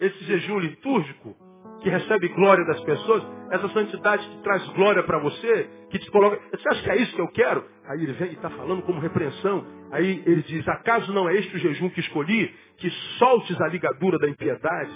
Esse 0.00 0.24
jejum 0.24 0.58
litúrgico 0.58 1.36
que 1.84 1.90
recebe 1.90 2.28
glória 2.28 2.64
das 2.64 2.80
pessoas, 2.80 3.22
essa 3.50 3.68
santidade 3.68 4.26
que 4.26 4.42
traz 4.42 4.66
glória 4.70 5.02
para 5.02 5.18
você, 5.18 5.68
que 5.90 5.98
te 5.98 6.10
coloca. 6.10 6.40
Você 6.50 6.66
acha 6.66 6.82
que 6.82 6.90
é 6.90 6.96
isso 6.96 7.14
que 7.14 7.20
eu 7.20 7.28
quero? 7.28 7.62
Aí 7.86 8.02
ele 8.02 8.14
vem 8.14 8.30
e 8.30 8.32
está 8.32 8.48
falando 8.48 8.80
como 8.82 9.00
repreensão. 9.00 9.66
Aí 9.92 10.22
ele 10.24 10.42
diz, 10.44 10.66
acaso 10.66 11.12
não 11.12 11.28
é 11.28 11.34
este 11.36 11.54
o 11.54 11.58
jejum 11.58 11.90
que 11.90 12.00
escolhi? 12.00 12.50
Que 12.78 12.88
soltes 13.18 13.60
a 13.60 13.68
ligadura 13.68 14.18
da 14.18 14.26
impiedade, 14.26 14.92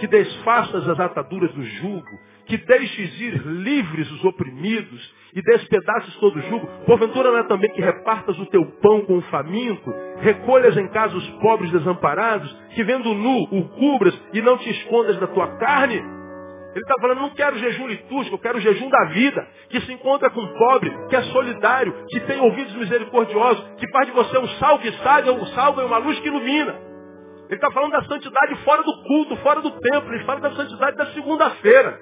que 0.00 0.06
desfaças 0.06 0.88
as 0.88 0.98
ataduras 0.98 1.52
do 1.52 1.62
jugo, 1.62 2.18
que 2.46 2.56
deixes 2.56 3.20
ir 3.20 3.36
livres 3.46 4.10
os 4.10 4.24
oprimidos 4.24 5.14
e 5.34 5.42
despedaces 5.42 6.14
todo 6.16 6.38
o 6.38 6.42
jugo. 6.42 6.66
Porventura 6.86 7.30
não 7.30 7.38
é 7.40 7.44
também 7.44 7.70
que 7.72 7.82
repartas 7.82 8.38
o 8.38 8.46
teu 8.46 8.64
pão 8.80 9.02
com 9.02 9.18
o 9.18 9.22
faminto, 9.22 9.94
recolhas 10.20 10.78
em 10.78 10.88
casa 10.88 11.14
os 11.14 11.28
pobres 11.42 11.70
desamparados, 11.70 12.50
que 12.74 12.82
vendo 12.82 13.12
nu 13.12 13.42
o 13.52 13.68
cubras 13.68 14.18
e 14.32 14.40
não 14.40 14.56
te 14.56 14.70
escondas 14.70 15.18
da 15.18 15.26
tua 15.26 15.58
carne? 15.58 16.21
Ele 16.74 16.80
está 16.80 16.94
falando, 17.00 17.20
não 17.20 17.30
quero 17.30 17.58
jejum 17.58 17.86
litúrgico, 17.86 18.36
eu 18.36 18.40
quero 18.40 18.60
jejum 18.60 18.88
da 18.88 19.04
vida, 19.06 19.46
que 19.68 19.80
se 19.82 19.92
encontra 19.92 20.30
com 20.30 20.40
o 20.40 20.54
pobre, 20.54 20.90
que 21.08 21.16
é 21.16 21.22
solidário, 21.24 22.06
que 22.08 22.20
tem 22.20 22.40
ouvidos 22.40 22.74
misericordiosos, 22.74 23.62
que 23.78 23.90
faz 23.90 24.06
de 24.06 24.12
você 24.12 24.38
um 24.38 24.48
sal 24.58 24.78
que 24.78 24.90
sai, 24.92 25.28
um 25.28 25.46
sal 25.48 25.78
e 25.78 25.84
uma 25.84 25.98
luz 25.98 26.18
que 26.20 26.28
ilumina. 26.28 26.92
Ele 27.52 27.58
está 27.58 27.70
falando 27.70 27.92
da 27.92 28.02
santidade 28.04 28.56
fora 28.64 28.82
do 28.82 29.02
culto, 29.02 29.36
fora 29.36 29.60
do 29.60 29.70
templo. 29.72 30.14
Ele 30.14 30.24
fala 30.24 30.40
da 30.40 30.52
santidade 30.52 30.96
da 30.96 31.06
segunda-feira. 31.12 32.00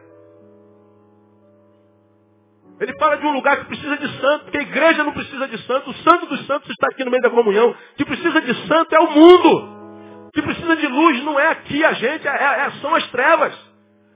Ele 2.79 2.97
fala 2.97 3.17
de 3.17 3.27
um 3.27 3.33
lugar 3.33 3.59
que 3.59 3.65
precisa 3.65 3.97
de 3.97 4.21
santo, 4.21 4.53
que 4.53 4.59
a 4.59 4.63
igreja 4.63 5.03
não 5.03 5.13
precisa 5.13 5.49
de 5.49 5.59
santo. 5.67 5.91
O 5.91 5.95
santo 5.95 6.27
dos 6.27 6.47
santos 6.47 6.71
está 6.71 6.87
aqui 6.93 7.05
no 7.05 7.11
meio 7.11 7.23
da 7.25 7.31
comunhão. 7.31 7.75
Que 7.97 8.05
precisa 8.05 8.41
de 8.41 8.55
santo 8.69 8.95
é 8.95 9.01
o 9.01 9.11
mundo. 9.11 10.31
Que 10.33 10.41
precisa 10.41 10.77
de 10.77 10.87
luz 10.87 11.25
não 11.25 11.41
é 11.41 11.49
aqui 11.49 11.85
a 11.85 11.95
gente, 11.95 12.29
é, 12.29 12.31
é, 12.31 12.71
são 12.81 12.95
as 12.95 13.11
trevas. 13.11 13.70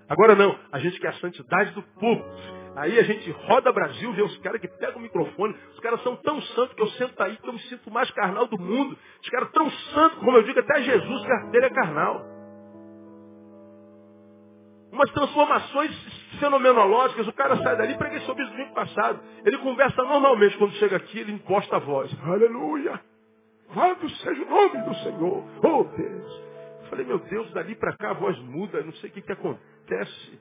Agora 0.08 0.34
não, 0.34 0.58
a 0.70 0.78
gente 0.78 0.98
quer 1.00 1.08
a 1.08 1.14
santidade 1.14 1.72
do 1.72 1.82
público. 1.82 2.28
Aí 2.76 2.98
a 2.98 3.02
gente 3.04 3.30
roda 3.30 3.72
Brasil, 3.72 4.12
vê 4.12 4.22
os 4.22 4.36
caras 4.38 4.60
que 4.60 4.68
pegam 4.68 4.96
o 4.96 5.00
microfone, 5.00 5.54
os 5.72 5.80
caras 5.80 6.02
são 6.02 6.16
tão 6.16 6.40
santos 6.42 6.74
que 6.74 6.82
eu 6.82 6.88
sento 6.88 7.22
aí 7.22 7.36
que 7.36 7.48
eu 7.48 7.52
me 7.52 7.60
sinto 7.60 7.90
mais 7.90 8.10
carnal 8.10 8.46
do 8.46 8.58
mundo. 8.58 8.98
Os 9.22 9.28
caras 9.30 9.50
tão 9.52 9.70
santos, 9.70 10.18
como 10.18 10.36
eu 10.36 10.42
digo, 10.42 10.58
até 10.58 10.82
Jesus, 10.82 11.22
dele 11.50 11.66
é 11.66 11.70
carnal. 11.70 12.24
Umas 14.92 15.10
transformações 15.12 15.92
fenomenológicas, 16.38 17.26
o 17.26 17.32
cara 17.32 17.56
sai 17.56 17.76
dali, 17.76 17.96
preguei 17.96 18.20
sobre 18.20 18.44
isso 18.44 18.52
domingo 18.52 18.74
passado. 18.74 19.20
Ele 19.44 19.58
conversa 19.58 20.02
normalmente, 20.02 20.56
quando 20.58 20.72
chega 20.74 20.96
aqui, 20.96 21.20
ele 21.20 21.32
imposta 21.32 21.76
a 21.76 21.80
voz. 21.80 22.10
Aleluia! 22.24 23.00
Louvado 23.74 24.08
seja 24.08 24.42
o 24.42 24.50
nome 24.50 24.82
do 24.82 24.94
Senhor. 24.96 25.44
Oh 25.64 25.84
Deus! 25.84 26.53
Falei, 26.90 27.06
meu 27.06 27.18
Deus, 27.18 27.52
dali 27.52 27.74
para 27.74 27.96
cá 27.96 28.10
a 28.10 28.14
voz 28.14 28.38
muda, 28.40 28.82
não 28.82 28.92
sei 28.94 29.10
o 29.10 29.12
que, 29.12 29.22
que 29.22 29.32
acontece. 29.32 30.40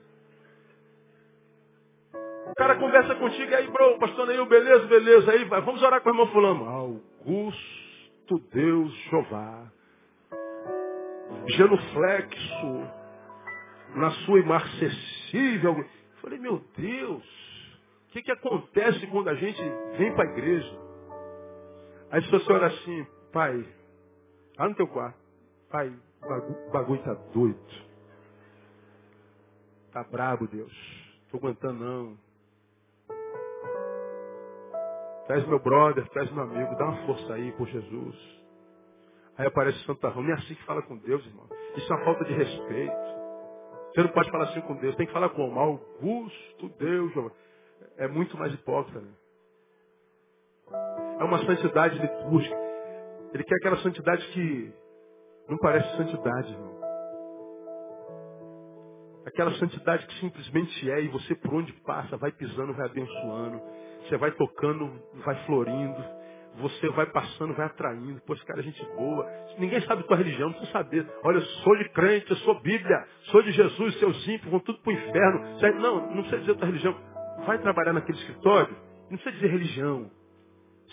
O 2.46 2.54
cara 2.54 2.76
conversa 2.76 3.14
contigo, 3.16 3.54
aí, 3.54 3.66
bro, 3.68 3.98
pastor 3.98 4.26
Neil, 4.26 4.46
beleza, 4.46 4.86
beleza, 4.86 5.32
aí 5.32 5.44
vai, 5.44 5.60
vamos 5.62 5.82
orar 5.82 6.00
com 6.02 6.10
o 6.10 6.12
irmão 6.12 6.26
fulano. 6.28 6.68
Augusto 6.68 8.38
Deus 8.52 8.92
Jeová, 9.10 9.72
genuflexo, 11.48 12.90
na 13.96 14.10
sua 14.10 14.40
imarcessível. 14.40 15.84
Falei, 16.20 16.38
meu 16.38 16.62
Deus, 16.76 17.24
o 18.08 18.12
que, 18.12 18.22
que 18.22 18.32
acontece 18.32 19.06
quando 19.08 19.28
a 19.28 19.34
gente 19.34 19.60
vem 19.96 20.14
para 20.14 20.28
a 20.28 20.32
igreja? 20.32 20.78
Aí 22.10 22.22
se 22.22 22.30
você 22.30 22.52
assim, 22.52 23.06
pai, 23.32 23.66
lá 24.58 24.68
no 24.68 24.74
teu 24.74 24.86
quarto, 24.86 25.18
pai, 25.70 25.92
o 26.24 26.70
bagulho 26.70 27.02
tá 27.02 27.14
doido. 27.32 27.84
Tá 29.92 30.02
brabo, 30.04 30.46
Deus. 30.48 30.72
Tô 31.30 31.36
aguentando 31.36 31.84
não. 31.84 32.18
Traz 35.26 35.46
meu 35.46 35.58
brother, 35.58 36.06
traz 36.10 36.30
meu 36.32 36.42
amigo, 36.42 36.74
dá 36.76 36.84
uma 36.84 37.06
força 37.06 37.34
aí 37.34 37.52
por 37.52 37.66
Jesus. 37.68 38.16
Aí 39.36 39.46
aparece 39.46 39.78
Santa 39.84 40.08
Roma. 40.08 40.28
Não 40.28 40.34
é 40.34 40.38
assim 40.38 40.54
que 40.54 40.64
fala 40.64 40.82
com 40.82 40.96
Deus, 40.96 41.24
irmão. 41.26 41.48
Isso 41.76 41.92
é 41.92 41.96
uma 41.96 42.04
falta 42.04 42.24
de 42.24 42.32
respeito. 42.32 43.14
Você 43.94 44.02
não 44.02 44.08
pode 44.10 44.30
falar 44.30 44.44
assim 44.44 44.60
com 44.62 44.74
Deus. 44.76 44.94
Tem 44.96 45.06
que 45.06 45.12
falar 45.12 45.30
como? 45.30 45.58
Augusto 45.58 46.68
Deus. 46.78 47.12
É 47.96 48.06
muito 48.08 48.36
mais 48.36 48.52
hipócrita. 48.52 49.00
Né? 49.00 49.12
É 51.20 51.24
uma 51.24 51.38
santidade 51.46 51.98
litúrgica. 51.98 52.56
Ele 53.32 53.44
quer 53.44 53.56
aquela 53.56 53.78
santidade 53.78 54.26
que 54.32 54.72
não 55.48 55.58
parece 55.58 55.96
santidade, 55.96 56.52
irmão. 56.52 56.74
Aquela 59.26 59.52
santidade 59.54 60.06
que 60.06 60.20
simplesmente 60.20 60.90
é 60.90 61.02
e 61.02 61.08
você 61.08 61.34
por 61.34 61.54
onde 61.54 61.72
passa 61.82 62.16
vai 62.16 62.30
pisando, 62.30 62.74
vai 62.74 62.86
abençoando. 62.86 63.60
Você 64.02 64.16
vai 64.18 64.30
tocando, 64.32 64.90
vai 65.24 65.34
florindo. 65.46 66.04
Você 66.58 66.88
vai 66.90 67.06
passando, 67.06 67.54
vai 67.54 67.66
atraindo. 67.66 68.20
Pois, 68.26 68.40
cara, 68.44 68.62
gente 68.62 68.84
boa. 68.94 69.26
Ninguém 69.58 69.80
sabe 69.82 70.04
tua 70.04 70.16
religião, 70.16 70.48
não 70.48 70.56
precisa 70.56 70.78
saber. 70.78 71.06
Olha, 71.24 71.38
eu 71.38 71.42
sou 71.42 71.76
de 71.76 71.88
crente, 71.90 72.30
eu 72.30 72.36
sou 72.38 72.60
Bíblia, 72.60 73.04
sou 73.24 73.42
de 73.42 73.50
Jesus, 73.52 73.98
seus 73.98 74.28
ímpios 74.28 74.50
vão 74.50 74.60
tudo 74.60 74.78
para 74.78 74.92
o 74.92 74.94
inferno. 74.94 75.80
Não, 75.80 76.06
não 76.14 76.22
precisa 76.22 76.38
dizer 76.40 76.54
tua 76.54 76.66
religião. 76.66 76.94
Vai 77.46 77.58
trabalhar 77.58 77.92
naquele 77.92 78.18
escritório, 78.18 78.76
não 79.10 79.18
precisa 79.18 79.32
dizer 79.32 79.48
religião. 79.48 80.10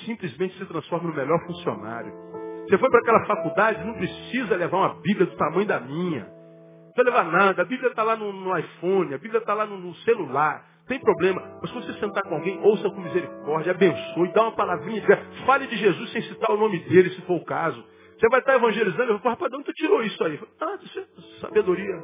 Simplesmente 0.05 0.57
se 0.57 0.65
transforma 0.65 1.09
no 1.09 1.15
melhor 1.15 1.45
funcionário. 1.45 2.40
Você 2.67 2.77
foi 2.77 2.89
para 2.89 2.99
aquela 2.99 3.25
faculdade, 3.25 3.85
não 3.85 3.93
precisa 3.95 4.55
levar 4.55 4.77
uma 4.77 5.01
Bíblia 5.01 5.25
do 5.25 5.35
tamanho 5.35 5.67
da 5.67 5.79
minha. 5.79 6.21
Não 6.21 6.93
precisa 6.93 7.03
levar 7.03 7.31
nada. 7.31 7.61
A 7.61 7.65
Bíblia 7.65 7.89
está 7.89 8.03
lá 8.03 8.15
no, 8.15 8.31
no, 8.31 8.57
iPhone, 8.57 9.13
a 9.13 9.17
Bíblia 9.17 9.39
está 9.39 9.53
lá 9.53 9.65
no, 9.65 9.77
no 9.77 9.93
celular. 9.95 10.65
Tem 10.87 10.99
problema. 10.99 11.41
Mas 11.61 11.71
quando 11.71 11.85
você 11.85 11.99
sentar 11.99 12.23
com 12.23 12.35
alguém, 12.35 12.59
ouça 12.63 12.89
com 12.89 13.01
misericórdia, 13.01 13.71
abençoe, 13.71 14.33
dá 14.33 14.43
uma 14.43 14.55
palavrinha, 14.55 15.03
fale 15.45 15.67
de 15.67 15.77
Jesus 15.77 16.11
sem 16.11 16.21
citar 16.23 16.51
o 16.51 16.57
nome 16.57 16.79
dele, 16.79 17.09
se 17.11 17.21
for 17.21 17.35
o 17.35 17.45
caso. 17.45 17.83
Você 18.19 18.29
vai 18.29 18.39
estar 18.39 18.55
evangelizando, 18.55 19.13
eu 19.13 19.19
falar, 19.19 19.35
rapaz, 19.35 19.51
tu 19.63 19.73
tirou 19.73 20.03
isso 20.03 20.23
aí? 20.23 20.39
Ah, 20.59 20.77
isso 20.81 20.99
é 20.99 21.39
sabedoria. 21.39 22.03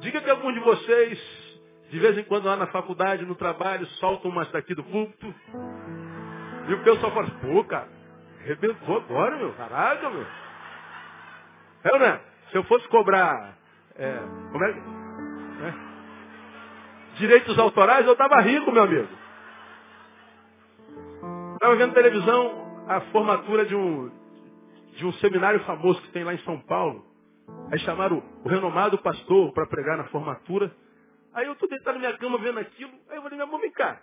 Diga 0.00 0.20
que 0.20 0.30
algum 0.30 0.52
de 0.52 0.60
vocês 0.60 1.46
De 1.90 1.98
vez 2.00 2.18
em 2.18 2.24
quando 2.24 2.46
lá 2.46 2.56
na 2.56 2.66
faculdade, 2.66 3.24
no 3.24 3.36
trabalho, 3.36 3.86
soltam 4.00 4.30
umas 4.30 4.50
daqui 4.50 4.74
do 4.74 4.82
púlpito. 4.82 5.34
E 6.68 6.74
o 6.74 6.82
pessoal 6.82 7.12
fala, 7.12 7.30
pô, 7.40 7.64
cara, 7.64 7.88
arrebentou 8.40 8.96
agora, 8.96 9.36
meu. 9.36 9.52
Caraca, 9.52 10.10
meu. 10.10 10.26
É, 11.84 11.98
né? 11.98 12.20
Se 12.50 12.58
eu 12.58 12.64
fosse 12.64 12.86
cobrar, 12.88 13.56
é, 13.96 14.18
como 14.50 14.64
é, 14.64 14.70
é, 14.70 15.74
direitos 17.18 17.58
autorais, 17.58 18.06
eu 18.06 18.16
tava 18.16 18.40
rico, 18.40 18.72
meu 18.72 18.82
amigo. 18.82 19.08
Estava 21.54 21.76
vendo 21.76 21.94
televisão 21.94 22.84
a 22.88 23.00
formatura 23.12 23.64
de 23.64 23.74
um, 23.74 24.10
de 24.96 25.06
um 25.06 25.12
seminário 25.14 25.60
famoso 25.60 26.00
que 26.02 26.12
tem 26.12 26.24
lá 26.24 26.34
em 26.34 26.38
São 26.38 26.58
Paulo. 26.60 27.04
Aí 27.72 27.78
chamaram 27.80 28.22
o 28.44 28.48
renomado 28.48 28.98
pastor 28.98 29.52
para 29.52 29.66
pregar 29.66 29.96
na 29.96 30.04
formatura. 30.04 30.70
Aí 31.32 31.46
eu 31.46 31.52
estou 31.52 31.68
deitado 31.68 31.94
na 31.94 32.06
minha 32.06 32.18
cama 32.18 32.38
vendo 32.38 32.58
aquilo. 32.58 32.92
Aí 33.08 33.16
eu 33.16 33.22
falei, 33.22 33.38
meu 33.38 33.46
irmão, 33.46 33.60
vem 33.60 33.70
cá. 33.70 34.00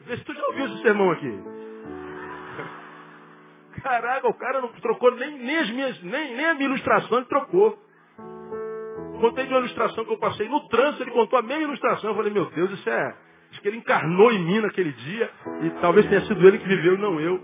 Vê 0.00 0.16
se 0.16 0.24
tu 0.24 0.34
já 0.34 0.46
ouviu 0.46 0.66
esse 0.66 0.82
sermão 0.82 1.10
aqui. 1.10 1.42
Caraca, 3.82 4.28
o 4.28 4.34
cara 4.34 4.60
não 4.60 4.68
trocou 4.74 5.14
nem, 5.14 5.38
nem, 5.38 5.58
as 5.58 5.70
minhas, 5.70 6.02
nem, 6.02 6.36
nem 6.36 6.46
a 6.46 6.54
minha 6.54 6.68
ilustração, 6.68 7.18
ele 7.18 7.26
trocou. 7.26 7.78
Contei 9.20 9.46
de 9.46 9.52
uma 9.52 9.60
ilustração 9.60 10.04
que 10.04 10.12
eu 10.12 10.18
passei 10.18 10.48
no 10.48 10.68
trânsito, 10.68 11.02
ele 11.02 11.10
contou 11.10 11.38
a 11.38 11.42
mesma 11.42 11.64
ilustração. 11.64 12.10
Eu 12.10 12.16
falei, 12.16 12.32
meu 12.32 12.50
Deus, 12.50 12.70
isso 12.72 12.88
é. 12.88 13.16
Acho 13.50 13.60
que 13.60 13.68
ele 13.68 13.78
encarnou 13.78 14.32
em 14.32 14.44
mim 14.44 14.60
naquele 14.60 14.92
dia. 14.92 15.30
E 15.62 15.70
talvez 15.80 16.06
tenha 16.08 16.20
sido 16.22 16.46
ele 16.46 16.58
que 16.58 16.68
viveu 16.68 16.94
e 16.94 16.98
não 16.98 17.20
eu. 17.20 17.40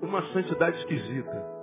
Uma 0.00 0.22
santidade 0.32 0.78
esquisita. 0.78 1.62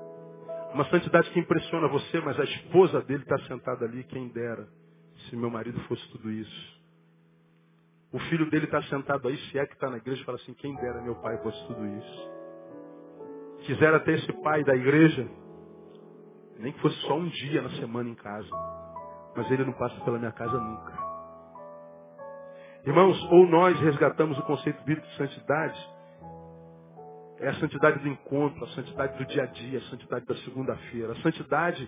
Uma 0.73 0.85
santidade 0.85 1.29
que 1.31 1.39
impressiona 1.39 1.87
você, 1.87 2.21
mas 2.21 2.39
a 2.39 2.43
esposa 2.43 3.01
dele 3.01 3.23
está 3.23 3.37
sentada 3.39 3.85
ali, 3.85 4.03
quem 4.03 4.29
dera, 4.29 4.67
se 5.27 5.35
meu 5.35 5.49
marido 5.49 5.79
fosse 5.81 6.07
tudo 6.11 6.31
isso. 6.31 6.78
O 8.11 8.19
filho 8.19 8.49
dele 8.49 8.65
está 8.65 8.81
sentado 8.83 9.27
aí, 9.27 9.37
se 9.37 9.59
é 9.59 9.65
que 9.65 9.73
está 9.73 9.89
na 9.89 9.97
igreja, 9.97 10.23
fala 10.25 10.37
assim, 10.37 10.53
quem 10.55 10.75
dera 10.75 11.01
meu 11.01 11.15
pai 11.15 11.37
fosse 11.43 11.67
tudo 11.67 11.85
isso. 11.85 12.29
Quisera 13.65 13.99
ter 13.99 14.17
esse 14.17 14.33
pai 14.41 14.63
da 14.63 14.75
igreja, 14.75 15.29
nem 16.57 16.73
que 16.73 16.79
fosse 16.81 16.95
só 17.01 17.15
um 17.15 17.27
dia 17.27 17.61
na 17.61 17.69
semana 17.71 18.09
em 18.09 18.15
casa. 18.15 18.49
Mas 19.35 19.49
ele 19.51 19.63
não 19.63 19.73
passa 19.73 19.99
pela 20.03 20.17
minha 20.17 20.31
casa 20.31 20.59
nunca. 20.59 20.97
Irmãos, 22.85 23.23
ou 23.31 23.47
nós 23.47 23.79
resgatamos 23.79 24.39
o 24.39 24.43
conceito 24.43 24.81
bíblico 24.83 25.07
de 25.07 25.15
santidade, 25.15 25.89
é 27.39 27.49
a 27.49 27.53
santidade 27.55 27.99
do 27.99 28.07
encontro, 28.07 28.63
a 28.65 28.67
santidade 28.69 29.17
do 29.17 29.25
dia 29.25 29.43
a 29.43 29.45
dia, 29.45 29.79
a 29.79 29.89
santidade 29.89 30.25
da 30.25 30.35
segunda-feira. 30.37 31.11
A 31.13 31.21
santidade 31.21 31.87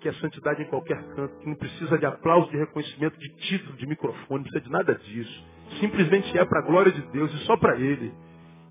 que 0.00 0.08
é 0.08 0.12
santidade 0.14 0.62
em 0.62 0.66
qualquer 0.66 1.02
canto, 1.14 1.36
que 1.38 1.46
não 1.46 1.54
precisa 1.54 1.98
de 1.98 2.06
aplauso, 2.06 2.50
de 2.50 2.56
reconhecimento, 2.56 3.18
de 3.18 3.28
título, 3.36 3.76
de 3.76 3.86
microfone, 3.86 4.42
não 4.42 4.42
precisa 4.42 4.64
de 4.64 4.70
nada 4.70 4.94
disso. 4.94 5.44
Simplesmente 5.78 6.36
é 6.36 6.44
para 6.44 6.60
a 6.60 6.62
glória 6.62 6.90
de 6.90 7.02
Deus 7.12 7.32
e 7.34 7.38
só 7.44 7.56
para 7.56 7.76
Ele. 7.76 8.12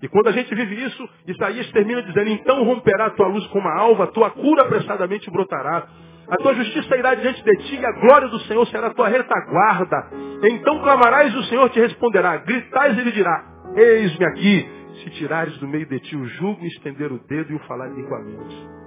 E 0.02 0.08
quando 0.08 0.28
a 0.28 0.32
gente 0.32 0.54
vive 0.54 0.82
isso, 0.82 1.08
Isaías 1.26 1.70
termina 1.72 2.02
dizendo, 2.02 2.30
então 2.30 2.64
romperá 2.64 3.06
a 3.06 3.10
tua 3.10 3.28
luz 3.28 3.46
como 3.48 3.68
a 3.68 3.78
alva, 3.78 4.04
a 4.04 4.06
tua 4.08 4.30
cura 4.30 4.62
apressadamente 4.62 5.30
brotará. 5.30 5.86
A 6.28 6.36
tua 6.36 6.54
justiça 6.54 6.96
irá 6.96 7.14
diante 7.14 7.42
de 7.42 7.56
ti 7.56 7.76
e 7.76 7.84
a 7.84 7.92
glória 8.00 8.28
do 8.28 8.38
Senhor 8.40 8.64
será 8.68 8.88
a 8.88 8.94
tua 8.94 9.08
retaguarda. 9.08 10.10
Então 10.44 10.80
clamarás 10.80 11.34
e 11.34 11.36
o 11.36 11.42
Senhor 11.44 11.68
te 11.70 11.80
responderá. 11.80 12.38
Gritais 12.38 12.96
e 12.96 13.00
ele 13.00 13.12
dirá, 13.12 13.44
eis-me 13.76 14.24
aqui 14.24 14.68
se 15.02 15.10
tirares 15.10 15.56
do 15.58 15.68
meio 15.68 15.86
de 15.86 15.98
ti 16.00 16.16
o 16.16 16.24
jugo, 16.24 16.64
estender 16.64 17.12
o 17.12 17.18
dedo 17.18 17.52
e 17.52 17.56
o 17.56 17.60
falar 17.60 17.90
igualmente. 17.98 18.79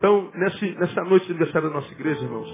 Então, 0.00 0.30
nessa 0.32 1.04
noite 1.04 1.26
de 1.26 1.32
aniversário 1.32 1.68
da 1.68 1.74
nossa 1.74 1.92
igreja, 1.92 2.24
irmãos, 2.24 2.48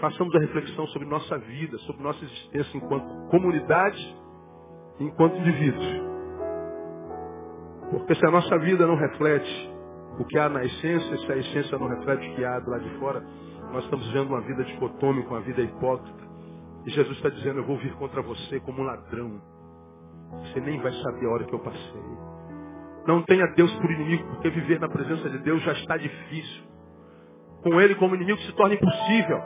façamos 0.00 0.32
a 0.36 0.38
reflexão 0.38 0.86
sobre 0.86 1.08
nossa 1.08 1.36
vida, 1.38 1.76
sobre 1.78 2.04
nossa 2.04 2.24
existência 2.24 2.76
enquanto 2.76 3.28
comunidade 3.30 4.16
enquanto 5.00 5.38
indivíduos. 5.38 5.84
Porque 7.90 8.14
se 8.14 8.24
a 8.24 8.30
nossa 8.30 8.56
vida 8.60 8.86
não 8.86 8.94
reflete 8.94 9.70
o 10.20 10.24
que 10.24 10.38
há 10.38 10.48
na 10.48 10.64
essência, 10.64 11.18
se 11.18 11.32
a 11.32 11.36
essência 11.36 11.76
não 11.76 11.88
reflete 11.88 12.30
o 12.30 12.36
que 12.36 12.44
há 12.44 12.60
do 12.60 12.70
lado 12.70 12.84
de 12.84 12.96
fora, 13.00 13.20
nós 13.72 13.82
estamos 13.82 14.06
vivendo 14.06 14.28
uma 14.28 14.42
vida 14.42 14.62
dicotômica, 14.62 15.30
uma 15.30 15.40
vida 15.40 15.62
hipócrita. 15.62 16.22
E 16.86 16.90
Jesus 16.90 17.16
está 17.16 17.28
dizendo, 17.28 17.58
eu 17.58 17.64
vou 17.64 17.76
vir 17.76 17.92
contra 17.94 18.22
você 18.22 18.60
como 18.60 18.82
um 18.82 18.84
ladrão. 18.84 19.42
Você 20.44 20.60
nem 20.60 20.80
vai 20.80 20.92
saber 20.92 21.26
a 21.26 21.30
hora 21.30 21.44
que 21.44 21.54
eu 21.54 21.58
passei. 21.58 22.02
Não 23.06 23.22
tenha 23.22 23.46
Deus 23.56 23.72
por 23.76 23.90
inimigo, 23.90 24.24
porque 24.28 24.50
viver 24.50 24.78
na 24.78 24.88
presença 24.88 25.28
de 25.28 25.38
Deus 25.38 25.62
já 25.62 25.72
está 25.72 25.96
difícil. 25.96 26.62
Com 27.62 27.80
Ele 27.80 27.94
como 27.96 28.14
inimigo 28.14 28.38
se 28.40 28.52
torna 28.52 28.74
impossível. 28.74 29.40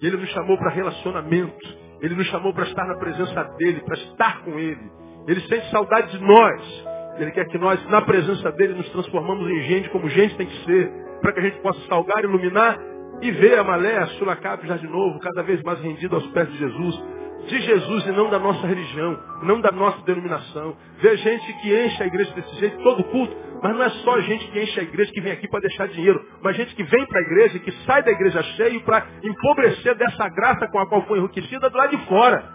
Ele 0.00 0.16
nos 0.16 0.28
chamou 0.30 0.58
para 0.58 0.70
relacionamento. 0.70 1.82
Ele 2.00 2.14
nos 2.16 2.26
chamou 2.26 2.52
para 2.52 2.64
estar 2.64 2.84
na 2.84 2.96
presença 2.96 3.44
dEle, 3.58 3.80
para 3.84 3.94
estar 3.94 4.42
com 4.42 4.58
Ele. 4.58 4.90
Ele 5.28 5.40
sente 5.42 5.70
saudade 5.70 6.18
de 6.18 6.24
nós. 6.24 6.84
Ele 7.18 7.30
quer 7.30 7.46
que 7.46 7.58
nós, 7.58 7.84
na 7.88 8.02
presença 8.02 8.50
dEle, 8.52 8.74
nos 8.74 8.88
transformamos 8.90 9.48
em 9.48 9.62
gente 9.62 9.90
como 9.90 10.08
gente 10.08 10.36
tem 10.36 10.46
que 10.46 10.64
ser. 10.64 10.90
Para 11.20 11.32
que 11.32 11.40
a 11.40 11.42
gente 11.42 11.60
possa 11.60 11.80
salgar, 11.86 12.24
iluminar 12.24 12.76
e 13.20 13.30
ver 13.30 13.58
a 13.58 13.62
Malé, 13.62 13.98
a 13.98 14.06
Sulacabe 14.18 14.66
já 14.66 14.76
de 14.76 14.88
novo, 14.88 15.20
cada 15.20 15.44
vez 15.44 15.62
mais 15.62 15.80
rendido 15.80 16.16
aos 16.16 16.26
pés 16.28 16.50
de 16.50 16.58
Jesus 16.58 17.21
de 17.46 17.60
Jesus 17.60 18.06
e 18.06 18.12
não 18.12 18.30
da 18.30 18.38
nossa 18.38 18.66
religião, 18.66 19.18
não 19.42 19.60
da 19.60 19.70
nossa 19.72 20.00
denominação. 20.02 20.76
Vê 20.98 21.16
gente 21.16 21.52
que 21.54 21.84
enche 21.86 22.02
a 22.02 22.06
igreja 22.06 22.32
desse 22.34 22.54
jeito, 22.56 22.82
todo 22.82 23.04
culto, 23.04 23.36
mas 23.62 23.74
não 23.74 23.82
é 23.82 23.90
só 23.90 24.20
gente 24.20 24.50
que 24.50 24.60
enche 24.60 24.80
a 24.80 24.82
igreja 24.82 25.12
que 25.12 25.20
vem 25.20 25.32
aqui 25.32 25.48
para 25.48 25.60
deixar 25.60 25.88
dinheiro, 25.88 26.24
mas 26.42 26.56
gente 26.56 26.74
que 26.74 26.84
vem 26.84 27.06
para 27.06 27.18
a 27.18 27.22
igreja 27.22 27.56
e 27.56 27.60
que 27.60 27.72
sai 27.84 28.02
da 28.02 28.10
igreja 28.10 28.42
cheio 28.42 28.80
para 28.82 29.06
empobrecer 29.22 29.96
dessa 29.96 30.28
graça 30.28 30.68
com 30.68 30.78
a 30.78 30.86
qual 30.86 31.02
foi 31.02 31.18
enriquecida 31.18 31.68
do 31.68 31.76
lado 31.76 31.96
de 31.96 32.06
fora. 32.06 32.48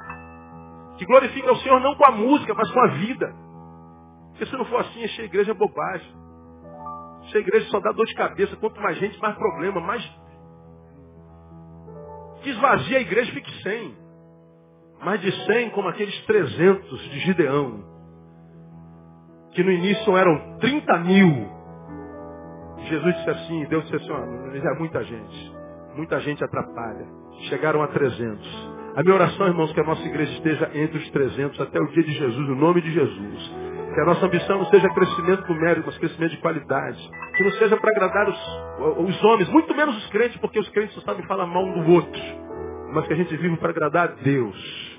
Que 0.98 1.06
glorifica 1.06 1.52
o 1.52 1.58
Senhor 1.58 1.80
não 1.80 1.96
com 1.96 2.06
a 2.06 2.12
música, 2.12 2.54
mas 2.56 2.72
com 2.72 2.80
a 2.80 2.88
vida. 2.88 3.34
Porque 4.32 4.46
se 4.46 4.54
não 4.54 4.66
for 4.66 4.82
assim, 4.82 5.04
encher 5.04 5.24
a 5.24 5.26
igreja 5.26 5.52
é 5.52 5.54
bobagem. 5.54 6.12
Encher 7.24 7.38
a 7.38 7.42
igreja 7.42 7.70
só 7.70 7.80
dá 7.80 7.92
dor 7.92 8.06
de 8.06 8.16
cabeça. 8.16 8.56
Quanto 8.56 8.82
mais 8.82 8.98
gente, 8.98 9.20
mais 9.20 9.36
problema, 9.36 9.80
mais. 9.80 10.04
Que 12.42 12.50
esvazia 12.50 12.98
a 12.98 13.02
igreja, 13.02 13.32
fique 13.32 13.52
sem 13.62 14.07
mais 15.04 15.22
de 15.22 15.32
100 15.46 15.70
como 15.72 15.88
aqueles 15.88 16.26
300 16.26 17.00
de 17.10 17.20
Gideão, 17.20 17.84
que 19.52 19.64
no 19.64 19.72
início 19.72 20.18
eram 20.18 20.58
30 20.60 20.98
mil. 21.00 21.58
Jesus 22.90 23.16
disse 23.16 23.30
assim, 23.30 23.66
Deus 23.66 23.84
disse 23.84 23.96
assim, 23.96 24.12
ó, 24.12 24.20
é 24.20 24.80
muita 24.80 25.04
gente, 25.04 25.56
muita 25.96 26.20
gente 26.22 26.44
atrapalha. 26.44 27.06
Chegaram 27.50 27.82
a 27.84 27.88
300. 27.88 28.78
A 28.96 29.04
minha 29.04 29.14
oração, 29.14 29.48
irmãos, 29.48 29.72
que 29.74 29.80
a 29.80 29.84
nossa 29.84 30.04
igreja 30.08 30.32
esteja 30.34 30.72
entre 30.74 30.98
os 30.98 31.10
300 31.12 31.62
até 31.62 31.80
o 31.80 31.88
dia 31.88 32.04
de 32.04 32.14
Jesus, 32.14 32.50
no 32.50 32.56
nome 32.56 32.82
de 32.82 32.92
Jesus. 32.92 33.56
Que 33.94 34.02
a 34.02 34.06
nossa 34.06 34.26
ambição 34.26 34.58
não 34.58 34.66
seja 34.66 34.90
crescimento 34.90 35.48
numérico, 35.48 35.88
mas 35.88 35.98
crescimento 36.00 36.32
de 36.32 36.38
qualidade. 36.38 37.10
Que 37.36 37.44
não 37.44 37.52
seja 37.52 37.78
para 37.78 37.92
agradar 37.92 38.30
os, 38.30 39.08
os 39.08 39.24
homens, 39.24 39.50
muito 39.50 39.76
menos 39.76 39.96
os 39.98 40.10
crentes, 40.10 40.38
porque 40.38 40.60
os 40.60 40.70
crentes 40.70 40.96
só 40.96 41.02
sabem 41.02 41.26
falar 41.28 41.46
mal 41.46 41.64
um 41.64 41.84
do 41.84 41.92
outro. 41.94 42.22
Mas 42.94 43.08
que 43.08 43.14
a 43.14 43.16
gente 43.16 43.36
vive 43.36 43.58
para 43.58 43.70
agradar 43.70 44.10
a 44.10 44.12
Deus. 44.22 44.98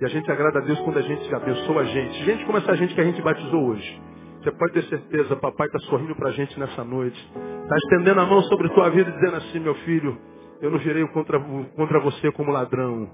E 0.00 0.04
a 0.04 0.08
gente 0.08 0.30
agrada 0.30 0.58
a 0.58 0.62
Deus 0.62 0.78
quando 0.80 0.98
a 0.98 1.02
gente 1.02 1.34
abençoa 1.34 1.82
a 1.82 1.84
gente. 1.84 2.24
Gente 2.24 2.44
como 2.44 2.58
essa 2.58 2.76
gente 2.76 2.94
que 2.94 3.00
a 3.00 3.04
gente 3.04 3.20
batizou 3.20 3.68
hoje. 3.68 4.02
Você 4.42 4.52
pode 4.52 4.72
ter 4.72 4.84
certeza, 4.84 5.34
papai 5.36 5.66
está 5.66 5.78
sorrindo 5.80 6.14
para 6.14 6.28
a 6.28 6.32
gente 6.32 6.58
nessa 6.58 6.84
noite. 6.84 7.18
Está 7.62 7.76
estendendo 7.76 8.20
a 8.20 8.26
mão 8.26 8.40
sobre 8.42 8.68
tua 8.68 8.88
vida 8.90 9.10
e 9.10 9.12
dizendo 9.12 9.36
assim, 9.36 9.58
meu 9.58 9.74
filho, 9.76 10.16
eu 10.60 10.70
não 10.70 10.78
virei 10.78 11.06
contra, 11.08 11.40
contra 11.40 12.00
você 12.00 12.30
como 12.32 12.52
ladrão. 12.52 13.08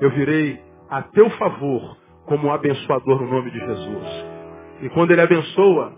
Eu 0.00 0.10
virei 0.10 0.60
a 0.90 1.02
teu 1.02 1.30
favor 1.30 1.96
como 2.26 2.48
um 2.48 2.52
abençoador 2.52 3.22
no 3.22 3.30
nome 3.30 3.50
de 3.50 3.58
Jesus. 3.58 4.26
E 4.82 4.88
quando 4.90 5.12
ele 5.12 5.20
abençoa, 5.20 5.94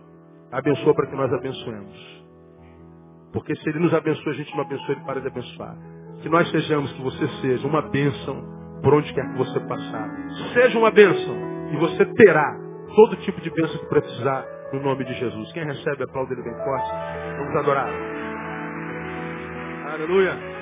abençoa 0.52 0.94
para 0.94 1.06
que 1.06 1.16
nós 1.16 1.32
abençoemos. 1.32 2.18
Porque 3.32 3.54
se 3.56 3.68
ele 3.68 3.78
nos 3.80 3.92
abençoa, 3.92 4.32
a 4.32 4.36
gente 4.36 4.54
não 4.54 4.62
abençoa, 4.62 4.92
ele 4.92 5.04
para 5.04 5.20
de 5.20 5.26
abençoar. 5.26 5.76
Que 6.22 6.28
nós 6.28 6.50
sejamos, 6.50 6.92
que 6.92 7.02
você 7.02 7.28
seja 7.40 7.66
uma 7.66 7.82
bênção 7.82 8.42
por 8.82 8.94
onde 8.94 9.12
quer 9.12 9.26
que 9.30 9.38
você 9.38 9.60
passar. 9.60 10.08
Seja 10.52 10.78
uma 10.78 10.90
bênção 10.90 11.36
e 11.72 11.76
você 11.76 12.04
terá 12.04 12.56
todo 12.94 13.16
tipo 13.16 13.40
de 13.40 13.50
bênção 13.50 13.78
que 13.78 13.86
precisar 13.86 14.44
no 14.72 14.80
nome 14.80 15.04
de 15.04 15.14
Jesus. 15.14 15.52
Quem 15.52 15.64
recebe, 15.64 16.04
aplaude 16.04 16.32
ele 16.32 16.42
bem 16.42 16.54
forte. 16.64 16.90
Vamos 17.38 17.56
adorar. 17.56 17.88
Aleluia. 19.92 20.57